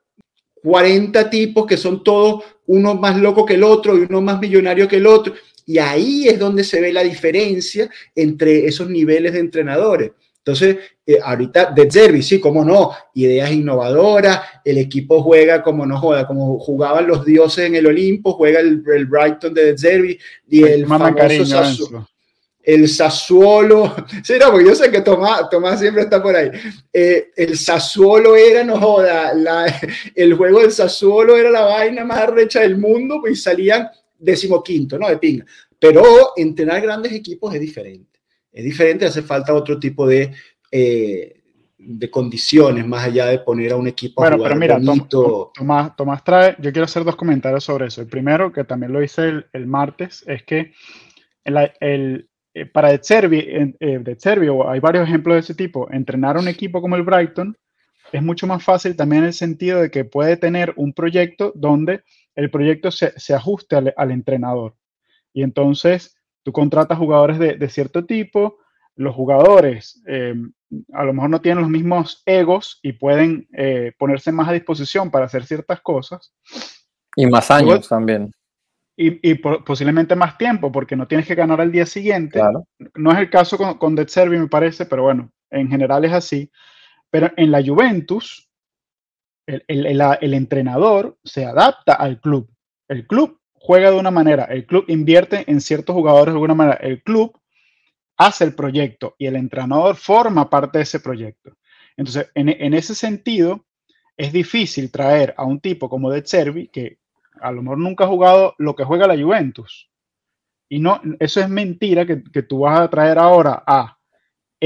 40 0.63 1.29
tipos 1.29 1.67
que 1.67 1.77
son 1.77 2.03
todos 2.03 2.45
uno 2.67 2.95
más 2.95 3.19
loco 3.19 3.45
que 3.45 3.55
el 3.55 3.63
otro 3.63 3.95
y 3.99 4.07
uno 4.09 4.23
más 4.23 4.41
millonario 4.41 4.89
que 4.89 4.97
el 4.97 5.07
otro. 5.07 5.35
Y 5.67 5.79
ahí 5.79 6.29
es 6.29 6.39
donde 6.39 6.65
se 6.65 6.81
ve 6.81 6.93
la 6.93 7.03
diferencia 7.03 7.89
entre 8.15 8.67
esos 8.67 8.89
niveles 8.89 9.33
de 9.33 9.41
entrenadores. 9.41 10.13
Entonces, 10.47 10.77
eh, 11.07 11.19
ahorita 11.23 11.73
de 11.75 11.91
Zerbi, 11.91 12.23
sí, 12.23 12.39
cómo 12.39 12.63
no, 12.67 12.91
ideas 13.15 13.51
innovadoras, 13.51 14.41
el 14.63 14.77
equipo 14.77 15.23
juega 15.23 15.63
como 15.63 15.87
no 15.87 15.99
joda, 15.99 16.27
como 16.27 16.59
jugaban 16.59 17.07
los 17.07 17.25
dioses 17.25 17.65
en 17.65 17.77
el 17.77 17.87
Olimpo, 17.87 18.35
juega 18.35 18.61
el, 18.61 18.83
el 18.95 19.07
Brighton 19.07 19.55
de 19.55 19.77
Zerbi 19.79 20.19
y 20.47 20.63
el 20.65 20.87
famoso 20.87 21.15
cariño, 21.15 21.47
Sassu, 21.47 22.07
el 22.63 22.89
Sassuolo, 22.91 23.95
sí, 24.23 24.35
no, 24.39 24.51
porque 24.51 24.67
yo 24.67 24.75
sé 24.75 24.91
que 24.91 25.01
Tomás, 25.01 25.49
Tomás 25.49 25.81
siempre 25.81 26.03
está 26.03 26.23
por 26.23 26.37
ahí, 26.37 26.51
eh, 26.93 27.31
el 27.37 27.57
Sassuolo 27.57 28.37
era, 28.37 28.65
no 28.65 28.79
joda, 28.79 29.33
la, 29.33 29.65
el 30.15 30.35
juego 30.35 30.61
del 30.61 30.73
Sassuolo 30.73 31.39
era 31.39 31.51
la 31.51 31.63
vaina 31.63 32.05
más 32.05 32.19
arrecha 32.19 32.61
del 32.61 32.77
mundo, 32.77 33.19
pues 33.23 33.43
salían 33.43 33.89
decimoquinto, 34.25 34.99
¿no? 34.99 35.09
De 35.09 35.19
pinga. 35.19 35.45
Pero 35.79 36.03
entrenar 36.37 36.81
grandes 36.81 37.13
equipos 37.13 37.55
es 37.55 37.61
diferente. 37.61 38.21
Es 38.53 38.65
diferente, 38.65 39.05
hace 39.05 39.23
falta 39.23 39.53
otro 39.53 39.79
tipo 39.79 40.07
de, 40.07 40.33
eh, 40.71 41.43
de 41.77 42.11
condiciones, 42.11 42.87
más 42.87 43.05
allá 43.05 43.27
de 43.27 43.41
poner 43.41 43.73
a 43.73 43.77
un 43.77 43.89
equipo 43.89 44.23
bueno, 44.23 44.37
a 44.37 44.39
jugar 44.39 44.53
pero 44.53 44.61
mira, 44.61 44.79
bonito. 44.79 45.53
Tomás, 45.55 45.97
Tomás 45.97 46.25
trae, 46.25 46.57
yo 46.59 46.73
quiero 46.73 46.85
hacer 46.85 47.05
dos 47.05 47.17
comentarios 47.17 47.65
sobre 47.65 47.87
eso. 47.87 48.01
El 48.01 48.07
primero, 48.07 48.53
que 48.53 48.65
también 48.65 48.93
lo 48.93 49.03
hice 49.03 49.29
el, 49.29 49.47
el 49.53 49.67
martes, 49.67 50.25
es 50.27 50.45
que 50.45 50.73
el, 51.45 51.73
el, 51.81 52.29
eh, 52.55 52.67
para 52.67 52.91
De 52.91 53.01
eh, 53.81 54.05
hay 54.69 54.81
varios 54.81 55.09
ejemplos 55.09 55.35
de 55.35 55.41
ese 55.41 55.55
tipo, 55.55 55.91
entrenar 55.91 56.37
a 56.37 56.41
un 56.41 56.49
equipo 56.49 56.81
como 56.81 56.97
el 56.97 57.03
Brighton 57.03 57.57
es 58.13 58.23
mucho 58.23 58.47
más 58.47 58.63
fácil 58.63 58.95
también 58.95 59.23
en 59.23 59.29
el 59.29 59.35
sentido 59.35 59.81
de 59.81 59.91
que 59.91 60.05
puede 60.05 60.37
tener 60.37 60.73
un 60.77 60.93
proyecto 60.93 61.53
donde 61.57 62.03
el 62.35 62.51
proyecto 62.51 62.91
se, 62.91 63.19
se 63.19 63.35
ajuste 63.35 63.77
al, 63.77 63.95
al, 63.97 64.11
entrenador. 64.11 64.77
Y 65.33 65.43
entonces 65.43 66.17
tú 66.43 66.53
contratas 66.53 66.99
jugadores 66.99 67.39
de, 67.39 67.57
de 67.57 67.69
cierto 67.69 68.05
tipo, 68.05 68.59
los 68.97 69.15
jugadores 69.15 70.03
eh, 70.07 70.35
a 70.93 71.05
lo 71.05 71.13
mejor 71.13 71.31
no 71.31 71.41
tienen 71.41 71.63
los 71.63 71.71
mismos 71.71 72.23
egos 72.27 72.79
y 72.83 72.93
pueden 72.93 73.49
eh, 73.53 73.93
ponerse 73.99 74.33
más 74.33 74.49
a 74.49 74.53
disposición 74.53 75.11
para 75.11 75.27
hacer 75.27 75.45
ciertas 75.45 75.81
cosas. 75.81 76.35
Y 77.17 77.27
más 77.27 77.51
años 77.51 77.89
también. 77.89 78.33
Y, 78.97 79.29
y 79.29 79.35
por, 79.35 79.65
posiblemente 79.65 80.15
más 80.15 80.39
tiempo, 80.39 80.71
porque 80.71 80.97
no 80.97 81.07
tienes 81.07 81.27
que 81.27 81.35
ganar 81.35 81.61
al 81.61 81.73
día 81.73 81.87
siguiente. 81.87 82.39
Claro. 82.39 82.67
No 82.95 83.13
es 83.13 83.19
el 83.19 83.31
caso 83.31 83.57
con, 83.57 83.79
con 83.79 83.95
De 83.95 84.07
Servi, 84.09 84.39
me 84.39 84.49
parece, 84.49 84.87
pero 84.87 85.03
bueno, 85.03 85.33
en 85.51 85.69
general 85.69 86.05
es 86.05 86.13
así. 86.13 86.51
Pero 87.11 87.31
en 87.37 87.51
la 87.51 87.63
Juventus, 87.65 88.49
el, 89.47 89.65
el, 89.69 89.87
el, 89.87 90.03
el, 90.21 90.35
entrenador 90.35 91.19
se 91.25 91.45
adapta 91.45 91.95
al 91.95 92.21
club. 92.21 92.51
El 92.89 93.07
club 93.07 93.41
juega 93.53 93.91
de 93.91 93.99
una 93.99 94.11
manera, 94.11 94.45
el 94.45 94.67
club 94.67 94.85
invierte 94.89 95.51
en 95.51 95.61
ciertos 95.61 95.95
jugadores 95.95 96.33
de 96.33 96.37
alguna 96.37 96.55
manera, 96.55 96.77
el 96.77 97.03
club 97.03 97.39
hace 98.17 98.45
el 98.45 98.55
proyecto 98.55 99.15
y 99.19 99.27
el 99.27 99.37
entrenador 99.37 99.97
forma 99.97 100.49
parte 100.49 100.79
de 100.79 100.85
ese 100.85 101.01
proyecto. 101.01 101.57
Entonces, 101.97 102.31
en, 102.35 102.49
en 102.49 102.75
ese 102.75 102.95
sentido, 102.95 103.65
es 104.17 104.33
difícil 104.33 104.91
traer 104.91 105.35
a 105.37 105.45
un 105.45 105.61
tipo 105.61 105.89
como 105.89 106.11
De 106.11 106.23
Cervi, 106.23 106.69
que 106.69 106.99
a 107.41 107.51
lo 107.51 107.63
mejor 107.63 107.79
nunca 107.79 108.05
ha 108.05 108.09
jugado 108.09 108.55
lo 108.59 108.75
que 108.75 108.85
juega 108.85 109.07
la 109.07 109.21
Juventus. 109.21 109.91
Y 110.69 110.79
no, 110.79 111.01
eso 111.21 111.41
es 111.41 111.49
mentira 111.49 112.07
que, 112.07 112.23
que 112.23 112.43
tú 112.43 112.61
vas 112.61 112.81
a 112.81 112.89
traer 112.89 113.19
ahora 113.19 113.63
a 113.67 113.99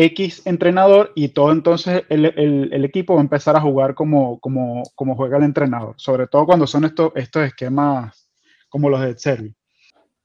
X 0.01 0.43
entrenador 0.47 1.11
y 1.17 1.31
todo 1.31 1.51
entonces 1.51 2.05
el, 2.09 2.27
el, 2.27 2.69
el, 2.73 2.85
equipo 2.85 3.15
va 3.15 3.21
a 3.21 3.23
empezar 3.23 3.57
a 3.57 3.61
jugar 3.61 3.95
como, 3.95 4.39
como, 4.39 4.85
como 4.95 5.17
juega 5.17 5.39
el 5.39 5.43
entrenador, 5.43 5.95
sobre 5.97 6.29
todo 6.29 6.47
cuando 6.47 6.69
son 6.69 6.85
estos, 6.85 7.11
estos 7.17 7.43
esquemas 7.43 8.31
como 8.69 8.89
los 8.91 9.01
de 9.01 9.19
Servi. 9.19 9.57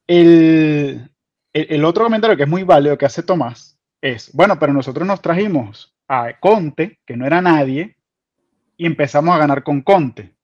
El, 0.06 1.10
el, 1.54 1.86
otro 1.86 2.04
comentario 2.04 2.38
que 2.38 2.44
es 2.44 2.50
muy 2.50 2.62
válido 2.62 3.00
que 3.00 3.08
hace 3.08 3.24
Tomás 3.24 3.80
es, 4.00 4.32
bueno, 4.34 4.60
pero 4.60 4.74
nosotros 4.74 5.08
nos 5.08 5.24
trajimos 5.24 5.96
a 6.08 6.40
Conte, 6.40 7.00
que 7.04 7.18
no 7.18 7.26
era 7.26 7.42
nadie, 7.42 7.98
y 8.78 8.86
empezamos 8.86 9.34
a 9.34 9.40
ganar 9.40 9.64
con 9.64 9.82
Conte. 9.82 10.36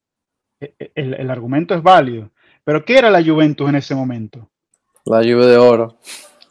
E, 0.60 0.74
e, 0.80 0.92
el, 0.96 1.14
el 1.14 1.30
argumento 1.30 1.76
es 1.76 1.84
válido. 1.84 2.32
Pero 2.64 2.84
¿qué 2.84 2.98
era 2.98 3.12
la 3.12 3.24
Juventus 3.24 3.70
en 3.70 3.76
ese 3.76 3.94
momento? 3.94 4.50
La 5.06 5.20
Juve 5.20 5.46
de 5.46 5.58
oro. 5.58 6.00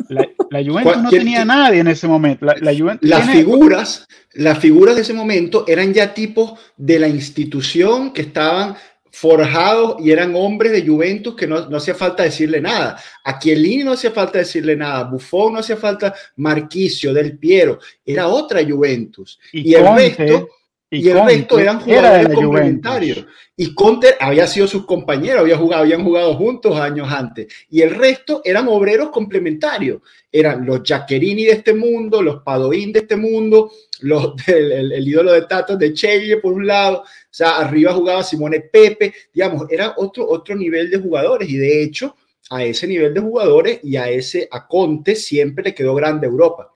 La, 0.09 0.29
la 0.51 0.64
Juventus 0.64 1.03
no 1.03 1.11
tenía 1.11 1.44
nadie 1.44 1.80
en 1.80 1.88
ese 1.88 2.07
momento. 2.07 2.44
La, 2.44 2.57
la 2.61 2.76
Juventus 2.76 3.09
las 3.09 3.22
tiene... 3.22 3.40
figuras, 3.40 4.07
las 4.34 4.59
figuras 4.59 4.96
de 4.96 5.03
ese 5.03 5.14
momento 5.14 5.64
eran 5.66 5.92
ya 5.92 6.14
tipos 6.14 6.59
de 6.76 6.99
la 6.99 7.09
institución 7.09 8.12
que 8.12 8.22
estaban 8.22 8.76
forjados 9.11 9.96
y 10.01 10.11
eran 10.11 10.34
hombres 10.36 10.72
de 10.72 10.86
Juventus 10.86 11.34
que 11.34 11.46
no, 11.46 11.68
no 11.68 11.78
hacía 11.78 11.94
falta 11.94 12.22
decirle 12.22 12.61
nada. 12.61 13.01
A 13.24 13.38
Chiellini 13.38 13.82
no 13.82 13.92
hacía 13.92 14.11
falta 14.11 14.38
decirle 14.38 14.76
nada. 14.76 15.05
Buffon 15.05 15.55
no 15.55 15.59
hacía 15.61 15.76
falta. 15.76 16.14
Marquicio, 16.36 17.12
Del 17.12 17.36
Piero. 17.38 17.78
Era 18.05 18.28
otra 18.28 18.61
Juventus. 18.64 19.38
Y, 19.53 19.70
y 19.70 19.74
el 19.74 19.84
Conte, 19.84 20.14
resto 20.16 20.49
y, 20.91 21.07
y 21.07 21.11
el 21.11 21.18
Conte 21.18 21.34
resto 21.34 21.59
eran 21.59 21.80
jugadores 21.80 22.26
era 22.26 22.34
complementarios. 22.34 23.26
Y 23.57 23.74
Conte 23.74 24.14
había 24.18 24.47
sido 24.47 24.66
sus 24.66 24.86
compañeros, 24.86 25.41
había 25.41 25.59
jugado, 25.59 25.82
habían 25.82 26.03
jugado 26.03 26.34
juntos 26.34 26.78
años 26.78 27.09
antes. 27.11 27.53
Y 27.68 27.82
el 27.82 27.95
resto 27.95 28.41
eran 28.45 28.68
obreros 28.68 29.11
complementarios. 29.11 30.01
Eran 30.32 30.64
los 30.64 30.82
Giaccherini 30.82 31.45
de 31.45 31.53
este 31.53 31.74
mundo, 31.74 32.22
los 32.22 32.43
Padoín 32.43 32.93
de 32.93 33.01
este 33.01 33.16
mundo, 33.16 33.70
los, 34.01 34.32
el, 34.47 34.72
el, 34.72 34.93
el 34.93 35.09
ídolo 35.09 35.32
de 35.32 35.43
Tato 35.43 35.76
de 35.76 35.93
Chelle 35.93 36.39
por 36.39 36.55
un 36.55 36.66
lado. 36.66 37.01
O 37.01 37.05
sea, 37.30 37.59
arriba 37.59 37.93
jugaba 37.93 38.22
Simone 38.22 38.61
Pepe. 38.61 39.12
Digamos, 39.34 39.66
era 39.70 39.95
otro, 39.99 40.26
otro 40.26 40.57
nivel 40.57 40.91
de 40.91 40.99
jugadores. 40.99 41.51
Y 41.51 41.59
de 41.59 41.82
hecho, 41.82 42.16
a 42.49 42.64
ese 42.64 42.86
nivel 42.86 43.12
de 43.12 43.20
jugadores 43.20 43.80
y 43.82 43.97
a 43.97 44.09
ese, 44.09 44.49
a 44.51 44.66
Conte 44.66 45.16
siempre 45.16 45.64
le 45.64 45.74
quedó 45.74 45.95
grande 45.95 46.26
Europa. 46.26 46.72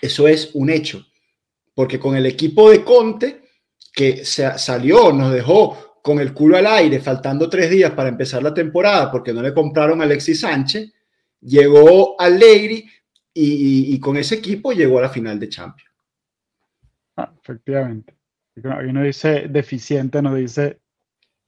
Eso 0.00 0.28
es 0.28 0.50
un 0.54 0.70
hecho 0.70 1.04
porque 1.74 1.98
con 1.98 2.16
el 2.16 2.26
equipo 2.26 2.70
de 2.70 2.84
Conte, 2.84 3.42
que 3.92 4.24
se 4.24 4.58
salió, 4.58 5.12
nos 5.12 5.32
dejó 5.32 5.92
con 6.02 6.18
el 6.18 6.34
culo 6.34 6.56
al 6.56 6.66
aire, 6.66 7.00
faltando 7.00 7.48
tres 7.48 7.70
días 7.70 7.92
para 7.92 8.08
empezar 8.08 8.42
la 8.42 8.52
temporada, 8.52 9.10
porque 9.10 9.32
no 9.32 9.42
le 9.42 9.54
compraron 9.54 10.00
a 10.00 10.04
Alexis 10.04 10.40
Sánchez, 10.40 10.92
llegó 11.40 12.20
a 12.20 12.28
Leiri 12.28 12.88
y, 13.34 13.98
con 14.00 14.16
ese 14.16 14.34
equipo 14.36 14.72
llegó 14.72 14.98
a 14.98 15.02
la 15.02 15.08
final 15.08 15.38
de 15.38 15.48
Champions. 15.48 15.90
Ah, 17.16 17.32
efectivamente. 17.40 18.14
Uno 18.56 19.02
dice 19.02 19.46
deficiente, 19.48 20.20
nos 20.20 20.36
dice, 20.36 20.80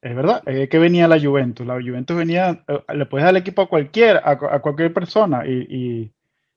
es 0.00 0.14
verdad, 0.14 0.42
es 0.46 0.68
que 0.68 0.78
venía 0.78 1.08
la 1.08 1.20
Juventus. 1.20 1.66
La 1.66 1.74
Juventus 1.74 2.16
venía, 2.16 2.64
eh, 2.68 2.94
le 2.94 3.06
puedes 3.06 3.24
dar 3.24 3.34
el 3.34 3.40
equipo 3.40 3.62
a 3.62 3.68
cualquier, 3.68 4.20
a, 4.24 4.60
cualquier 4.60 4.92
persona 4.92 5.46
y, 5.46 6.12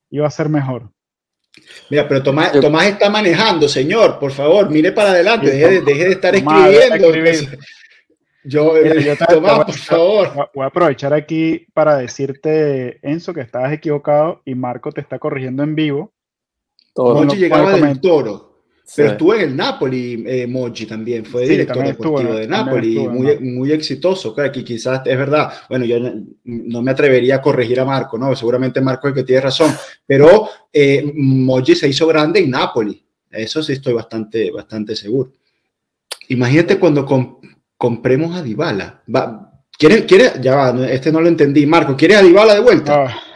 iba 0.09 0.27
a 0.27 0.31
ser 0.31 0.49
mejor. 0.49 0.91
Mira, 1.89 2.07
pero 2.07 2.23
Tomás, 2.23 2.51
Tomás 2.59 2.87
está 2.87 3.09
manejando, 3.09 3.67
señor, 3.67 4.19
por 4.19 4.31
favor, 4.31 4.69
mire 4.69 4.91
para 4.91 5.11
adelante, 5.11 5.51
deje, 5.51 5.81
de 5.81 6.11
estar 6.11 6.35
escribiendo. 6.35 7.57
Yo, 8.43 8.77
eh, 8.77 9.17
Tomás, 9.29 9.65
por 9.65 9.75
favor. 9.75 10.49
Voy 10.55 10.63
a 10.63 10.67
aprovechar 10.67 11.13
aquí 11.13 11.67
para 11.73 11.97
decirte, 11.97 12.99
Enzo, 13.01 13.33
que 13.33 13.41
estabas 13.41 13.73
equivocado 13.73 14.41
y 14.45 14.55
Marco 14.55 14.91
te 14.91 15.01
está 15.01 15.19
corrigiendo 15.19 15.63
en 15.63 15.75
vivo. 15.75 16.13
Todo 16.93 17.25
llegaba 17.25 17.73
del 17.73 17.99
Toro. 17.99 18.56
Pero 18.95 19.11
estuvo 19.11 19.35
en 19.35 19.41
el 19.41 19.55
Napoli, 19.55 20.23
eh, 20.25 20.47
Mochi 20.47 20.85
también, 20.85 21.25
fue 21.25 21.47
director 21.47 21.85
deportivo 21.85 22.33
de 22.33 22.47
Napoli, 22.47 22.97
muy, 22.99 23.37
muy 23.39 23.71
exitoso, 23.71 24.33
claro, 24.33 24.51
que 24.51 24.63
quizás 24.63 25.01
es 25.05 25.17
verdad, 25.17 25.51
bueno, 25.69 25.83
yo 25.83 25.99
no, 26.45 26.81
me 26.81 26.91
atrevería 26.91 27.35
a 27.35 27.41
corregir 27.41 27.79
a 27.81 27.85
Marco, 27.85 28.17
¿no? 28.17 28.33
Seguramente 28.35 28.79
Marco 28.79 29.07
es 29.07 29.11
el 29.11 29.15
que 29.15 29.25
tiene 29.25 29.41
razón, 29.41 29.75
pero 30.05 30.47
eh, 30.71 31.13
se 31.75 31.89
hizo 31.89 32.07
grande 32.07 32.39
en 32.39 32.51
Napoli, 32.51 33.03
eso 33.29 33.61
sí 33.61 33.73
estoy 33.73 33.93
bastante, 33.93 34.51
bastante 34.51 34.95
seguro. 34.95 35.33
Imagínate 36.29 36.79
cuando 36.79 37.05
compremos 37.77 38.35
a 38.35 38.41
Dybala, 38.41 39.03
¿Quiere, 39.77 40.05
quiere, 40.07 40.31
ya 40.41 40.55
va, 40.55 40.87
este 40.87 41.11
no 41.11 41.21
lo 41.21 41.27
entendí, 41.27 41.65
Marco, 41.67 41.95
¿quieres 41.95 42.17
a 42.17 42.23
Dybala 42.23 42.55
de 42.55 42.61
vuelta? 42.61 43.05
Ah. 43.05 43.26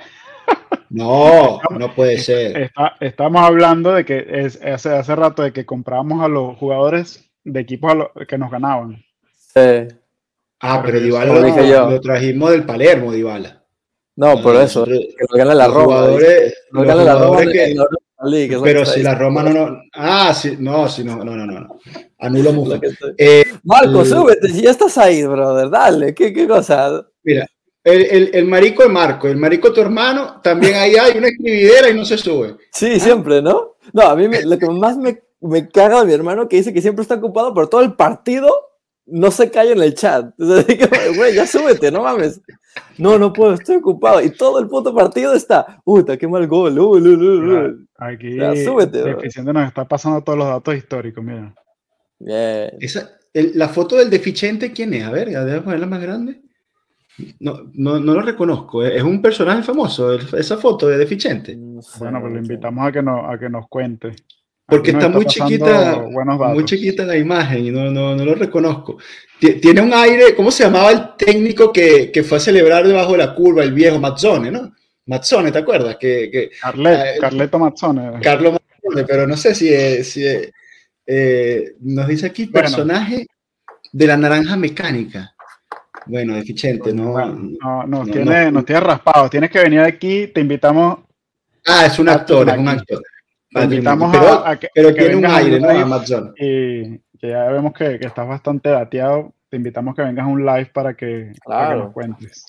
No, 0.91 1.61
no 1.77 1.95
puede 1.95 2.17
ser. 2.17 2.69
estamos 2.99 3.41
hablando 3.41 3.93
de 3.93 4.03
que 4.03 4.25
es, 4.27 4.61
hace, 4.61 4.89
hace 4.89 5.15
rato 5.15 5.41
de 5.41 5.53
que 5.53 5.65
compramos 5.65 6.21
a 6.21 6.27
los 6.27 6.57
jugadores 6.57 7.31
de 7.45 7.61
equipos 7.61 7.93
que 8.27 8.37
nos 8.37 8.51
ganaban. 8.51 9.01
Sí. 9.31 9.87
Ah, 10.59 10.81
pero 10.85 10.99
Dybala 10.99 11.89
lo, 11.89 12.01
trajimos 12.01 12.51
del 12.51 12.65
Palermo, 12.65 13.13
Dybala. 13.13 13.63
No, 14.17 14.41
por 14.41 14.57
eso, 14.57 14.83
que 14.83 14.91
nos 14.91 15.37
gane 15.37 15.55
la 15.55 15.67
Roma. 15.67 15.83
Jugadores, 15.83 16.53
nos 16.71 16.85
gane 16.85 17.05
la 17.05 17.15
Roma 17.15 17.39
que, 17.39 18.59
pero 18.61 18.85
si 18.85 19.01
la 19.01 19.15
Roma 19.15 19.43
no, 19.43 19.51
no. 19.51 19.81
Ah, 19.93 20.33
sí, 20.33 20.57
no, 20.59 20.87
sí, 20.89 21.03
no, 21.03 21.23
no, 21.23 21.35
no, 21.35 21.45
no. 21.45 21.79
Anulo 22.19 22.53
mucho. 22.53 22.79
Eh, 23.17 23.43
Marco, 23.63 24.05
súbete, 24.05 24.49
si 24.49 24.61
ya 24.61 24.71
estás 24.71 24.97
ahí, 24.97 25.23
brother, 25.23 25.69
dale, 25.69 26.13
¿qué, 26.13 26.31
qué 26.31 26.47
cosa? 26.47 27.07
Mira, 27.23 27.47
el, 27.83 28.45
marico 28.45 28.83
de 28.83 28.89
Marco, 28.89 29.27
el 29.27 29.37
marico 29.37 29.69
de 29.69 29.75
tu 29.75 29.81
hermano, 29.81 30.39
también 30.41 30.75
ahí 30.75 30.95
hay 30.95 31.17
una 31.17 31.27
escribidera 31.27 31.89
y 31.89 31.95
no 31.95 32.05
se 32.05 32.17
sube. 32.17 32.57
Sí, 32.71 32.99
siempre, 32.99 33.41
¿no? 33.41 33.75
No, 33.93 34.03
a 34.03 34.15
mí 34.15 34.27
lo 34.43 34.57
que 34.57 34.67
más 34.67 34.97
me, 34.97 35.21
me 35.41 35.67
caga 35.67 36.01
de 36.01 36.07
mi 36.07 36.13
hermano 36.13 36.47
que 36.47 36.57
dice 36.57 36.73
que 36.73 36.81
siempre 36.81 37.01
está 37.01 37.15
ocupado, 37.15 37.53
pero 37.53 37.67
todo 37.67 37.81
el 37.81 37.93
partido 37.93 38.53
no 39.05 39.31
se 39.31 39.49
cae 39.49 39.71
en 39.71 39.81
el 39.81 39.93
chat. 39.93 40.33
güey, 40.37 41.35
ya 41.35 41.45
súbete, 41.47 41.91
no 41.91 42.03
mames. 42.03 42.41
No, 42.97 43.17
no 43.17 43.33
puedo, 43.33 43.53
estoy 43.53 43.77
ocupado. 43.77 44.21
Y 44.21 44.29
todo 44.29 44.59
el 44.59 44.67
puto 44.67 44.93
partido 44.93 45.33
está, 45.33 45.81
puta, 45.83 46.17
qué 46.17 46.27
mal 46.27 46.47
gol. 46.47 46.77
Uh, 46.79 46.97
uh, 46.97 47.67
uh, 47.67 47.87
Aquí, 47.97 48.37
ya, 48.37 48.55
súbete. 48.55 49.03
nos 49.43 49.67
está 49.67 49.87
pasando 49.87 50.23
todos 50.23 50.37
los 50.37 50.47
datos 50.47 50.75
históricos, 50.75 51.23
mira. 51.23 51.53
Bien. 52.19 52.71
Esa, 52.79 53.11
la 53.33 53.69
foto 53.69 53.95
del 53.97 54.09
deficiente, 54.09 54.71
¿quién 54.71 54.93
es? 54.93 55.03
A 55.03 55.11
ver, 55.11 55.29
déjame 55.29 55.61
ponerla 55.61 55.87
más 55.87 56.01
grande. 56.01 56.41
No, 57.39 57.69
no, 57.73 57.99
no, 57.99 58.13
lo 58.13 58.21
reconozco. 58.21 58.83
Es 58.83 59.03
un 59.03 59.21
personaje 59.21 59.63
famoso, 59.63 60.13
esa 60.13 60.57
foto 60.57 60.87
de 60.87 60.97
deficiente. 60.97 61.55
Bueno, 61.99 62.21
pues 62.21 62.33
le 62.33 62.39
invitamos 62.39 62.87
a 62.87 62.91
que, 62.91 63.01
no, 63.01 63.29
a 63.29 63.37
que 63.37 63.49
nos 63.49 63.67
cuente. 63.67 64.15
Porque 64.65 64.91
está, 64.91 65.09
muy 65.09 65.25
chiquita, 65.25 66.01
muy 66.53 66.63
chiquita 66.63 67.05
la 67.05 67.17
imagen 67.17 67.65
y 67.65 67.71
no, 67.71 67.91
no, 67.91 68.15
no, 68.15 68.23
lo 68.23 68.35
reconozco. 68.35 68.97
Tiene 69.37 69.81
un 69.81 69.93
aire, 69.93 70.33
¿cómo 70.33 70.49
se 70.49 70.63
llamaba 70.63 70.91
el 70.91 71.15
técnico 71.17 71.73
que, 71.73 72.09
que, 72.09 72.23
fue 72.23 72.37
a 72.37 72.39
celebrar 72.41 72.87
debajo 72.87 73.11
de 73.11 73.17
la 73.17 73.35
curva, 73.35 73.63
el 73.63 73.73
viejo 73.73 73.99
Mazzone, 73.99 74.49
¿no? 74.49 74.71
Mazzone, 75.07 75.51
¿te 75.51 75.57
acuerdas? 75.57 75.97
Que, 75.97 76.29
que 76.31 76.43
eh, 76.43 77.17
Carleto 77.19 77.59
Mazzone. 77.59 78.21
Carlo 78.21 78.53
Mazzone, 78.53 79.03
pero 79.05 79.27
no 79.27 79.35
sé 79.35 79.53
si, 79.53 79.67
si 80.05 80.23
eh, 81.05 81.73
nos 81.81 82.07
dice 82.07 82.27
aquí 82.27 82.45
personaje 82.45 83.27
de 83.91 84.07
la 84.07 84.15
naranja 84.15 84.55
mecánica. 84.55 85.35
Bueno, 86.05 86.35
deficiente, 86.35 86.93
no. 86.93 87.13
no, 87.13 87.85
no, 87.85 88.05
tiene, 88.05 88.51
no. 88.51 88.63
tiene 88.63 88.81
raspado. 88.81 89.29
Tienes 89.29 89.51
que 89.51 89.59
venir 89.59 89.81
aquí, 89.81 90.27
te 90.27 90.41
invitamos. 90.41 90.99
Ah, 91.67 91.85
es 91.85 91.99
un 91.99 92.09
actor, 92.09 92.49
es 92.49 92.57
un 92.57 92.67
actor. 92.67 93.01
Te 93.49 93.63
invitamos 93.63 94.11
pero, 94.11 94.47
a, 94.47 94.57
que, 94.57 94.69
pero 94.73 94.93
tiene 94.93 95.15
un 95.15 95.25
aire, 95.25 95.59
¿no? 95.59 95.69
Amazon. 95.69 96.33
Y 96.37 96.97
que 97.19 97.29
ya 97.29 97.49
vemos 97.49 97.73
que, 97.73 97.99
que, 97.99 98.07
estás 98.07 98.27
bastante 98.27 98.69
dateado. 98.69 99.33
Te 99.49 99.57
invitamos 99.57 99.93
que 99.93 100.01
vengas 100.01 100.25
a 100.25 100.29
un 100.29 100.45
live 100.45 100.71
para 100.73 100.95
que, 100.95 101.33
para 101.45 101.69
que 101.69 101.75
nos 101.75 101.93
cuentes. 101.93 102.45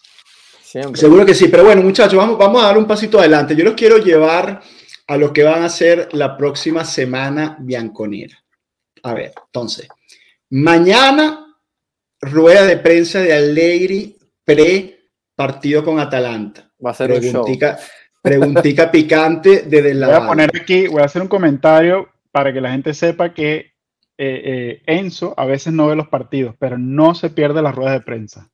Seguro 0.94 1.26
que 1.26 1.34
sí, 1.34 1.48
pero 1.48 1.64
bueno, 1.64 1.82
muchachos, 1.82 2.14
vamos, 2.14 2.38
vamos 2.38 2.62
a 2.62 2.68
dar 2.68 2.78
un 2.78 2.86
pasito 2.86 3.18
adelante. 3.18 3.55
Yo 3.55 3.64
los 3.64 3.74
quiero 3.74 3.98
llevar 3.98 4.62
a 5.07 5.16
lo 5.18 5.32
que 5.32 5.42
van 5.42 5.62
a 5.64 5.68
ser 5.68 6.09
la 6.12 6.36
próxima 6.36 6.84
semana 6.84 7.57
bianconera. 7.61 8.42
A 9.03 9.12
ver, 9.12 9.32
entonces, 9.46 9.88
mañana 10.48 11.51
rueda 12.22 12.64
de 12.64 12.76
prensa 12.78 13.20
de 13.20 13.34
Allegri 13.34 14.16
pre 14.44 15.08
partido 15.34 15.84
con 15.84 15.98
Atalanta. 15.98 16.70
Va 16.84 16.90
a 16.90 16.94
ser 16.94 17.18
preguntica, 17.18 17.78
preguntica 18.22 18.90
picante 18.92 19.64
desde 19.66 19.94
la. 19.94 20.06
Voy 20.06 20.16
a 20.16 20.26
poner 20.26 20.50
aquí, 20.54 20.86
voy 20.86 21.02
a 21.02 21.06
hacer 21.06 21.20
un 21.20 21.28
comentario 21.28 22.08
para 22.30 22.52
que 22.52 22.60
la 22.60 22.70
gente 22.70 22.94
sepa 22.94 23.34
que 23.34 23.72
eh, 24.16 24.42
eh, 24.44 24.82
Enzo 24.86 25.34
a 25.36 25.44
veces 25.44 25.72
no 25.72 25.88
ve 25.88 25.96
los 25.96 26.08
partidos, 26.08 26.54
pero 26.58 26.78
no 26.78 27.14
se 27.14 27.30
pierde 27.30 27.60
las 27.60 27.74
ruedas 27.74 27.94
de 27.94 28.04
prensa. 28.04 28.50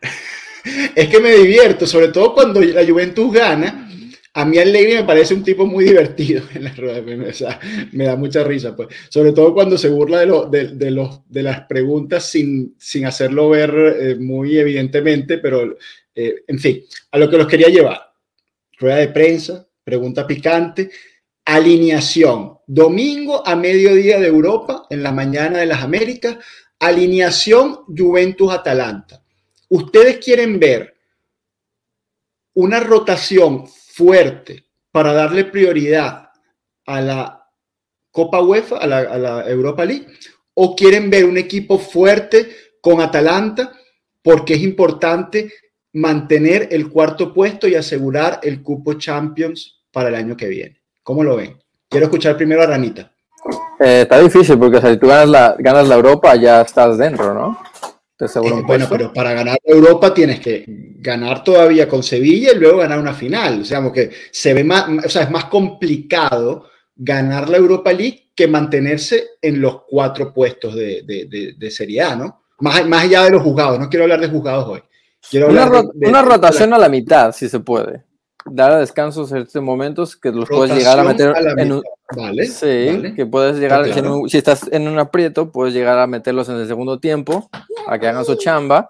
es 0.94 1.08
que 1.08 1.20
me 1.20 1.32
divierto, 1.32 1.86
sobre 1.86 2.08
todo 2.08 2.34
cuando 2.34 2.60
la 2.60 2.86
Juventus 2.86 3.32
gana 3.32 3.85
a 4.36 4.44
mí 4.44 4.58
Allegri 4.58 4.96
me 4.96 5.04
parece 5.04 5.32
un 5.32 5.42
tipo 5.42 5.64
muy 5.64 5.86
divertido 5.86 6.42
en 6.54 6.64
la 6.64 6.74
rueda 6.74 7.00
de 7.00 7.32
sea, 7.32 7.58
me 7.92 8.04
da 8.04 8.16
mucha 8.16 8.44
risa, 8.44 8.76
pues. 8.76 8.88
Sobre 9.08 9.32
todo 9.32 9.54
cuando 9.54 9.78
se 9.78 9.88
burla 9.88 10.20
de, 10.20 10.68
de, 10.74 10.90
los, 10.90 11.22
de 11.26 11.42
las 11.42 11.62
preguntas 11.62 12.26
sin, 12.28 12.74
sin 12.78 13.06
hacerlo 13.06 13.48
ver 13.48 13.70
eh, 13.98 14.16
muy 14.16 14.58
evidentemente, 14.58 15.38
pero 15.38 15.78
eh, 16.14 16.44
en 16.46 16.58
fin, 16.58 16.84
a 17.12 17.18
lo 17.18 17.30
que 17.30 17.38
los 17.38 17.46
quería 17.46 17.68
llevar. 17.68 18.12
Rueda 18.78 18.96
de 18.96 19.08
prensa, 19.08 19.66
pregunta 19.82 20.26
picante, 20.26 20.90
alineación. 21.46 22.58
Domingo 22.66 23.46
a 23.46 23.56
mediodía 23.56 24.20
de 24.20 24.26
Europa, 24.26 24.86
en 24.90 25.02
la 25.02 25.12
mañana 25.12 25.60
de 25.60 25.66
las 25.66 25.82
Américas, 25.82 26.36
alineación 26.78 27.84
Juventus-Atalanta. 27.88 29.22
Ustedes 29.70 30.18
quieren 30.18 30.60
ver 30.60 30.94
una 32.52 32.80
rotación 32.80 33.64
fuerte 33.96 34.64
para 34.92 35.14
darle 35.14 35.46
prioridad 35.46 36.28
a 36.84 37.00
la 37.00 37.48
Copa 38.10 38.42
UEFA, 38.42 38.76
a 38.76 38.86
la, 38.86 39.48
Europa 39.48 39.84
League, 39.84 40.06
o 40.54 40.76
quieren 40.76 41.08
ver 41.10 41.24
un 41.24 41.38
equipo 41.38 41.78
fuerte 41.78 42.48
con 42.80 43.00
Atalanta 43.00 43.72
porque 44.22 44.54
es 44.54 44.62
importante 44.62 45.52
mantener 45.94 46.68
el 46.70 46.90
cuarto 46.90 47.32
puesto 47.32 47.66
y 47.66 47.74
asegurar 47.74 48.40
el 48.42 48.62
cupo 48.62 48.94
Champions 48.94 49.82
para 49.90 50.10
el 50.10 50.14
año 50.14 50.36
que 50.36 50.48
viene. 50.48 50.80
¿Cómo 51.02 51.24
lo 51.24 51.36
ven? 51.36 51.56
Quiero 51.88 52.06
escuchar 52.06 52.36
primero 52.36 52.62
a 52.62 52.66
Ranita. 52.66 53.10
Eh, 53.80 54.02
está 54.02 54.18
difícil 54.18 54.58
porque 54.58 54.80
si 54.80 54.96
tú 54.98 55.06
ganas 55.06 55.28
la, 55.28 55.56
ganas 55.58 55.88
la 55.88 55.94
Europa 55.94 56.34
ya 56.36 56.62
estás 56.62 56.98
dentro, 56.98 57.32
¿no? 57.32 57.58
Eh, 58.18 58.62
bueno, 58.66 58.86
pero 58.88 59.12
para 59.12 59.34
ganar 59.34 59.58
Europa 59.62 60.14
tienes 60.14 60.40
que 60.40 60.64
ganar 60.66 61.44
todavía 61.44 61.86
con 61.86 62.02
Sevilla 62.02 62.52
y 62.52 62.58
luego 62.58 62.78
ganar 62.78 62.98
una 62.98 63.12
final. 63.12 63.60
O 63.60 63.64
sea, 63.64 63.92
que 63.92 64.10
se 64.30 64.54
ve 64.54 64.64
más, 64.64 64.86
o 65.04 65.08
sea, 65.08 65.24
es 65.24 65.30
más 65.30 65.46
complicado 65.46 66.68
ganar 66.94 67.50
la 67.50 67.58
Europa 67.58 67.92
League 67.92 68.30
que 68.34 68.48
mantenerse 68.48 69.30
en 69.42 69.60
los 69.60 69.82
cuatro 69.86 70.32
puestos 70.32 70.74
de, 70.74 71.02
de, 71.06 71.54
de, 71.58 71.70
Serie 71.70 72.02
A, 72.02 72.16
¿no? 72.16 72.42
Más, 72.60 72.86
más 72.88 73.04
allá 73.04 73.24
de 73.24 73.32
los 73.32 73.42
juzgados, 73.42 73.78
no 73.78 73.88
quiero 73.90 74.04
hablar 74.04 74.20
de 74.20 74.28
juzgados 74.28 74.66
hoy. 74.66 74.82
Quiero 75.28 75.48
una, 75.48 75.68
una 75.94 76.22
rotación 76.22 76.72
a 76.72 76.78
la 76.78 76.88
mitad, 76.88 77.32
si 77.32 77.48
se 77.48 77.60
puede 77.60 78.05
dar 78.50 78.78
descansos 78.78 79.32
en 79.32 79.38
estos 79.38 79.62
momentos 79.62 80.16
que 80.16 80.30
los 80.30 80.48
puedes 80.48 80.76
llegar 80.76 80.98
a 80.98 81.04
meter 81.04 81.34
en 81.58 81.72
un, 81.72 81.82
vale, 82.14 82.46
sí, 82.46 83.14
que 83.14 83.26
puedes 83.26 83.58
llegar, 83.58 83.84
si, 84.28 84.38
estás 84.38 84.70
en 84.72 84.88
un 84.88 84.98
aprieto, 84.98 85.50
puedes 85.50 85.74
llegar 85.74 85.98
a 85.98 86.06
meterlos 86.06 86.48
en 86.48 86.56
el 86.56 86.66
segundo 86.66 86.98
tiempo, 86.98 87.48
a 87.86 87.98
que 87.98 88.08
hagan 88.08 88.24
su 88.24 88.36
chamba, 88.36 88.86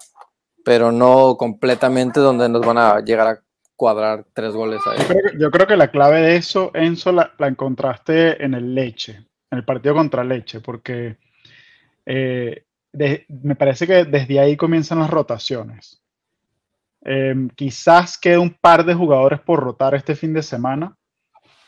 pero 0.63 0.91
no 0.91 1.35
completamente 1.37 2.19
donde 2.19 2.49
nos 2.49 2.65
van 2.65 2.77
a 2.77 2.99
llegar 2.99 3.27
a 3.27 3.41
cuadrar 3.75 4.25
tres 4.33 4.53
goles 4.53 4.81
ahí. 4.87 4.99
Yo 5.39 5.51
creo 5.51 5.67
que, 5.67 5.77
la 5.77 5.91
clave 5.91 6.21
de 6.21 6.35
eso, 6.35 6.71
Enzo, 6.73 7.11
la, 7.11 7.33
encontraste 7.39 8.43
en 8.43 8.53
el 8.53 8.73
Leche, 8.75 9.13
en 9.51 9.57
el 9.59 9.63
partido 9.63 9.95
contra 9.95 10.23
Leche, 10.23 10.59
porque 10.59 11.17
eh, 12.05 12.65
me 12.93 13.55
parece 13.55 13.85
que 13.87 14.05
desde 14.05 14.39
ahí 14.39 14.57
comienzan 14.57 14.99
las 14.99 15.09
rotaciones. 15.09 16.01
Em, 17.09 17.47
quizás 17.47 18.17
quede 18.17 18.37
un 18.37 18.49
par 18.49 18.83
de 18.83 18.93
jugadores 18.93 19.39
por 19.39 19.61
rotar 19.61 19.95
este 19.95 20.13
fin 20.13 20.33
de 20.33 20.43
semana, 20.43 20.97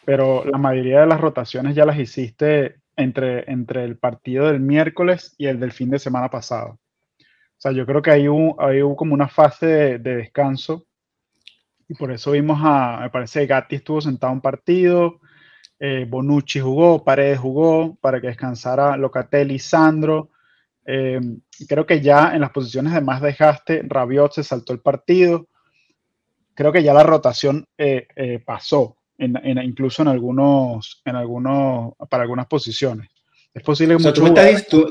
pero 0.03 0.43
la 0.43 0.57
mayoría 0.57 0.99
de 0.99 1.07
las 1.07 1.21
rotaciones 1.21 1.75
ya 1.75 1.85
las 1.85 1.97
hiciste 1.97 2.81
entre, 2.97 3.49
entre 3.49 3.85
el 3.85 3.97
partido 3.97 4.47
del 4.47 4.59
miércoles 4.59 5.35
y 5.37 5.45
el 5.45 5.57
del 5.57 5.71
fin 5.71 5.91
de 5.91 5.97
semana 5.97 6.29
pasado. 6.29 6.71
O 7.21 7.61
sea, 7.61 7.71
yo 7.71 7.85
creo 7.85 8.01
que 8.01 8.11
hay 8.11 8.27
hubo, 8.27 8.57
como 8.97 9.13
una 9.13 9.29
fase 9.29 9.97
de, 9.97 10.15
descanso 10.17 10.85
y 11.87 11.93
por 11.93 12.11
eso 12.11 12.31
vimos 12.31 12.59
a, 12.61 12.99
me 13.03 13.09
parece 13.09 13.45
Gatti 13.45 13.77
estuvo 13.77 14.01
sentado 14.01 14.33
un 14.33 14.41
partido, 14.41 15.21
eh, 15.79 16.05
Bonucci 16.05 16.59
jugó, 16.59 17.05
Paredes 17.05 17.39
jugó 17.39 17.95
para 18.01 18.19
que 18.19 18.27
descansara 18.27 18.97
Locatelli, 18.97 19.57
Sandro. 19.57 20.31
Eh, 20.91 21.19
creo 21.67 21.85
que 21.85 22.01
ya 22.01 22.33
en 22.33 22.41
las 22.41 22.49
posiciones 22.49 22.93
de 22.93 23.01
más 23.01 23.21
desgaste, 23.21 23.83
Rabiot 23.85 24.33
se 24.33 24.43
saltó 24.43 24.73
el 24.73 24.79
partido. 24.79 25.47
Creo 26.55 26.71
que 26.71 26.81
ya 26.81 26.95
la 26.95 27.03
rotación 27.03 27.67
eh, 27.77 28.41
pasó, 28.43 28.97
incluso 29.19 30.01
en 30.01 30.07
algunos, 30.07 31.03
en 31.05 31.15
algunos, 31.15 31.93
para 32.09 32.23
algunas 32.23 32.47
posiciones. 32.47 33.07
Es 33.51 33.63
posible 33.63 33.97
que 33.97 34.03
tú, 34.13 34.21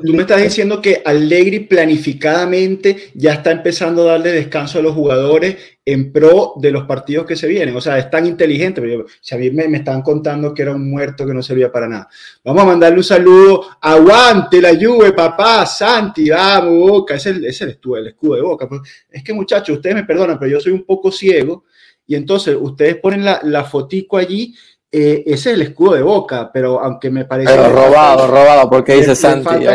me 0.02 0.22
estás, 0.22 0.42
diciendo 0.42 0.82
que 0.82 1.00
Allegri 1.04 1.60
planificadamente 1.60 3.12
ya 3.14 3.34
está 3.34 3.52
empezando 3.52 4.02
a 4.02 4.12
darle 4.12 4.32
descanso 4.32 4.80
a 4.80 4.82
los 4.82 4.94
jugadores 4.94 5.56
en 5.84 6.12
pro 6.12 6.54
de 6.56 6.72
los 6.72 6.84
partidos 6.84 7.24
que 7.24 7.36
se 7.36 7.46
vienen. 7.46 7.76
O 7.76 7.80
sea, 7.80 7.98
es 7.98 8.10
tan 8.10 8.26
inteligente. 8.26 8.80
Pero 8.80 9.06
si 9.20 9.34
a 9.36 9.38
mí 9.38 9.52
me, 9.52 9.68
me 9.68 9.78
estaban 9.78 10.02
contando 10.02 10.52
que 10.52 10.62
era 10.62 10.72
un 10.74 10.90
muerto 10.90 11.24
que 11.24 11.32
no 11.32 11.40
servía 11.40 11.70
para 11.70 11.86
nada. 11.86 12.08
Vamos 12.42 12.62
a 12.64 12.66
mandarle 12.66 12.98
un 12.98 13.04
saludo. 13.04 13.64
Aguante 13.80 14.60
la 14.60 14.72
lluvia, 14.72 15.14
papá. 15.14 15.64
Santi, 15.64 16.28
vamos, 16.28 16.90
Boca. 16.90 17.14
Ese 17.14 17.30
es 17.46 17.60
el, 17.60 17.70
escudo, 17.70 17.98
el 17.98 18.08
escudo 18.08 18.34
de 18.34 18.42
Boca. 18.42 18.68
Pues, 18.68 18.80
es 19.08 19.22
que, 19.22 19.32
muchachos, 19.32 19.76
ustedes 19.76 19.94
me 19.94 20.04
perdonan, 20.04 20.36
pero 20.36 20.50
yo 20.50 20.60
soy 20.60 20.72
un 20.72 20.84
poco 20.84 21.12
ciego. 21.12 21.64
Y 22.08 22.16
entonces 22.16 22.56
ustedes 22.60 22.96
ponen 22.96 23.24
la, 23.24 23.38
la 23.44 23.62
fotico 23.62 24.16
allí 24.16 24.52
eh, 24.90 25.22
ese 25.26 25.50
es 25.50 25.54
el 25.56 25.62
escudo 25.62 25.94
de 25.94 26.02
Boca, 26.02 26.50
pero 26.52 26.80
aunque 26.80 27.10
me 27.10 27.24
parece... 27.24 27.50
Pero 27.50 27.70
robado, 27.70 28.26
robado, 28.26 28.70
porque 28.70 28.94
dice 28.94 29.14
Santi. 29.14 29.66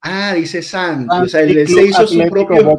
ah, 0.00 0.34
dice 0.34 0.62
Santi. 0.62 1.16
o 1.16 1.28
sea, 1.28 1.40
él 1.40 1.66
se 1.66 1.84
hizo 1.84 2.06
su 2.06 2.18
propio, 2.28 2.78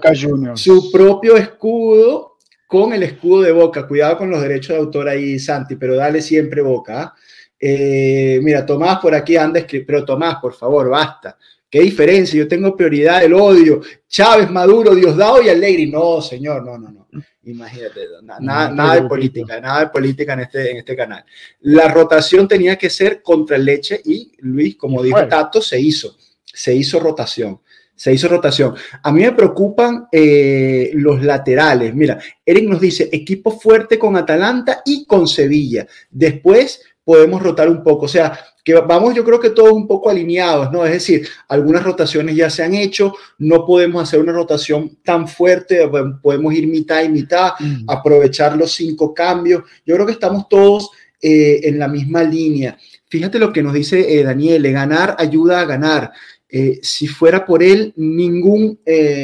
su 0.55 0.91
propio 0.91 1.35
escudo 1.35 2.37
con 2.67 2.93
el 2.93 3.03
escudo 3.03 3.41
de 3.41 3.51
Boca. 3.51 3.87
Cuidado 3.87 4.17
con 4.17 4.29
los 4.29 4.41
derechos 4.41 4.69
de 4.69 4.77
autor 4.77 5.09
ahí, 5.09 5.37
Santi, 5.37 5.75
pero 5.75 5.95
dale 5.95 6.21
siempre 6.21 6.61
Boca. 6.61 7.01
¿ah? 7.01 7.15
Eh, 7.59 8.39
mira, 8.41 8.65
Tomás 8.65 8.99
por 8.99 9.13
aquí 9.13 9.35
anda, 9.35 9.65
pero 9.85 10.05
Tomás, 10.05 10.37
por 10.37 10.53
favor, 10.53 10.89
basta. 10.89 11.37
¿Qué 11.69 11.81
diferencia? 11.81 12.37
Yo 12.37 12.47
tengo 12.47 12.75
prioridad 12.75 13.23
el 13.23 13.33
odio. 13.33 13.81
Chávez, 14.07 14.49
Maduro, 14.49 14.95
Diosdado 14.95 15.41
y 15.41 15.49
Allegri. 15.49 15.91
No, 15.91 16.21
señor, 16.21 16.63
no, 16.63 16.77
no, 16.77 16.89
no. 16.89 17.04
Imagínate, 17.45 18.01
nada, 18.39 18.95
de 18.95 19.07
política, 19.07 19.59
nada 19.59 19.81
de 19.81 19.87
política 19.87 20.33
en 20.33 20.39
este, 20.39 20.71
en 20.71 20.77
este 20.77 20.95
canal. 20.95 21.23
La 21.61 21.87
rotación 21.89 22.47
tenía 22.47 22.75
que 22.75 22.89
ser 22.89 23.21
contra 23.21 23.55
el 23.55 23.65
leche 23.65 24.01
y 24.03 24.31
Luis, 24.39 24.75
como 24.75 25.03
dijo 25.03 25.27
Tato, 25.27 25.61
se 25.61 25.79
hizo, 25.79 26.17
se 26.43 26.73
hizo 26.73 26.99
rotación. 26.99 27.59
Se 27.97 28.11
hizo 28.11 28.27
rotación. 28.27 28.75
A 29.03 29.11
mí 29.11 29.21
me 29.21 29.31
preocupan 29.31 30.07
eh, 30.11 30.91
los 30.95 31.23
laterales. 31.23 31.95
Mira, 31.95 32.19
Eric 32.45 32.67
nos 32.67 32.81
dice 32.81 33.07
equipo 33.09 33.57
fuerte 33.57 33.97
con 33.97 34.17
Atalanta 34.17 34.81
y 34.83 35.05
con 35.05 35.27
Sevilla. 35.29 35.87
Después 36.11 36.81
podemos 37.05 37.41
rotar 37.41 37.69
un 37.69 37.81
poco. 37.81 38.05
O 38.05 38.09
sea, 38.09 38.37
que 38.65 38.73
vamos 38.73 39.13
yo 39.13 39.23
creo 39.23 39.39
que 39.39 39.51
todos 39.51 39.71
un 39.73 39.87
poco 39.87 40.09
alineados, 40.09 40.71
¿no? 40.71 40.83
Es 40.83 40.91
decir, 40.91 41.27
algunas 41.47 41.83
rotaciones 41.83 42.35
ya 42.35 42.49
se 42.49 42.63
han 42.63 42.73
hecho, 42.73 43.13
no 43.37 43.63
podemos 43.63 44.01
hacer 44.01 44.19
una 44.19 44.33
rotación 44.33 44.97
tan 45.03 45.27
fuerte, 45.27 45.87
podemos 46.21 46.51
ir 46.51 46.65
mitad 46.65 47.03
y 47.03 47.09
mitad, 47.09 47.51
mm. 47.59 47.87
aprovechar 47.87 48.57
los 48.57 48.71
cinco 48.71 49.13
cambios. 49.13 49.63
Yo 49.85 49.93
creo 49.93 50.07
que 50.07 50.13
estamos 50.13 50.49
todos 50.49 50.89
eh, 51.21 51.61
en 51.63 51.77
la 51.77 51.87
misma 51.87 52.23
línea. 52.23 52.75
Fíjate 53.07 53.37
lo 53.37 53.53
que 53.53 53.61
nos 53.61 53.73
dice 53.73 54.19
eh, 54.19 54.23
Daniel, 54.23 54.71
ganar 54.71 55.15
ayuda 55.19 55.59
a 55.59 55.65
ganar. 55.65 56.11
Eh, 56.49 56.79
si 56.81 57.05
fuera 57.05 57.45
por 57.45 57.61
él, 57.61 57.93
ningún, 57.97 58.79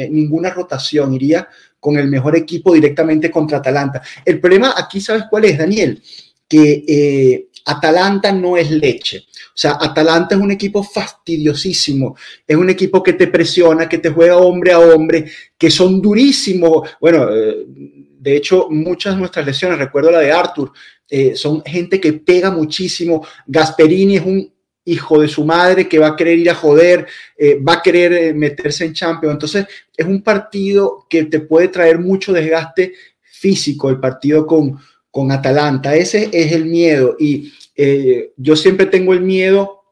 ninguna 0.08 0.50
rotación 0.50 1.14
iría 1.14 1.48
con 1.80 1.98
el 1.98 2.06
mejor 2.06 2.36
equipo 2.36 2.72
directamente 2.72 3.28
contra 3.28 3.58
Atalanta. 3.58 4.02
El 4.24 4.38
problema 4.38 4.74
aquí, 4.76 5.00
¿sabes 5.00 5.24
cuál 5.28 5.46
es, 5.46 5.58
Daniel? 5.58 6.00
Que 6.48 7.48
Atalanta 7.64 8.32
no 8.32 8.56
es 8.56 8.70
leche. 8.70 9.18
O 9.18 9.56
sea, 9.56 9.78
Atalanta 9.80 10.34
es 10.34 10.40
un 10.40 10.50
equipo 10.50 10.82
fastidiosísimo. 10.82 12.16
Es 12.46 12.56
un 12.56 12.70
equipo 12.70 13.02
que 13.02 13.12
te 13.14 13.26
presiona, 13.26 13.88
que 13.88 13.98
te 13.98 14.10
juega 14.10 14.36
hombre 14.36 14.72
a 14.72 14.78
hombre, 14.78 15.30
que 15.56 15.70
son 15.70 16.00
durísimos. 16.00 16.88
Bueno, 17.00 17.28
eh, 17.30 17.64
de 17.66 18.36
hecho, 18.36 18.68
muchas 18.70 19.14
de 19.14 19.20
nuestras 19.20 19.46
lesiones, 19.46 19.78
recuerdo 19.78 20.10
la 20.10 20.20
de 20.20 20.32
Arthur, 20.32 20.72
eh, 21.08 21.34
son 21.36 21.62
gente 21.64 22.00
que 22.00 22.14
pega 22.14 22.50
muchísimo. 22.50 23.26
Gasperini 23.46 24.16
es 24.16 24.24
un 24.24 24.52
hijo 24.84 25.20
de 25.20 25.28
su 25.28 25.44
madre 25.44 25.88
que 25.88 25.98
va 25.98 26.08
a 26.08 26.16
querer 26.16 26.38
ir 26.38 26.50
a 26.50 26.54
joder, 26.54 27.06
eh, 27.36 27.60
va 27.60 27.74
a 27.74 27.82
querer 27.82 28.34
meterse 28.34 28.84
en 28.84 28.94
Champions. 28.94 29.34
Entonces, 29.34 29.66
es 29.96 30.06
un 30.06 30.22
partido 30.22 31.06
que 31.08 31.24
te 31.24 31.40
puede 31.40 31.68
traer 31.68 31.98
mucho 31.98 32.32
desgaste 32.32 32.94
físico, 33.22 33.90
el 33.90 33.98
partido 33.98 34.46
con, 34.46 34.78
con 35.12 35.30
Atalanta. 35.30 35.94
Ese 35.94 36.30
es 36.32 36.50
el 36.50 36.64
miedo 36.64 37.14
y 37.20 37.52
eh, 37.76 38.32
yo 38.36 38.56
siempre 38.56 38.86
tengo 38.86 39.12
el 39.12 39.20
miedo 39.20 39.84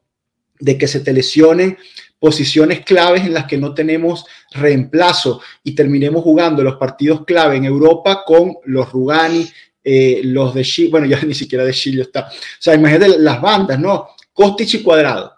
de 0.59 0.77
que 0.77 0.87
se 0.87 0.99
te 0.99 1.13
lesionen 1.13 1.77
posiciones 2.19 2.81
claves 2.81 3.23
en 3.23 3.33
las 3.33 3.45
que 3.45 3.57
no 3.57 3.73
tenemos 3.73 4.25
reemplazo 4.51 5.41
y 5.63 5.73
terminemos 5.73 6.23
jugando 6.23 6.63
los 6.63 6.75
partidos 6.75 7.23
clave 7.25 7.55
en 7.55 7.65
Europa 7.65 8.23
con 8.25 8.55
los 8.65 8.91
Rugani, 8.91 9.47
eh, 9.83 10.21
los 10.25 10.53
de 10.53 10.63
Chile, 10.63 10.89
bueno, 10.91 11.07
ya 11.07 11.21
ni 11.21 11.33
siquiera 11.33 11.63
de 11.63 11.73
Chile 11.73 12.01
está. 12.03 12.27
O 12.27 12.31
sea, 12.59 12.75
imagínate 12.75 13.17
las 13.19 13.41
bandas, 13.41 13.79
¿no? 13.79 14.09
Costich 14.33 14.75
y 14.75 14.83
Cuadrado. 14.83 15.33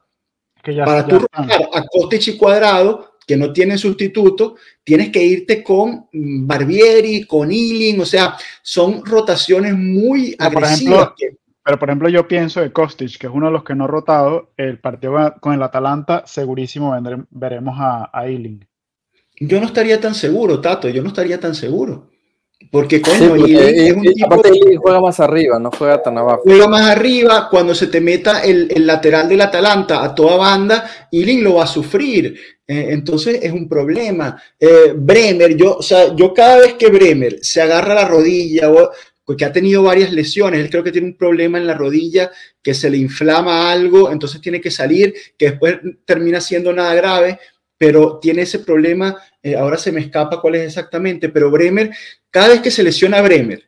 Para 0.86 1.06
tú 1.06 1.26
a 1.32 1.84
Costich 1.92 2.30
y 2.30 2.38
Cuadrado, 2.38 3.12
que 3.26 3.38
no 3.38 3.54
tienen 3.54 3.78
sustituto, 3.78 4.56
tienes 4.84 5.10
que 5.10 5.24
irte 5.24 5.64
con 5.64 6.08
Barbieri, 6.12 7.26
con 7.26 7.52
Ealing, 7.52 8.00
o 8.02 8.06
sea, 8.06 8.36
son 8.62 9.06
rotaciones 9.06 9.76
muy 9.78 10.36
agresivas. 10.38 11.12
pero 11.64 11.80
por 11.80 11.90
ejemplo, 11.90 12.10
yo 12.10 12.28
pienso 12.28 12.62
de 12.62 12.72
Kostic, 12.72 13.18
que 13.18 13.28
es 13.28 13.34
uno 13.34 13.48
de 13.48 13.54
los 13.54 13.64
que 13.64 13.76
no 13.76 13.86
ha 13.86 13.88
rotado, 13.88 14.52
el 14.58 14.80
partido 14.80 15.36
con 15.40 15.54
el 15.54 15.64
Atalanta, 15.64 16.24
segurísimo 16.26 16.96
veremos 17.30 17.76
a, 17.80 18.10
a 18.14 18.28
Ealing. 18.28 18.66
Yo 19.40 19.60
no 19.60 19.66
estaría 19.66 20.00
tan 20.00 20.16
seguro, 20.16 20.62
Tato, 20.62 20.90
yo 20.90 21.02
no 21.02 21.10
estaría 21.10 21.40
tan 21.40 21.56
seguro. 21.56 22.12
Porque, 22.72 23.01
coño, 23.01 23.36
es 23.36 23.93
un 23.93 24.03
tipo 24.03 24.41
juega 24.82 25.01
más 25.01 25.20
arriba, 25.20 25.59
no 25.59 25.72
juega 25.72 26.01
tan 26.01 26.18
abajo. 26.18 26.41
Juega 26.43 26.68
más 26.68 26.89
arriba, 26.89 27.47
cuando 27.49 27.76
se 27.76 27.88
te 27.88 28.01
meta 28.01 28.43
el, 28.43 28.68
el 28.76 28.86
lateral 28.88 29.30
del 29.30 29.41
Atalanta 29.41 30.03
a 30.03 30.14
toda 30.14 30.38
banda, 30.38 30.89
Ilin 31.11 31.43
lo 31.43 31.55
va 31.55 31.64
a 31.64 31.68
sufrir. 31.68 32.36
Eh, 32.66 32.88
entonces 32.89 33.39
es 33.41 33.51
un 33.51 33.68
problema. 33.68 34.41
Eh, 34.59 34.93
Bremer, 34.95 35.55
yo, 35.55 35.78
o 35.78 35.82
sea, 35.82 36.16
yo 36.16 36.34
cada 36.34 36.59
vez 36.59 36.74
que 36.76 36.88
Bremer 36.88 37.39
se 37.41 37.61
agarra 37.61 37.93
la 37.93 38.07
rodilla, 38.07 38.72
o, 38.72 38.91
porque 39.26 39.45
ha 39.45 39.51
tenido 39.51 39.84
varias 39.84 40.11
lesiones, 40.11 40.59
él 40.59 40.70
creo 40.70 40.84
que 40.84 40.91
tiene 40.91 41.07
un 41.07 41.18
problema 41.18 41.57
en 41.57 41.68
la 41.68 41.74
rodilla, 41.74 42.32
que 42.61 42.74
se 42.74 42.89
le 42.89 42.97
inflama 42.97 43.72
algo, 43.72 44.11
entonces 44.11 44.41
tiene 44.41 44.61
que 44.61 44.72
salir, 44.72 45.14
que 45.38 45.51
después 45.51 45.78
termina 46.05 46.39
siendo 46.39 46.72
nada 46.74 46.93
grave, 46.95 47.39
pero 47.86 48.18
tiene 48.18 48.44
ese 48.44 48.60
problema, 48.60 49.18
eh, 49.42 49.58
ahora 49.58 49.78
se 49.78 49.92
me 49.92 50.00
escapa 50.00 50.40
cuál 50.40 50.56
es 50.56 50.68
exactamente, 50.68 51.28
pero 51.28 51.52
Bremer, 51.52 51.92
cada 52.32 52.48
vez 52.48 52.62
que 52.62 52.72
se 52.72 52.82
lesiona 52.82 53.22
Bremer 53.22 53.62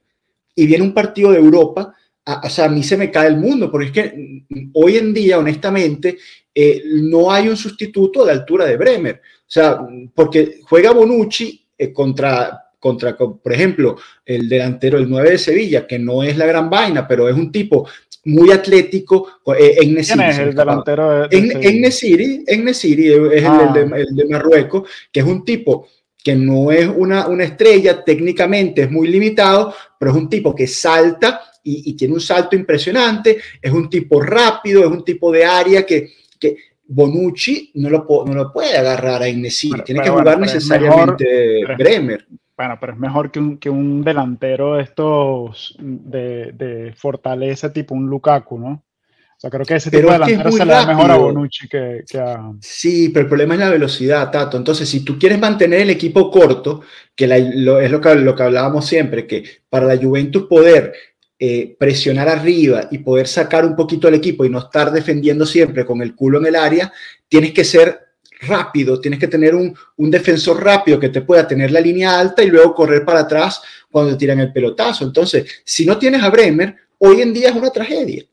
y 0.55 0.65
viene 0.65 0.85
un 0.85 0.93
partido 0.93 1.33
de 1.33 1.39
Europa, 1.39 1.93
a, 2.23 2.39
o 2.45 2.49
sea, 2.49 2.65
a 2.65 2.69
mí 2.69 2.81
se 2.81 2.95
me 2.95 3.11
cae 3.11 3.27
el 3.27 3.35
mundo, 3.35 3.69
porque 3.69 3.87
es 3.87 3.91
que 3.91 4.45
mm, 4.47 4.69
hoy 4.71 4.95
en 4.95 5.13
día, 5.13 5.37
honestamente, 5.37 6.17
eh, 6.53 6.81
no 6.85 7.29
hay 7.29 7.49
un 7.49 7.57
sustituto 7.57 8.23
de 8.23 8.31
altura 8.31 8.63
de 8.63 8.77
Bremer. 8.77 9.15
O 9.15 9.51
sea, 9.51 9.81
porque 10.13 10.59
juega 10.63 10.93
Bonucci 10.93 11.67
eh, 11.77 11.91
contra 11.91 12.61
contra, 12.85 13.17
por 13.17 13.51
ejemplo, 13.51 13.97
el 14.23 14.47
delantero, 14.47 14.99
el 14.99 15.09
9 15.09 15.31
de 15.31 15.37
Sevilla, 15.39 15.87
que 15.87 15.97
no 15.97 16.21
es 16.21 16.37
la 16.37 16.45
gran 16.45 16.69
vaina, 16.69 17.07
pero 17.07 17.27
es 17.27 17.35
un 17.35 17.51
tipo 17.51 17.89
muy 18.25 18.51
atlético. 18.51 19.39
Eh, 19.57 19.77
en 19.81 19.95
¿Quién 19.95 20.21
es 20.21 20.37
el 20.39 20.55
delantero 20.55 21.27
de, 21.27 21.37
en 21.37 21.81
Nesiri, 21.81 22.43
en 22.45 22.65
Nesiri 22.65 23.13
es 23.31 23.45
ah. 23.45 23.73
el, 23.75 24.15
de, 24.15 24.25
Marruecos, 24.25 24.89
que 25.11 25.21
es 25.21 25.25
un 25.25 25.45
tipo 25.45 25.87
que 26.23 26.35
no 26.35 26.71
es 26.71 26.87
una, 26.87 27.27
una 27.27 27.43
estrella, 27.43 28.03
técnicamente 28.03 28.81
es 28.81 28.91
muy 28.91 29.07
limitado, 29.07 29.73
pero 29.99 30.11
es 30.11 30.17
un 30.17 30.27
tipo 30.27 30.55
que 30.55 30.65
salta 30.65 31.39
y, 31.63 31.93
tiene 31.93 32.15
un 32.15 32.21
salto 32.21 32.55
impresionante, 32.55 33.37
es 33.61 33.71
un 33.71 33.89
tipo 33.89 34.21
rápido, 34.21 34.81
es 34.81 34.89
un 34.89 35.03
tipo 35.03 35.31
de 35.31 35.45
área 35.45 35.85
que, 35.85 36.11
que 36.39 36.57
Bonucci 36.87 37.71
no 37.75 37.89
lo, 37.89 38.05
no 38.25 38.33
lo 38.33 38.51
puede 38.51 38.75
agarrar 38.75 39.21
a 39.21 39.29
Inesiri, 39.29 39.83
tiene 39.83 40.01
que 40.01 40.09
jugar 40.09 40.39
necesariamente 40.39 41.63
Bremer. 41.77 42.25
Bueno, 42.57 42.77
pero 42.79 42.93
es 42.93 42.99
mejor 42.99 43.31
que 43.31 43.39
un, 43.39 43.57
que 43.57 43.69
un 43.69 44.03
delantero 44.03 44.75
de 44.75 44.83
estos 44.83 45.75
de, 45.79 46.53
de, 46.53 46.93
fortaleza 46.93 47.73
tipo 47.73 47.93
un 47.93 48.07
Lukaku, 48.07 48.57
¿no? 48.57 48.67
O 48.67 49.39
sea, 49.39 49.49
creo 49.49 49.65
que 49.65 49.75
ese 49.75 49.91
tipo 49.91 50.07
de 50.07 50.13
delantero 50.13 50.51
se 50.51 50.65
le 50.65 50.71
da 50.71 50.85
mejor 50.85 51.11
a 51.11 51.17
Bonucci 51.17 51.67
que, 51.67 52.05
a... 52.17 52.53
Sí, 52.61 53.09
pero 53.09 53.23
el 53.23 53.27
problema 53.27 53.55
es 53.55 53.59
la 53.59 53.69
velocidad, 53.69 54.31
Tato. 54.31 54.55
Entonces, 54.55 54.87
si 54.87 55.03
tú 55.03 55.19
quieres 55.19 55.37
mantener 55.37 55.81
el 55.81 55.89
equipo 55.89 56.31
corto, 56.31 56.83
que 57.13 57.25
es 57.25 57.91
lo 57.91 57.99
que, 57.99 58.15
lo 58.15 58.33
que 58.33 58.43
hablábamos 58.43 58.85
siempre, 58.85 59.27
que 59.27 59.43
para 59.69 59.87
la 59.87 59.97
Juventus 59.97 60.43
poder 60.43 60.93
eh, 61.37 61.75
presionar 61.77 62.29
arriba 62.29 62.87
y 62.89 62.99
poder 62.99 63.27
sacar 63.27 63.65
un 63.65 63.75
poquito 63.75 64.07
al 64.07 64.13
equipo 64.13 64.45
y 64.45 64.49
no 64.49 64.59
estar 64.59 64.89
defendiendo 64.89 65.45
siempre 65.45 65.85
con 65.85 66.01
el 66.01 66.15
culo 66.15 66.39
en 66.39 66.45
el 66.45 66.55
área, 66.55 66.93
tienes 67.27 67.51
que 67.51 67.65
ser 67.65 68.04
rápido, 68.41 68.99
tienes 68.99 69.19
que 69.19 69.27
tener 69.27 69.55
un, 69.55 69.75
defensor 69.97 70.63
rápido 70.63 70.99
que 70.99 71.09
te 71.09 71.21
pueda 71.21 71.47
tener 71.47 71.71
la 71.71 71.79
línea 71.79 72.19
alta 72.19 72.43
y 72.43 72.47
luego 72.47 72.73
correr 72.73 73.03
para 73.05 73.21
atrás 73.21 73.61
cuando 73.91 74.17
tiran 74.17 74.39
el 74.39 74.51
pelotazo. 74.51 75.05
Entonces, 75.05 75.61
si 75.63 75.85
no 75.85 75.97
tienes 75.97 76.23
a 76.23 76.29
Bremer, 76.29 76.75
hoy 76.99 77.21
en 77.21 77.33
día 77.33 77.49
es 77.49 77.55
una 77.55 77.69
tragedia. 77.69 78.23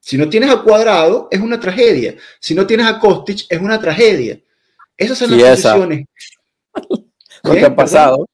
Si 0.00 0.18
no 0.18 0.28
tienes 0.28 0.50
a 0.50 0.60
Cuadrado, 0.60 1.28
es 1.30 1.40
una 1.40 1.58
tragedia. 1.58 2.14
Si 2.38 2.54
no 2.54 2.66
tienes 2.66 2.86
a 2.86 2.98
Kostic, 2.98 3.46
es 3.48 3.60
una 3.60 3.80
tragedia. 3.80 4.38
Esas 4.96 5.18
son 5.18 5.30
las 5.30 5.62
posiciones. 5.62 6.06
¿Qué 7.42 7.64
ha 7.64 7.74
pasado? 7.74 8.28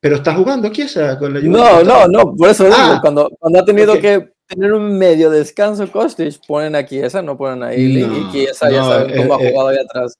Pero 0.00 0.16
está 0.16 0.34
jugando 0.34 0.70
Chiesa 0.70 1.18
con 1.18 1.34
la 1.34 1.40
No, 1.40 1.82
no, 1.82 2.08
no, 2.08 2.34
por 2.34 2.48
eso 2.48 2.64
digo, 2.64 2.76
ah, 2.78 2.98
cuando, 3.02 3.30
cuando 3.38 3.60
ha 3.60 3.64
tenido 3.64 4.00
que 4.00 4.32
tener 4.50 4.72
un 4.72 4.98
medio 4.98 5.30
descanso 5.30 5.90
Kostic, 5.90 6.40
ponen 6.46 6.74
a 6.74 6.84
Chiesa, 6.84 7.22
no 7.22 7.36
ponen 7.36 7.62
a 7.62 7.74
Ili, 7.74 8.02
y 8.02 8.32
Chiesa 8.32 8.70
ya 8.70 8.82
saben 8.82 9.16
cómo 9.16 9.34
ha 9.34 9.38
jugado 9.38 9.68
ahí 9.68 9.78
atrás. 9.78 10.18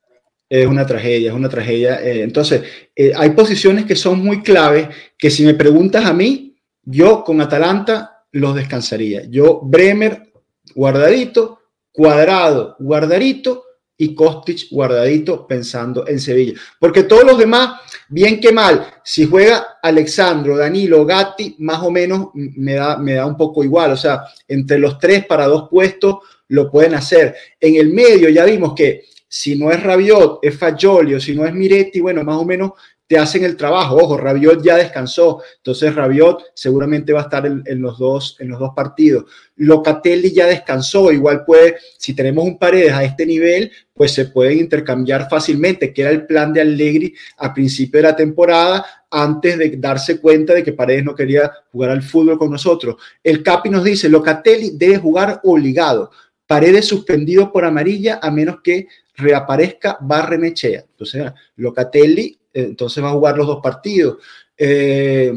Es 0.49 0.67
una 0.67 0.87
tragedia, 0.87 1.31
es 1.31 1.37
una 1.37 1.49
tragedia. 1.49 2.01
Eh, 2.03 2.23
entonces, 2.23 2.63
eh, 2.97 3.13
hay 3.17 3.31
posiciones 3.31 3.85
que 3.85 3.95
son 3.95 4.19
muy 4.19 4.43
claves 4.43 4.89
que 5.17 5.31
si 5.31 5.45
me 5.45 5.55
preguntas 5.55 6.05
a 6.05 6.13
mí, 6.13 6.57
yo 6.83 7.23
con 7.23 7.41
Atalanta 7.41 8.25
los 8.33 8.55
descansaría. 8.55 9.25
Yo, 9.29 9.61
Bremer, 9.63 10.33
guardadito, 10.75 11.59
Cuadrado, 11.93 12.77
guardadito, 12.79 13.65
y 14.01 14.15
Kostic 14.15 14.71
guardadito 14.71 15.47
pensando 15.47 16.09
en 16.09 16.19
Sevilla. 16.19 16.55
Porque 16.79 17.03
todos 17.03 17.23
los 17.25 17.37
demás, 17.37 17.81
bien 18.11 18.41
que 18.41 18.53
mal, 18.53 18.87
si 19.03 19.27
juega 19.27 19.79
Alexandro, 19.83 20.57
Danilo, 20.57 21.07
Gatti, 21.07 21.57
más 21.61 21.83
o 21.83 21.91
menos 21.91 22.29
me 22.35 22.75
da, 22.75 22.99
me 22.99 23.15
da 23.15 23.25
un 23.25 23.37
poco 23.37 23.65
igual. 23.65 23.93
O 23.93 23.97
sea, 23.97 24.25
entre 24.47 24.79
los 24.79 24.99
tres 24.99 25.25
para 25.25 25.47
dos 25.47 25.69
puestos 25.71 26.17
lo 26.49 26.71
pueden 26.71 26.95
hacer. 26.95 27.35
En 27.59 27.77
el 27.77 27.91
medio 27.91 28.29
ya 28.29 28.45
vimos 28.45 28.75
que 28.75 29.05
si 29.27 29.57
no 29.57 29.71
es 29.71 29.81
Rabiot, 29.83 30.41
es 30.43 30.59
Fagioli, 30.59 31.21
si 31.21 31.35
no 31.35 31.47
es 31.47 31.55
Miretti, 31.55 32.01
bueno, 32.01 32.25
más 32.25 32.37
o 32.37 32.45
menos 32.45 32.73
te 33.11 33.19
hacen 33.19 33.43
el 33.43 33.57
trabajo. 33.57 33.97
Ojo, 33.97 34.17
Rabiot 34.17 34.63
ya 34.63 34.77
descansó, 34.77 35.43
entonces 35.57 35.93
Rabiot 35.97 36.53
seguramente 36.55 37.13
va 37.13 37.19
a 37.19 37.23
estar 37.25 37.45
en, 37.45 37.83
los, 37.83 37.99
dos, 37.99 38.37
en 38.39 38.51
los 38.51 38.61
dos 38.61 38.71
partidos. 38.73 39.25
Locatelli 39.57 40.31
ya 40.31 40.47
descansó, 40.47 41.11
igual 41.11 41.45
puede, 41.45 41.75
si 41.99 42.15
tenemos 42.15 42.45
un 42.45 42.57
Paredes 42.57 42.93
a 42.93 43.03
este 43.03 43.27
nivel, 43.27 43.73
pues 43.93 44.13
se 44.13 44.27
pueden 44.27 44.61
intercambiar 44.61 45.29
fácilmente, 45.29 45.93
que 45.93 46.03
era 46.03 46.13
el 46.13 46.25
plan 46.25 46.53
de 46.53 46.61
Allegri 46.61 47.13
a 47.39 47.53
principio 47.53 47.99
de 47.99 48.07
la 48.07 48.15
temporada, 48.15 48.87
antes 49.11 49.59
de 49.59 49.71
darse 49.77 50.21
cuenta 50.21 50.55
de 50.55 50.63
que 50.63 50.73
Paredes 50.73 51.03
no 51.03 51.13
quería 51.13 51.51
jugar 51.73 51.91
al 51.91 52.03
fútbol 52.03 52.39
con 52.39 52.53
nosotros. 52.53 52.95
El 53.25 53.43
Capi 53.43 53.71
nos 53.71 53.83
dice, 53.83 54.09
Locatelli 54.09 54.71
debe 54.77 54.99
jugar 54.99 55.41
obligado. 55.43 56.13
Paredes 56.47 56.87
suspendido 56.87 57.51
por 57.51 57.65
amarilla 57.65 58.21
a 58.23 58.31
menos 58.31 58.61
que 58.63 58.87
reaparezca 59.17 59.99
Barrenechea. 60.01 60.85
Entonces, 60.89 61.33
Locatelli 61.57 62.40
entonces 62.53 63.03
va 63.03 63.11
a 63.11 63.13
jugar 63.13 63.37
los 63.37 63.47
dos 63.47 63.61
partidos. 63.63 64.19
Eh, 64.57 65.33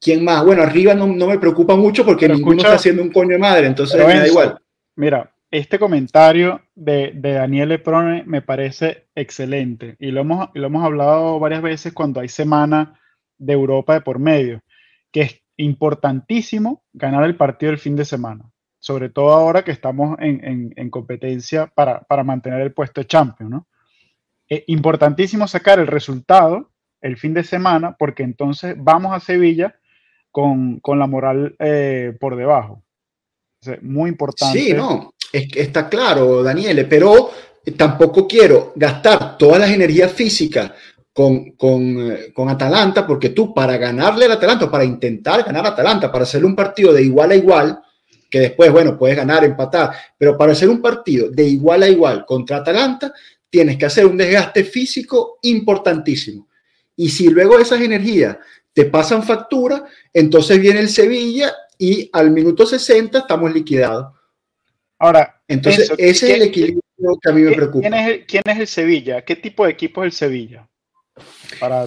¿Quién 0.00 0.24
más? 0.24 0.44
Bueno, 0.44 0.62
arriba 0.62 0.94
no, 0.94 1.06
me 1.06 1.38
preocupa 1.38 1.76
mucho 1.76 2.04
porque 2.04 2.28
ninguno 2.28 2.58
está 2.58 2.74
haciendo 2.74 3.02
un 3.02 3.12
coño 3.12 3.30
de 3.30 3.38
madre, 3.38 3.66
entonces 3.68 4.04
me 4.04 4.18
da 4.18 4.26
igual. 4.26 4.58
Mira, 4.96 5.32
este 5.50 5.78
comentario 5.78 6.60
de, 6.74 7.12
de 7.14 7.32
Daniel 7.34 7.68
Leprone 7.68 8.24
me 8.26 8.42
parece 8.42 9.06
excelente 9.14 9.96
y 10.00 10.10
lo, 10.10 10.22
hemos, 10.22 10.48
lo 10.54 10.66
hemos 10.66 10.84
hablado 10.84 11.38
varias 11.38 11.62
veces 11.62 11.92
cuando 11.92 12.20
hay 12.20 12.28
semana 12.28 12.98
de 13.38 13.52
Europa 13.52 13.94
de 13.94 14.00
por 14.00 14.18
medio, 14.18 14.60
que 15.12 15.20
es 15.22 15.42
importantísimo 15.56 16.82
ganar 16.92 17.24
el 17.24 17.36
partido 17.36 17.70
del 17.70 17.78
fin 17.78 17.96
de 17.96 18.04
semana, 18.04 18.50
sobre 18.78 19.08
todo 19.08 19.30
ahora 19.30 19.62
que 19.62 19.70
estamos 19.70 20.16
en, 20.20 20.90
competencia 20.90 21.66
para, 21.66 22.00
para, 22.00 22.24
mantener 22.24 22.60
el 22.60 22.72
puesto 22.72 23.00
de 23.00 23.06
champion, 23.06 23.50
¿no? 23.50 23.66
Eh, 24.52 24.64
importantísimo 24.66 25.48
sacar 25.48 25.78
el 25.78 25.86
resultado 25.86 26.68
el 27.00 27.16
fin 27.16 27.32
de 27.32 27.42
semana 27.42 27.96
porque 27.98 28.22
entonces 28.22 28.74
vamos 28.76 29.14
a 29.14 29.20
Sevilla 29.20 29.74
con, 30.30 30.78
la 30.84 31.06
moral 31.06 31.56
eh, 31.58 32.14
por 32.20 32.36
debajo. 32.36 32.82
muy 33.80 34.10
importante. 34.10 34.58
Sí, 34.58 34.74
no, 34.74 35.14
es 35.32 35.48
que 35.50 35.62
está 35.62 35.88
claro, 35.88 36.42
Daniele, 36.42 36.84
pero 36.84 37.30
tampoco 37.78 38.28
quiero 38.28 38.74
gastar 38.76 39.38
todas 39.38 39.58
las 39.58 39.70
energías 39.70 40.12
físicas 40.12 40.70
con, 41.14 41.52
con, 41.52 42.48
Atalanta, 42.50 43.06
porque 43.06 43.30
tú 43.30 43.54
para 43.54 43.78
ganarle 43.78 44.26
al 44.26 44.32
Atalanta, 44.32 44.70
para 44.70 44.84
intentar 44.84 45.44
ganar 45.44 45.66
Atalanta, 45.66 46.12
para 46.12 46.24
hacer 46.24 46.44
un 46.44 46.54
partido 46.54 46.92
de 46.92 47.02
igual 47.02 47.30
a 47.30 47.36
igual, 47.36 47.82
que 48.28 48.40
después, 48.40 48.70
bueno, 48.70 48.98
puedes 48.98 49.16
ganar, 49.16 49.44
empatar, 49.44 49.92
pero 50.18 50.36
para 50.36 50.52
hacer 50.52 50.68
un 50.68 50.82
partido 50.82 51.30
de 51.30 51.44
igual 51.44 51.84
a 51.84 51.88
igual 51.88 52.26
contra 52.26 52.58
Atalanta, 52.58 53.14
tienes 53.52 53.76
que 53.76 53.84
hacer 53.84 54.06
un 54.06 54.16
desgaste 54.16 54.64
físico 54.64 55.38
importantísimo. 55.42 56.48
Y 56.96 57.10
si 57.10 57.28
luego 57.28 57.58
esas 57.58 57.82
energías 57.82 58.38
te 58.72 58.86
pasan 58.86 59.22
factura, 59.22 59.84
entonces 60.10 60.58
viene 60.58 60.80
el 60.80 60.88
Sevilla 60.88 61.54
y 61.76 62.08
al 62.14 62.30
minuto 62.30 62.64
60 62.64 63.18
estamos 63.18 63.52
liquidados. 63.52 64.14
Ahora, 64.98 65.42
entonces 65.46 65.92
ese 65.98 66.30
es 66.30 66.36
el 66.36 66.42
equilibrio 66.42 66.80
que 67.20 67.30
a 67.30 67.32
mí 67.32 67.42
me 67.42 67.52
preocupa. 67.52 67.90
¿quién 68.26 68.42
es, 68.46 68.58
el, 68.58 68.66
Sevilla? 68.66 69.22
¿Qué 69.22 69.36
tipo 69.36 69.66
de 69.66 69.72
equipo 69.72 70.02
es 70.02 70.06
el 70.06 70.12
Sevilla? 70.12 70.66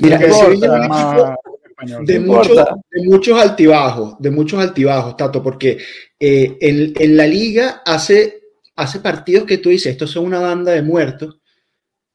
Mira, 0.01 0.17
el 0.17 0.33
Sevilla 0.33 0.67
es 0.67 0.71
un 0.71 0.83
equipo 0.83 1.35
de, 2.05 2.19
muchos, 2.19 3.41
altibajos, 3.41 4.15
de 4.19 4.29
muchos 4.29 4.59
altibajos, 4.59 5.17
Tato, 5.17 5.41
porque 5.41 5.79
eh, 6.19 6.57
en, 6.61 7.17
la 7.17 7.25
liga 7.25 7.81
hace, 7.83 8.43
hace 8.75 8.99
partidos 8.99 9.45
que 9.45 9.57
tú 9.57 9.69
dices, 9.69 9.93
estos 9.93 10.11
son 10.11 10.25
una 10.25 10.39
banda 10.39 10.71
de 10.71 10.83
muertos, 10.83 11.39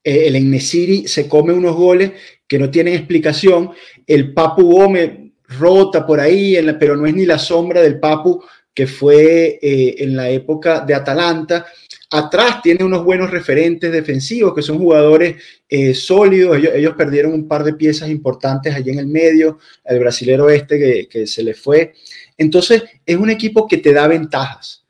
eh, 0.03 0.27
el 0.27 0.35
Enesiri 0.35 1.07
se 1.07 1.27
come 1.27 1.53
unos 1.53 1.75
goles 1.75 2.11
que 2.47 2.59
no 2.59 2.69
tienen 2.69 2.95
explicación, 2.95 3.71
el 4.05 4.33
Papu 4.33 4.63
Gómez 4.63 5.11
rota 5.59 6.05
por 6.05 6.19
ahí, 6.19 6.57
pero 6.79 6.95
no 6.95 7.05
es 7.05 7.13
ni 7.13 7.25
la 7.25 7.39
sombra 7.39 7.81
del 7.81 7.99
Papu 7.99 8.41
que 8.73 8.87
fue 8.87 9.59
eh, 9.61 9.95
en 9.99 10.15
la 10.15 10.29
época 10.29 10.81
de 10.81 10.93
Atalanta. 10.93 11.65
Atrás 12.09 12.61
tiene 12.61 12.83
unos 12.83 13.03
buenos 13.03 13.29
referentes 13.29 13.91
defensivos 13.91 14.53
que 14.53 14.61
son 14.61 14.77
jugadores 14.77 15.35
eh, 15.67 15.93
sólidos. 15.93 16.57
Ellos, 16.57 16.95
perdieron 16.95 17.33
un 17.33 17.47
par 17.47 17.63
de 17.63 17.73
piezas 17.73 18.09
importantes 18.09 18.73
allí 18.73 18.91
en 18.91 18.99
el 18.99 19.07
medio, 19.07 19.59
el 19.85 19.99
brasilero 19.99 20.49
este 20.49 20.79
que, 20.79 21.07
que 21.07 21.27
se 21.27 21.43
le 21.43 21.53
fue. 21.53 21.93
Entonces, 22.37 22.83
es 23.05 23.17
un 23.17 23.29
equipo 23.29 23.67
que 23.67 23.77
te 23.77 23.93
da 23.93 24.07
ventajas 24.07 24.80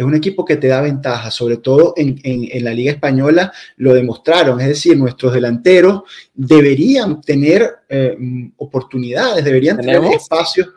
es 0.00 0.06
un 0.06 0.14
equipo 0.14 0.46
que 0.46 0.56
te 0.56 0.68
da 0.68 0.80
ventaja, 0.80 1.30
sobre 1.30 1.58
todo 1.58 1.92
en, 1.94 2.18
la 2.64 2.72
Liga 2.72 2.92
Española 2.92 3.52
lo 3.76 3.92
demostraron, 3.92 4.58
es 4.58 4.68
decir, 4.68 4.96
nuestros 4.96 5.34
delanteros 5.34 6.02
deberían 6.32 7.20
tener 7.20 7.70
eh, 7.86 8.16
oportunidades, 8.56 9.44
deberían 9.44 9.76
tener 9.76 10.02
espacios, 10.04 10.68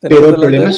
pero 0.00 0.30
el 0.30 0.34
problema 0.34 0.70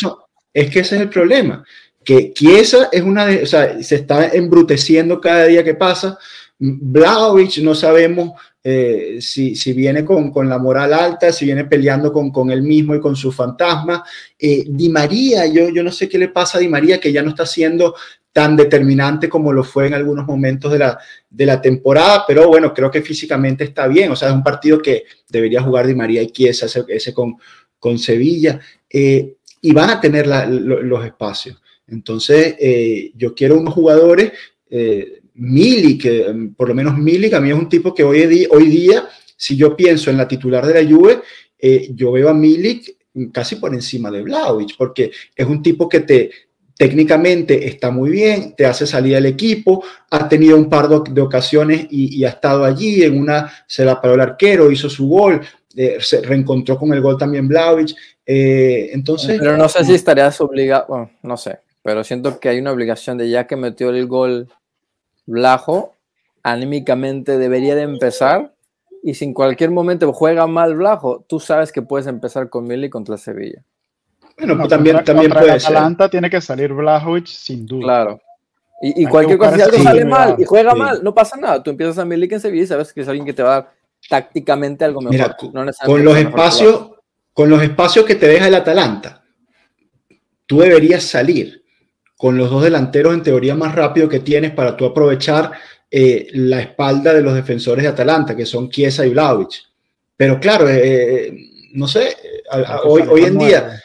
es, 0.52 0.70
que 0.70 0.80
ese 0.80 0.96
es 0.96 1.00
el 1.00 1.08
problema, 1.08 1.64
que 2.04 2.34
Chiesa 2.34 2.90
es 2.92 3.00
una 3.00 3.24
de, 3.24 3.42
o 3.44 3.46
sea, 3.46 3.82
se 3.82 3.94
está 3.94 4.28
embruteciendo 4.28 5.18
cada 5.18 5.46
día 5.46 5.64
que 5.64 5.74
pasa, 5.74 6.18
Blaovic 6.58 7.58
no 7.58 7.74
sabemos 7.74 8.32
eh, 8.62 9.18
si, 9.20 9.72
viene 9.72 10.04
con, 10.04 10.48
la 10.48 10.58
moral 10.58 10.92
alta, 10.92 11.32
si 11.32 11.44
viene 11.44 11.64
peleando 11.64 12.12
con, 12.12 12.30
con 12.30 12.50
él 12.50 12.62
mismo 12.62 12.94
y 12.94 13.00
con 13.00 13.14
su 13.14 13.30
fantasma. 13.30 14.04
Eh, 14.38 14.64
Di 14.68 14.88
María, 14.88 15.46
yo, 15.46 15.68
yo 15.68 15.82
no 15.82 15.92
sé 15.92 16.08
qué 16.08 16.18
le 16.18 16.28
pasa 16.28 16.58
a 16.58 16.60
Di 16.60 16.68
María, 16.68 17.00
que 17.00 17.12
ya 17.12 17.22
no 17.22 17.30
está 17.30 17.46
siendo 17.46 17.94
tan 18.32 18.56
determinante 18.56 19.28
como 19.28 19.52
lo 19.52 19.64
fue 19.64 19.86
en 19.86 19.94
algunos 19.94 20.26
momentos 20.26 20.70
de 20.72 20.80
la, 20.80 20.98
de 21.30 21.46
la 21.46 21.62
temporada, 21.62 22.24
pero 22.26 22.46
bueno, 22.48 22.74
creo 22.74 22.90
que 22.90 23.02
físicamente 23.02 23.64
está 23.64 23.86
bien, 23.86 24.12
o 24.12 24.16
sea, 24.16 24.28
es 24.28 24.34
un 24.34 24.44
partido 24.44 24.82
que 24.82 25.04
debería 25.28 25.62
jugar 25.62 25.86
Di 25.86 25.94
María 25.94 26.22
y 26.22 26.30
Chiesa, 26.30 26.66
ese, 26.88 27.14
con, 27.14 27.36
con 27.78 27.98
Sevilla, 27.98 28.60
eh, 28.90 29.36
y 29.60 29.72
van 29.72 29.90
a 29.90 30.00
tener 30.00 30.26
los 30.26 31.04
espacios. 31.04 31.60
Entonces, 31.86 32.54
yo 33.16 33.34
quiero 33.34 33.58
unos 33.58 33.74
jugadores 33.74 34.32
Milik, 35.38 36.04
em, 36.04 36.54
por 36.54 36.68
lo 36.68 36.74
menos 36.74 36.98
Milik, 36.98 37.34
a 37.34 37.40
mí 37.40 37.50
es 37.50 37.54
un 37.54 37.68
tipo 37.68 37.94
que 37.94 38.04
hoy, 38.04 38.26
día, 38.26 38.48
hoy 38.50 38.66
día, 38.66 39.08
si 39.36 39.56
yo 39.56 39.76
pienso 39.76 40.10
en 40.10 40.16
la 40.16 40.28
titular 40.28 40.66
de 40.66 40.82
la 40.82 40.88
Juve, 40.88 41.20
eh, 41.58 41.90
yo 41.94 42.12
veo 42.12 42.28
a 42.28 42.34
Milik 42.34 42.96
casi 43.32 43.56
por 43.56 43.74
encima 43.74 44.10
de 44.10 44.22
Vlaovic, 44.22 44.76
porque 44.76 45.10
es 45.34 45.46
un 45.46 45.62
tipo 45.62 45.88
que 45.88 46.00
te 46.00 46.30
técnicamente 46.76 47.66
está 47.66 47.90
muy 47.90 48.08
bien, 48.08 48.54
te 48.56 48.64
hace 48.64 48.86
salir 48.86 49.16
al 49.16 49.26
equipo, 49.26 49.82
ha 50.10 50.28
tenido 50.28 50.56
un 50.56 50.68
par 50.68 50.88
de, 50.88 51.20
ocasiones 51.20 51.88
y, 51.90 52.24
ha 52.24 52.28
estado 52.28 52.64
allí, 52.64 53.02
en 53.02 53.18
una 53.18 53.52
se 53.66 53.84
la 53.84 54.00
paró 54.00 54.14
el 54.14 54.20
arquero, 54.20 54.70
hizo 54.70 54.88
su 54.88 55.08
gol, 55.08 55.40
eh, 55.76 55.96
se 56.00 56.20
reencontró 56.22 56.78
con 56.78 56.92
el 56.92 57.00
gol 57.00 57.18
también 57.18 57.48
Vlaovic, 57.48 57.96
eh, 58.24 58.90
entonces... 58.92 59.38
Pero 59.40 59.56
no 59.56 59.68
sé 59.68 59.84
si 59.84 59.94
estarías 59.94 60.40
obligado, 60.40 60.86
bueno, 60.88 61.10
no 61.24 61.36
sé, 61.36 61.58
pero 61.82 62.04
siento 62.04 62.38
que 62.38 62.48
hay 62.48 62.60
una 62.60 62.70
obligación 62.70 63.18
de 63.18 63.28
ya 63.28 63.48
que 63.48 63.56
metió 63.56 63.90
el 63.90 64.06
gol 64.06 64.48
Blajo, 65.28 65.94
anímicamente 66.42 67.36
debería 67.36 67.74
de 67.74 67.82
empezar 67.82 68.54
y 69.02 69.14
si 69.14 69.26
en 69.26 69.34
cualquier 69.34 69.70
momento 69.70 70.10
juega 70.12 70.46
mal 70.46 70.74
Blajo, 70.74 71.24
tú 71.28 71.38
sabes 71.38 71.70
que 71.70 71.82
puedes 71.82 72.06
empezar 72.06 72.48
con 72.48 72.66
Mili 72.66 72.88
contra 72.88 73.18
Sevilla. 73.18 73.62
Bueno, 74.38 74.56
pues 74.56 74.68
también, 74.68 75.04
también 75.04 75.30
puede 75.30 75.46
el 75.46 75.50
Atalanta 75.52 76.08
tiene 76.08 76.30
que 76.30 76.40
salir 76.40 76.72
Blajovic 76.72 77.26
sin 77.26 77.66
duda. 77.66 77.84
Claro. 77.84 78.20
Y, 78.80 79.06
cualquier 79.06 79.38
cosa, 79.38 79.56
si 79.56 79.62
algo 79.62 79.78
sale 79.82 80.04
mal 80.04 80.36
y 80.38 80.44
juega 80.44 80.72
mal, 80.72 81.02
no 81.02 81.12
pasa 81.12 81.36
nada. 81.36 81.60
Tú 81.62 81.70
empiezas 81.70 81.98
a 81.98 82.04
Milik 82.04 82.32
en 82.32 82.40
Sevilla 82.40 82.62
y 82.62 82.66
sabes 82.68 82.92
que 82.92 83.00
es 83.00 83.08
alguien 83.08 83.26
que 83.26 83.32
te 83.32 83.42
va 83.42 83.48
a 83.48 83.60
dar 83.60 83.72
tácticamente 84.08 84.84
algo 84.84 85.00
mejor. 85.00 85.12
Mira, 85.12 85.36
con, 85.84 86.04
los 86.04 86.16
espacios, 86.16 86.90
con 87.32 87.50
los 87.50 87.60
espacios 87.60 88.06
que 88.06 88.14
te 88.14 88.28
deja 88.28 88.46
el 88.46 88.54
Atalanta, 88.54 89.24
tú 90.46 90.60
deberías 90.60 91.02
salir 91.02 91.64
con 92.18 92.36
los 92.36 92.50
dos 92.50 92.64
delanteros 92.64 93.14
en 93.14 93.22
teoría 93.22 93.54
más 93.54 93.74
rápido 93.74 94.08
que 94.08 94.20
tienes 94.20 94.50
para 94.50 94.76
tú 94.76 94.84
aprovechar 94.84 95.52
eh, 95.90 96.28
la 96.32 96.60
espalda 96.60 97.14
de 97.14 97.22
los 97.22 97.32
defensores 97.32 97.84
de 97.84 97.88
Atalanta, 97.88 98.36
que 98.36 98.44
son 98.44 98.68
Chiesa 98.68 99.06
y 99.06 99.10
Vlaovic. 99.10 99.62
Pero 100.16 100.38
claro, 100.38 100.68
eh, 100.68 100.80
eh, 100.82 101.50
no 101.72 101.86
sé, 101.86 102.16
hoy, 102.84 103.02
hoy 103.08 103.24
en 103.24 103.38
día 103.38 103.82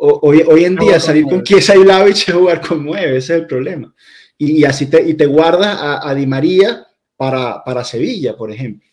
Hoy, 0.00 0.44
hoy 0.46 0.64
en 0.64 0.76
día 0.76 1.00
salir 1.00 1.24
con 1.24 1.42
Chiesa 1.42 1.74
y 1.74 1.80
Vlaovic 1.80 2.28
es 2.28 2.32
jugar 2.32 2.60
con 2.60 2.84
nueve, 2.84 3.16
ese 3.16 3.34
es 3.34 3.40
el 3.40 3.46
problema. 3.46 3.92
Y, 4.38 4.64
así 4.64 4.86
te, 4.86 5.02
y 5.02 5.14
te 5.14 5.26
guardas 5.26 5.76
a, 5.80 6.14
Di 6.14 6.24
María 6.24 6.86
para, 7.16 7.64
para, 7.64 7.82
Sevilla, 7.82 8.36
por 8.36 8.52
ejemplo. 8.52 8.88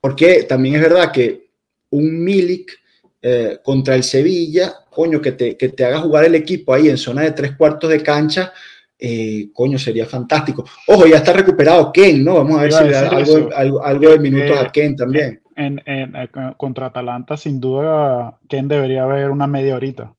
Porque 0.00 0.44
también 0.44 0.76
es 0.76 0.82
verdad 0.82 1.10
que 1.10 1.50
un 1.90 2.22
Milik 2.22 2.79
eh, 3.22 3.58
contra 3.62 3.94
el 3.94 4.02
Sevilla, 4.02 4.74
coño, 4.90 5.20
que 5.20 5.32
te, 5.32 5.56
que 5.56 5.68
te 5.68 5.84
haga 5.84 6.00
jugar 6.00 6.24
el 6.24 6.34
equipo 6.34 6.72
ahí 6.72 6.88
en 6.88 6.96
zona 6.96 7.22
de 7.22 7.32
tres 7.32 7.56
cuartos 7.56 7.90
de 7.90 8.02
cancha, 8.02 8.52
eh, 8.98 9.50
coño, 9.52 9.78
sería 9.78 10.06
fantástico. 10.06 10.64
Ojo, 10.86 11.06
ya 11.06 11.16
está 11.18 11.32
recuperado 11.32 11.92
Ken, 11.92 12.24
¿no? 12.24 12.34
Vamos 12.34 12.58
a 12.58 12.62
ver 12.62 12.72
si 12.72 12.84
le 12.84 12.90
da 12.90 13.08
algo, 13.08 13.82
algo, 13.82 14.10
de 14.10 14.18
minutos 14.18 14.58
a 14.58 14.70
Ken 14.70 14.94
también. 14.94 15.42
En, 15.56 15.80
en, 15.86 16.14
eh, 16.16 16.28
contra 16.56 16.86
Atalanta, 16.86 17.36
sin 17.36 17.60
duda, 17.60 18.38
Ken 18.48 18.68
debería 18.68 19.04
haber 19.04 19.30
una 19.30 19.46
media 19.46 19.76
horita. 19.76 20.14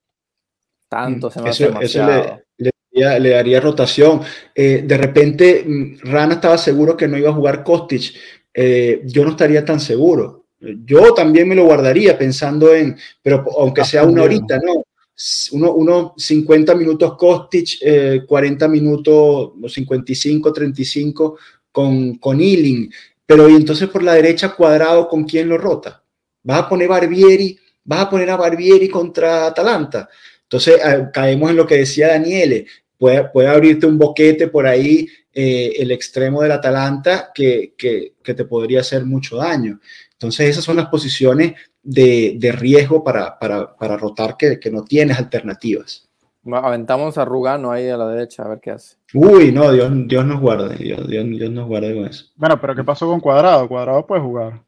Tanto 0.90 1.32
se 1.32 1.42
me 1.42 1.50
eso, 1.52 1.70
le, 2.92 3.30
daría, 3.30 3.62
rotación. 3.62 4.22
Eh, 4.54 4.84
de 4.86 4.98
repente, 4.98 5.64
mm, 5.66 6.12
Rana 6.12 6.36
estaba 6.36 6.58
seguro 6.58 6.98
que 6.98 7.08
no 7.08 7.18
iba 7.18 7.30
a 7.30 7.34
jugar 7.34 7.64
Kostic. 7.64 8.14
Eh, 8.54 9.02
yo 9.06 9.24
no 9.24 9.32
estaría 9.32 9.64
tan 9.64 9.80
seguro. 9.80 10.41
Yo 10.86 11.14
también 11.14 11.48
me 11.48 11.56
lo 11.56 11.66
guardaría 11.66 12.18
pensando 12.18 12.74
en, 12.74 12.96
pero 13.22 13.44
aunque 13.58 13.84
sea 13.84 14.04
una 14.04 14.24
horita, 14.24 14.60
¿no? 14.60 14.84
Uno, 15.52 15.74
uno 15.74 16.14
50 16.18 16.76
minutos 16.76 17.16
Kostic, 17.16 17.80
40 18.26 18.66
eh, 18.66 18.70
minutos, 18.70 19.52
55, 19.68 20.54
35 20.54 21.38
con, 21.72 22.16
con 22.16 22.40
Ealing. 22.40 22.92
Pero 23.26 23.50
y 23.50 23.56
entonces 23.56 23.90
por 23.90 24.04
la 24.04 24.14
derecha 24.14 24.56
cuadrado, 24.56 25.08
¿con 25.08 25.24
quién 25.24 25.50
lo 25.50 25.58
rota? 25.58 26.04
¿Vas 26.44 26.60
a 26.60 26.70
poner 26.70 26.88
Barbieri? 26.88 27.58
¿Vas 27.84 28.02
a 28.02 28.10
poner 28.10 28.30
a 28.30 28.38
Barbieri 28.38 28.90
contra 28.90 29.48
Atalanta? 29.48 30.10
Entonces 30.44 30.80
ah, 30.84 31.10
caemos 31.12 31.50
en 31.50 31.58
lo 31.58 31.66
que 31.66 31.78
decía 31.78 32.10
Daniele, 32.10 32.68
puede, 32.98 33.30
puede 33.30 33.48
abrirte 33.48 33.86
un 33.86 33.98
boquete 33.98 34.48
por 34.48 34.68
ahí 34.68 35.08
eh, 35.34 35.76
el 35.78 35.92
extremo 35.92 36.42
del 36.42 36.52
Atalanta 36.52 37.32
que, 37.34 37.74
que, 37.78 38.16
te 38.22 38.44
podría 38.44 38.82
hacer 38.82 39.06
mucho 39.06 39.38
daño. 39.38 39.80
Entonces 40.22 40.50
esas 40.50 40.64
son 40.64 40.76
las 40.76 40.86
posiciones 40.86 41.54
de, 41.82 42.36
de 42.38 42.52
riesgo 42.52 43.04
para, 43.04 43.40
para, 43.40 43.76
para 43.76 43.98
rotar 43.98 44.38
que, 44.38 44.60
que, 44.60 44.70
no 44.70 44.84
tienes 44.84 45.18
alternativas. 45.18 46.08
Aventamos 46.46 47.18
a 47.18 47.26
Rugano 47.26 47.72
ahí 47.72 47.90
a 47.90 47.98
la 47.98 48.08
derecha 48.08 48.44
a 48.44 48.50
ver 48.50 48.60
qué 48.60 48.70
hace. 48.70 48.98
Uy, 49.16 49.52
no, 49.52 49.72
Dios, 49.72 49.92
Dios 50.06 50.24
nos 50.24 50.40
guarde, 50.40 50.76
Dios, 50.76 51.08
Dios, 51.08 51.26
Dios 51.26 51.50
nos 51.50 51.68
guarde 51.68 51.96
con 51.96 52.06
eso. 52.06 52.26
Bueno, 52.36 52.62
pero 52.62 52.76
¿qué 52.76 52.84
pasó 52.84 53.08
con 53.08 53.20
Cuadrado? 53.20 53.68
Cuadrado 53.68 54.06
puede 54.06 54.22
jugar. 54.22 54.62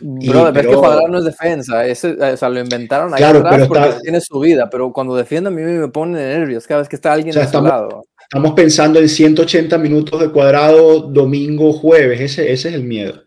Bro, 0.00 0.52
pero, 0.54 0.70
que 0.70 0.76
Cuadrado 0.76 1.08
no 1.08 1.18
es 1.18 1.24
defensa, 1.24 1.86
ese, 1.86 2.12
o 2.12 2.36
sea, 2.38 2.48
lo 2.48 2.58
inventaron 2.58 3.12
ahí 3.12 3.22
atrás 3.22 3.68
porque 3.68 3.94
tiene 4.02 4.22
su 4.22 4.40
vida, 4.40 4.70
pero 4.70 4.90
cuando 4.90 5.14
defiende 5.14 5.48
a 5.48 5.52
mí 5.52 5.60
me 5.60 5.88
pone 5.88 6.14
nervios 6.14 6.66
cada 6.66 6.80
vez 6.80 6.88
que 6.88 6.96
está 6.96 7.12
alguien 7.12 7.36
a 7.36 7.42
estamos, 7.42 7.70
su 7.70 7.76
lado. 7.76 8.04
Estamos 8.22 8.52
pensando 8.52 8.98
en 8.98 9.10
180 9.10 9.76
minutos 9.76 10.18
de 10.18 10.30
cuadrado 10.30 11.00
domingo, 11.00 11.74
jueves, 11.74 12.22
ese, 12.22 12.50
ese 12.50 12.70
es 12.70 12.74
el 12.74 12.84
miedo. 12.84 13.22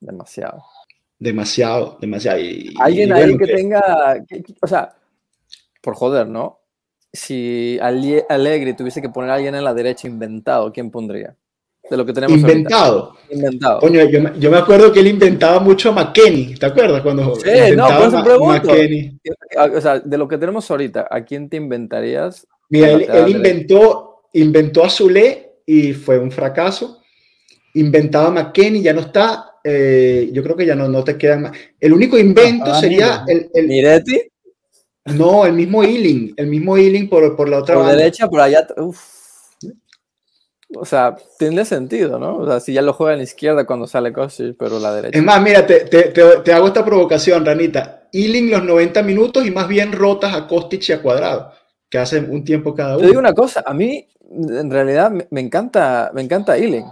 Demasiado. 0.00 0.64
Demasiado, 1.18 1.98
demasiado. 2.00 2.38
alguien 2.80 3.12
ahí 3.12 3.36
que, 3.36 3.46
tenga, 3.46 4.24
o 4.62 4.66
sea, 4.66 4.94
por 5.82 5.94
joder, 5.94 6.28
¿no? 6.28 6.60
Si 7.12 7.78
Alegre 7.80 8.74
tuviese 8.74 9.02
que 9.02 9.08
poner 9.08 9.30
a 9.30 9.34
alguien 9.34 9.54
en 9.54 9.64
la 9.64 9.74
derecha 9.74 10.06
inventado, 10.06 10.72
¿quién 10.72 10.90
pondría? 10.90 11.36
de 11.90 11.96
lo 11.96 12.04
que 12.04 12.12
tenemos 12.12 12.36
inventado. 12.36 13.14
Inventado. 13.30 13.80
Coño, 13.80 14.04
yo, 14.04 14.34
yo, 14.34 14.50
me 14.50 14.58
acuerdo 14.58 14.92
que 14.92 15.00
él 15.00 15.08
inventaba 15.08 15.58
mucho 15.60 15.90
a 15.90 15.92
McKenny, 15.92 16.54
¿te 16.54 16.66
acuerdas? 16.66 17.02
Cuando 17.02 17.34
sí, 17.36 17.50
no, 17.76 17.88
McKenny. 18.46 19.18
O 19.74 19.80
sea, 19.80 19.98
de 20.00 20.18
lo 20.18 20.28
que 20.28 20.38
tenemos 20.38 20.70
ahorita, 20.70 21.08
¿a 21.10 21.24
quién 21.24 21.48
te 21.48 21.56
inventarías? 21.56 22.46
Mira, 22.70 22.90
él, 22.92 23.28
inventó, 23.28 24.22
inventó 24.34 24.84
a 24.84 24.90
Zule 24.90 25.60
y 25.64 25.92
fue 25.92 26.18
un 26.18 26.30
fracaso. 26.30 27.00
Inventaba 27.74 28.28
a 28.28 28.30
McKenny, 28.30 28.82
ya 28.82 28.92
no 28.92 29.00
está. 29.00 29.47
Eh, 29.64 30.30
yo 30.32 30.42
creo 30.42 30.56
que 30.56 30.66
ya 30.66 30.74
no, 30.74 30.88
no 30.88 31.04
te 31.04 31.16
quedan 31.16 31.42
más. 31.42 31.52
El 31.78 31.92
único 31.92 32.18
invento 32.18 32.70
ah, 32.70 32.80
sería 32.80 33.24
el, 33.26 33.50
el, 33.52 33.66
¿Miretti? 33.66 34.22
No, 35.06 35.46
el 35.46 35.54
mismo 35.54 35.82
Ealing, 35.82 36.34
el 36.36 36.46
mismo 36.46 36.76
Ealing 36.76 37.08
por, 37.08 37.34
por 37.36 37.48
la 37.48 37.58
otra 37.58 37.74
por 37.74 37.86
derecha, 37.86 38.28
por 38.28 38.40
allá. 38.40 38.66
Uf 38.76 39.18
o 40.76 40.84
sea, 40.84 41.16
tiene 41.38 41.64
sentido, 41.64 42.18
¿no? 42.18 42.36
O 42.38 42.46
sea, 42.46 42.60
si 42.60 42.74
ya 42.74 42.82
lo 42.82 42.92
juega 42.92 43.14
en 43.14 43.20
la 43.20 43.24
izquierda 43.24 43.64
cuando 43.64 43.86
sale 43.86 44.12
Kostic, 44.12 44.56
pero 44.58 44.78
la 44.78 44.94
derecha. 44.94 45.18
Es 45.18 45.24
más, 45.24 45.40
mira, 45.40 45.66
te, 45.66 45.80
te, 45.80 46.10
te, 46.10 46.52
hago 46.52 46.66
esta 46.66 46.84
provocación, 46.84 47.44
Ranita. 47.44 48.08
Ealing 48.12 48.50
los 48.50 48.64
90 48.64 49.02
minutos 49.02 49.46
y 49.46 49.50
más 49.50 49.66
bien 49.66 49.92
rotas 49.92 50.34
a 50.34 50.46
Kostic 50.46 50.88
y 50.88 50.92
a 50.92 51.02
Cuadrado, 51.02 51.52
que 51.88 51.98
hacen 51.98 52.30
un 52.30 52.44
tiempo 52.44 52.74
cada 52.74 52.96
uno. 52.96 53.00
Te 53.00 53.06
digo 53.06 53.18
una 53.18 53.32
cosa, 53.32 53.62
a 53.66 53.72
mí 53.72 54.08
en 54.30 54.70
realidad 54.70 55.10
me, 55.30 55.40
encanta, 55.40 56.10
me 56.14 56.22
encanta 56.22 56.58
Ealing. 56.58 56.84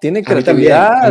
Tiene 0.00 0.22
creatividad, 0.22 1.10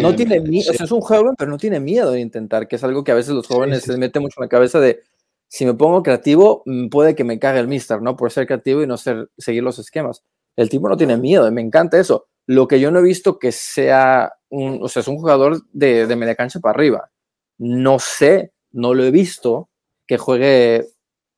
no 0.00 0.14
tiene 0.14 0.40
miedo, 0.40 0.70
o 0.70 0.74
sea, 0.74 0.84
es 0.84 0.92
un 0.92 1.00
joven, 1.00 1.34
pero 1.38 1.50
no 1.50 1.56
tiene 1.56 1.80
miedo 1.80 2.10
de 2.10 2.20
intentar, 2.20 2.68
que 2.68 2.76
es 2.76 2.84
algo 2.84 3.02
que 3.02 3.12
a 3.12 3.14
veces 3.14 3.34
los 3.34 3.46
jóvenes 3.46 3.82
se 3.84 3.96
meten 3.96 4.22
mucho 4.22 4.40
en 4.40 4.44
la 4.44 4.48
cabeza 4.48 4.78
de 4.78 5.02
si 5.48 5.64
me 5.64 5.74
pongo 5.74 6.02
creativo, 6.02 6.62
mm, 6.66 6.88
puede 6.88 7.14
que 7.14 7.24
me 7.24 7.38
cague 7.38 7.60
el 7.60 7.68
mister, 7.68 8.02
¿no? 8.02 8.16
Por 8.16 8.30
ser 8.32 8.46
creativo 8.46 8.82
y 8.82 8.86
no 8.86 8.96
ser, 8.96 9.30
seguir 9.38 9.62
los 9.62 9.78
esquemas. 9.78 10.24
El 10.56 10.68
tipo 10.68 10.88
no 10.88 10.96
tiene 10.96 11.16
miedo, 11.16 11.50
me 11.52 11.60
encanta 11.60 11.98
eso. 11.98 12.26
Lo 12.46 12.68
que 12.68 12.80
yo 12.80 12.90
no 12.90 13.00
he 13.00 13.02
visto 13.02 13.38
que 13.38 13.52
sea 13.52 14.32
un, 14.50 14.80
o 14.82 14.88
sea, 14.88 15.00
es 15.00 15.08
un 15.08 15.18
jugador 15.18 15.62
de, 15.72 16.06
de 16.06 16.16
media 16.16 16.34
cancha 16.34 16.60
para 16.60 16.74
arriba. 16.76 17.10
No 17.58 17.98
sé, 17.98 18.52
no 18.72 18.94
lo 18.94 19.04
he 19.04 19.10
visto 19.10 19.70
que 20.06 20.18
juegue 20.18 20.86